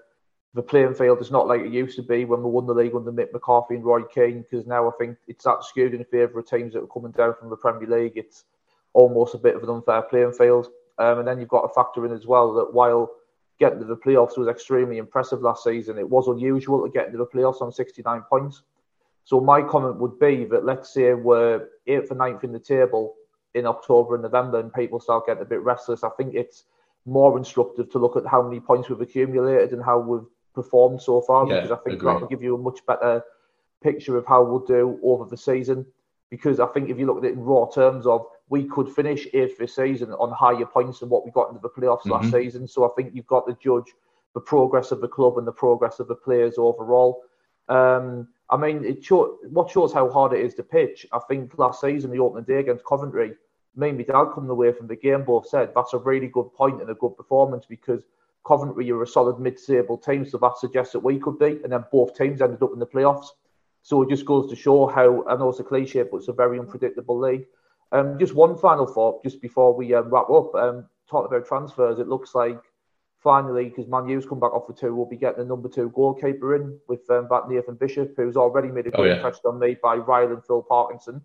the 0.55 0.63
playing 0.63 0.95
field 0.95 1.21
is 1.21 1.29
not 1.29 1.47
like 1.47 1.61
it 1.61 1.71
used 1.71 1.95
to 1.95 2.01
be 2.01 2.25
when 2.25 2.41
we 2.41 2.49
won 2.49 2.65
the 2.65 2.73
league 2.73 2.95
under 2.95 3.11
Mick 3.11 3.31
McCarthy 3.31 3.75
and 3.75 3.85
Roy 3.85 4.01
Keane 4.03 4.41
because 4.49 4.65
now 4.65 4.87
I 4.87 4.91
think 4.97 5.17
it's 5.27 5.43
that 5.43 5.63
skewed 5.63 5.93
in 5.93 6.03
favour 6.05 6.39
of 6.39 6.49
teams 6.49 6.73
that 6.73 6.81
are 6.81 6.87
coming 6.87 7.11
down 7.11 7.35
from 7.39 7.51
the 7.51 7.55
Premier 7.55 7.87
League. 7.87 8.13
It's 8.15 8.45
almost 8.93 9.35
a 9.35 9.37
bit 9.37 9.55
of 9.55 9.63
an 9.63 9.69
unfair 9.69 10.01
playing 10.01 10.33
field. 10.33 10.67
Um, 10.97 11.19
and 11.19 11.27
then 11.27 11.39
you've 11.39 11.49
got 11.49 11.67
to 11.67 11.73
factor 11.73 12.05
in 12.05 12.11
as 12.11 12.25
well 12.25 12.53
that 12.55 12.73
while 12.73 13.11
getting 13.59 13.79
to 13.79 13.85
the 13.85 13.95
playoffs 13.95 14.37
was 14.37 14.47
extremely 14.47 14.97
impressive 14.97 15.41
last 15.41 15.63
season, 15.63 15.97
it 15.97 16.09
was 16.09 16.27
unusual 16.27 16.83
to 16.83 16.91
get 16.91 17.05
into 17.05 17.19
the 17.19 17.25
playoffs 17.27 17.61
on 17.61 17.71
69 17.71 18.23
points. 18.29 18.63
So 19.29 19.39
my 19.39 19.61
comment 19.61 19.97
would 19.97 20.17
be 20.17 20.45
that 20.45 20.65
let's 20.65 20.91
say 20.91 21.13
we're 21.13 21.67
eighth 21.85 22.11
or 22.11 22.15
ninth 22.15 22.43
in 22.43 22.51
the 22.51 22.57
table 22.57 23.13
in 23.53 23.67
October 23.67 24.15
and 24.15 24.23
November, 24.23 24.59
and 24.59 24.73
people 24.73 24.99
start 24.99 25.27
getting 25.27 25.43
a 25.43 25.45
bit 25.45 25.61
restless. 25.61 26.03
I 26.03 26.09
think 26.17 26.33
it's 26.33 26.63
more 27.05 27.37
instructive 27.37 27.91
to 27.91 27.99
look 27.99 28.17
at 28.17 28.25
how 28.25 28.41
many 28.41 28.59
points 28.59 28.89
we've 28.89 28.99
accumulated 28.99 29.71
and 29.71 29.85
how 29.85 29.99
we've 29.99 30.25
performed 30.55 30.99
so 30.99 31.21
far, 31.21 31.45
yeah, 31.45 31.57
because 31.57 31.69
I 31.69 31.75
think 31.83 32.01
that 32.01 32.19
will 32.19 32.27
give 32.27 32.41
you 32.41 32.55
a 32.55 32.57
much 32.57 32.83
better 32.87 33.21
picture 33.83 34.17
of 34.17 34.25
how 34.25 34.41
we'll 34.43 34.65
do 34.65 34.99
over 35.03 35.25
the 35.25 35.37
season. 35.37 35.85
Because 36.31 36.59
I 36.59 36.65
think 36.65 36.89
if 36.89 36.97
you 36.97 37.05
look 37.05 37.19
at 37.19 37.25
it 37.25 37.33
in 37.33 37.41
raw 37.41 37.67
terms 37.67 38.07
of 38.07 38.25
we 38.49 38.63
could 38.63 38.89
finish 38.89 39.27
eighth 39.35 39.59
this 39.59 39.75
season 39.75 40.11
on 40.13 40.31
higher 40.31 40.65
points 40.65 41.01
than 41.01 41.09
what 41.09 41.23
we 41.23 41.29
got 41.29 41.49
into 41.49 41.61
the 41.61 41.69
playoffs 41.69 41.99
mm-hmm. 41.99 42.13
last 42.13 42.31
season. 42.31 42.67
So 42.67 42.83
I 42.83 42.89
think 42.95 43.13
you've 43.13 43.27
got 43.27 43.45
to 43.45 43.55
judge 43.63 43.93
the 44.33 44.41
progress 44.41 44.89
of 44.89 45.01
the 45.01 45.07
club 45.07 45.37
and 45.37 45.45
the 45.45 45.51
progress 45.51 45.99
of 45.99 46.07
the 46.07 46.15
players 46.15 46.55
overall. 46.57 47.21
Um, 47.67 48.29
I 48.49 48.57
mean, 48.57 48.83
it 48.83 49.03
show, 49.03 49.37
what 49.49 49.69
shows 49.69 49.93
how 49.93 50.09
hard 50.09 50.33
it 50.33 50.41
is 50.41 50.55
to 50.55 50.63
pitch. 50.63 51.05
I 51.11 51.19
think 51.27 51.57
last 51.57 51.81
season, 51.81 52.11
the 52.11 52.19
opening 52.19 52.45
day 52.45 52.59
against 52.59 52.85
Coventry, 52.85 53.33
me 53.75 53.89
and 53.89 53.97
my 53.97 54.03
dad 54.03 54.33
coming 54.33 54.49
away 54.49 54.71
from 54.71 54.87
the 54.87 54.95
game 54.95 55.23
both 55.23 55.47
said 55.47 55.71
that's 55.75 55.93
a 55.93 55.99
really 55.99 56.27
good 56.27 56.51
point 56.53 56.81
and 56.81 56.89
a 56.89 56.95
good 56.95 57.15
performance 57.15 57.65
because 57.67 58.01
Coventry 58.45 58.89
are 58.91 59.03
a 59.03 59.07
solid 59.07 59.39
mid-table 59.39 59.97
team, 59.97 60.25
so 60.25 60.37
that 60.39 60.57
suggests 60.57 60.93
that 60.93 60.99
we 60.99 61.19
could 61.19 61.37
be. 61.37 61.59
And 61.63 61.71
then 61.71 61.85
both 61.91 62.15
teams 62.15 62.41
ended 62.41 62.63
up 62.63 62.73
in 62.73 62.79
the 62.79 62.87
playoffs. 62.87 63.27
So 63.83 64.01
it 64.01 64.09
just 64.09 64.25
goes 64.25 64.49
to 64.49 64.55
show 64.55 64.87
how, 64.87 65.23
I 65.27 65.35
know 65.35 65.49
it's 65.49 65.59
a 65.59 65.63
cliche, 65.63 66.03
but 66.03 66.17
it's 66.17 66.27
a 66.27 66.33
very 66.33 66.59
unpredictable 66.59 67.19
league. 67.19 67.45
Um, 67.91 68.17
just 68.19 68.33
one 68.33 68.57
final 68.57 68.87
thought, 68.87 69.23
just 69.23 69.41
before 69.41 69.75
we 69.75 69.93
um, 69.93 70.09
wrap 70.09 70.29
up. 70.29 70.55
Um, 70.55 70.85
talking 71.09 71.35
about 71.35 71.47
transfers, 71.47 71.99
it 71.99 72.07
looks 72.07 72.35
like 72.35 72.61
finally, 73.21 73.65
because 73.65 73.87
Man 73.87 74.07
U's 74.07 74.25
come 74.25 74.39
back 74.39 74.53
off 74.53 74.67
the 74.67 74.73
two, 74.73 74.95
we'll 74.95 75.05
be 75.05 75.17
getting 75.17 75.41
a 75.41 75.45
number 75.45 75.69
two 75.69 75.91
goalkeeper 75.95 76.55
in 76.55 76.79
with 76.87 77.09
um, 77.09 77.27
that 77.29 77.49
Nathan 77.49 77.75
Bishop, 77.75 78.13
who's 78.15 78.37
already 78.37 78.69
made 78.69 78.87
a 78.87 78.91
good 78.91 79.01
oh, 79.01 79.03
yeah. 79.03 79.15
impression 79.15 79.41
on 79.45 79.59
me 79.59 79.77
by 79.81 79.95
riling 79.95 80.41
Phil 80.41 80.63
Parkinson. 80.63 81.21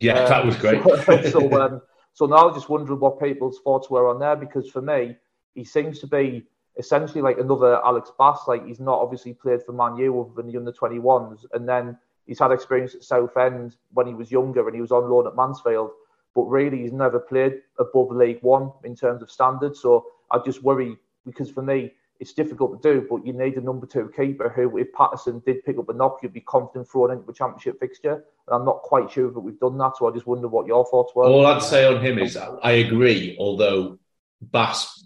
Yeah, 0.00 0.20
um, 0.20 0.28
that 0.28 0.46
was 0.46 0.56
great. 0.58 0.82
so, 0.82 1.22
so, 1.22 1.60
um, 1.60 1.82
so 2.12 2.26
now 2.26 2.48
I'm 2.48 2.54
just 2.54 2.68
wondering 2.68 3.00
what 3.00 3.20
people's 3.20 3.60
thoughts 3.64 3.90
were 3.90 4.08
on 4.08 4.18
there, 4.18 4.36
because 4.36 4.70
for 4.70 4.82
me, 4.82 5.16
he 5.54 5.64
seems 5.64 5.98
to 6.00 6.06
be 6.06 6.46
essentially 6.78 7.22
like 7.22 7.38
another 7.38 7.84
Alex 7.84 8.10
Bass. 8.18 8.40
Like 8.46 8.66
he's 8.66 8.80
not 8.80 8.98
obviously 9.00 9.34
played 9.34 9.62
for 9.62 9.72
Man 9.72 9.96
U 9.96 10.20
other 10.20 10.34
than 10.34 10.50
the 10.50 10.58
under 10.58 10.72
21s, 10.72 11.44
and 11.52 11.68
then 11.68 11.98
he's 12.26 12.38
had 12.38 12.52
experience 12.52 12.94
at 12.94 13.02
Southend 13.02 13.76
when 13.92 14.06
he 14.06 14.14
was 14.14 14.30
younger 14.30 14.66
and 14.66 14.74
he 14.74 14.80
was 14.80 14.92
on 14.92 15.08
loan 15.08 15.26
at 15.26 15.36
Mansfield. 15.36 15.90
But 16.34 16.42
really, 16.42 16.82
he's 16.82 16.92
never 16.92 17.18
played 17.18 17.54
above 17.78 18.10
League 18.12 18.38
One 18.42 18.70
in 18.84 18.94
terms 18.94 19.20
of 19.22 19.30
standards. 19.30 19.80
So 19.80 20.06
I 20.30 20.38
just 20.38 20.62
worry 20.62 20.96
because 21.24 21.50
for 21.50 21.62
me, 21.62 21.92
it's 22.20 22.34
difficult 22.34 22.80
to 22.82 22.92
do, 22.92 23.06
but 23.08 23.26
you 23.26 23.32
need 23.32 23.56
a 23.56 23.60
number 23.62 23.86
two 23.86 24.12
keeper 24.14 24.50
who, 24.50 24.76
if 24.76 24.92
Patterson 24.92 25.42
did 25.46 25.64
pick 25.64 25.78
up 25.78 25.88
a 25.88 25.92
knock, 25.94 26.18
you'd 26.22 26.34
be 26.34 26.42
confident 26.42 26.86
throwing 26.86 27.16
into 27.16 27.30
a 27.30 27.32
championship 27.32 27.80
fixture. 27.80 28.12
And 28.12 28.54
I'm 28.54 28.66
not 28.66 28.82
quite 28.82 29.10
sure 29.10 29.30
that 29.30 29.40
we've 29.40 29.58
done 29.58 29.78
that, 29.78 29.96
so 29.96 30.06
I 30.06 30.12
just 30.12 30.26
wonder 30.26 30.46
what 30.46 30.66
your 30.66 30.84
thoughts 30.84 31.14
were. 31.14 31.24
All 31.24 31.46
I'd 31.46 31.62
say 31.62 31.86
on 31.86 32.04
him 32.04 32.18
is 32.18 32.36
I 32.36 32.72
agree, 32.72 33.36
although 33.38 33.98
Bass, 34.42 35.02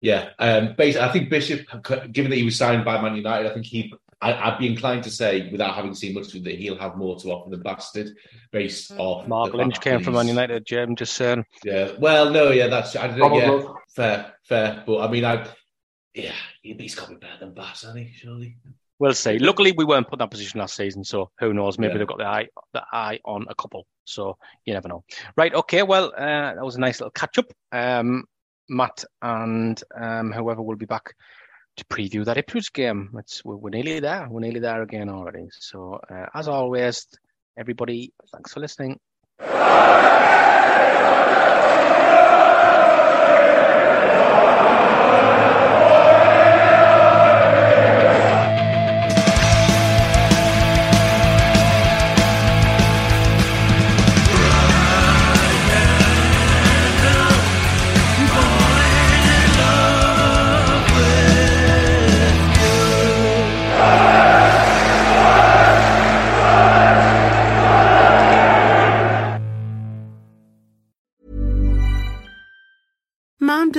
yeah, 0.00 0.30
um, 0.38 0.74
basically, 0.78 1.08
I 1.08 1.12
think 1.12 1.30
Bishop, 1.30 1.66
given 2.12 2.30
that 2.30 2.36
he 2.36 2.44
was 2.44 2.56
signed 2.56 2.84
by 2.84 3.02
Man 3.02 3.16
United, 3.16 3.50
I 3.50 3.54
think 3.54 3.66
he 3.66 3.92
I, 4.20 4.50
would 4.50 4.58
be 4.58 4.66
inclined 4.66 5.04
to 5.04 5.10
say, 5.10 5.48
without 5.50 5.74
having 5.74 5.94
seen 5.94 6.14
much 6.14 6.28
of 6.28 6.36
it, 6.36 6.44
that 6.44 6.54
he'll 6.56 6.78
have 6.78 6.96
more 6.96 7.18
to 7.20 7.28
offer 7.28 7.50
than 7.50 7.62
Bastard, 7.62 8.10
based 8.50 8.92
off. 8.98 9.28
Mark 9.28 9.54
Lynch 9.54 9.80
came 9.80 10.02
from 10.02 10.14
Man 10.14 10.26
United, 10.26 10.66
Jim. 10.66 10.96
Just 10.96 11.14
saying. 11.14 11.44
Yeah. 11.64 11.92
Well, 11.98 12.30
no, 12.30 12.50
yeah, 12.50 12.66
that's 12.66 12.96
I, 12.96 13.14
yeah, 13.16 13.62
fair, 13.94 14.34
fair. 14.44 14.82
But 14.86 15.02
I 15.02 15.08
mean, 15.10 15.24
I 15.24 15.46
yeah, 16.14 16.32
he's 16.62 16.94
got 16.94 17.08
to 17.08 17.14
be 17.14 17.18
better 17.18 17.38
than 17.40 17.54
Bass, 17.54 17.82
hasn't 17.82 17.98
he? 17.98 18.12
Surely. 18.12 18.56
We'll 18.98 19.14
see. 19.14 19.38
Luckily, 19.38 19.70
we 19.70 19.84
weren't 19.84 20.08
put 20.08 20.14
in 20.14 20.18
that 20.24 20.30
position 20.32 20.58
last 20.58 20.74
season, 20.74 21.04
so 21.04 21.30
who 21.38 21.54
knows? 21.54 21.78
Maybe 21.78 21.92
yeah. 21.92 21.98
they've 21.98 22.08
got 22.08 22.18
the 22.18 22.26
eye 22.26 22.48
the 22.72 22.82
eye 22.92 23.20
on 23.24 23.46
a 23.48 23.54
couple, 23.54 23.86
so 24.04 24.36
you 24.64 24.74
never 24.74 24.88
know. 24.88 25.04
Right? 25.36 25.54
Okay. 25.54 25.84
Well, 25.84 26.12
uh, 26.16 26.54
that 26.54 26.64
was 26.64 26.74
a 26.74 26.80
nice 26.80 26.98
little 26.98 27.12
catch 27.12 27.38
up. 27.38 27.52
Um, 27.70 28.24
Matt 28.68 29.04
and 29.22 29.80
um, 29.98 30.32
whoever 30.32 30.62
will 30.62 30.76
be 30.76 30.86
back 30.86 31.14
to 31.78 31.84
preview 31.86 32.24
that 32.24 32.36
Ipswich 32.36 32.72
game. 32.72 33.10
It's, 33.18 33.44
we're, 33.44 33.70
nearly 33.70 34.00
there. 34.00 34.28
We're 34.30 34.40
nearly 34.40 34.60
there 34.60 34.82
again 34.82 35.08
already. 35.08 35.48
So, 35.52 36.00
uh, 36.10 36.26
as 36.34 36.48
always, 36.48 37.06
everybody, 37.56 38.12
thanks 38.32 38.52
for 38.52 38.60
listening. 38.60 38.98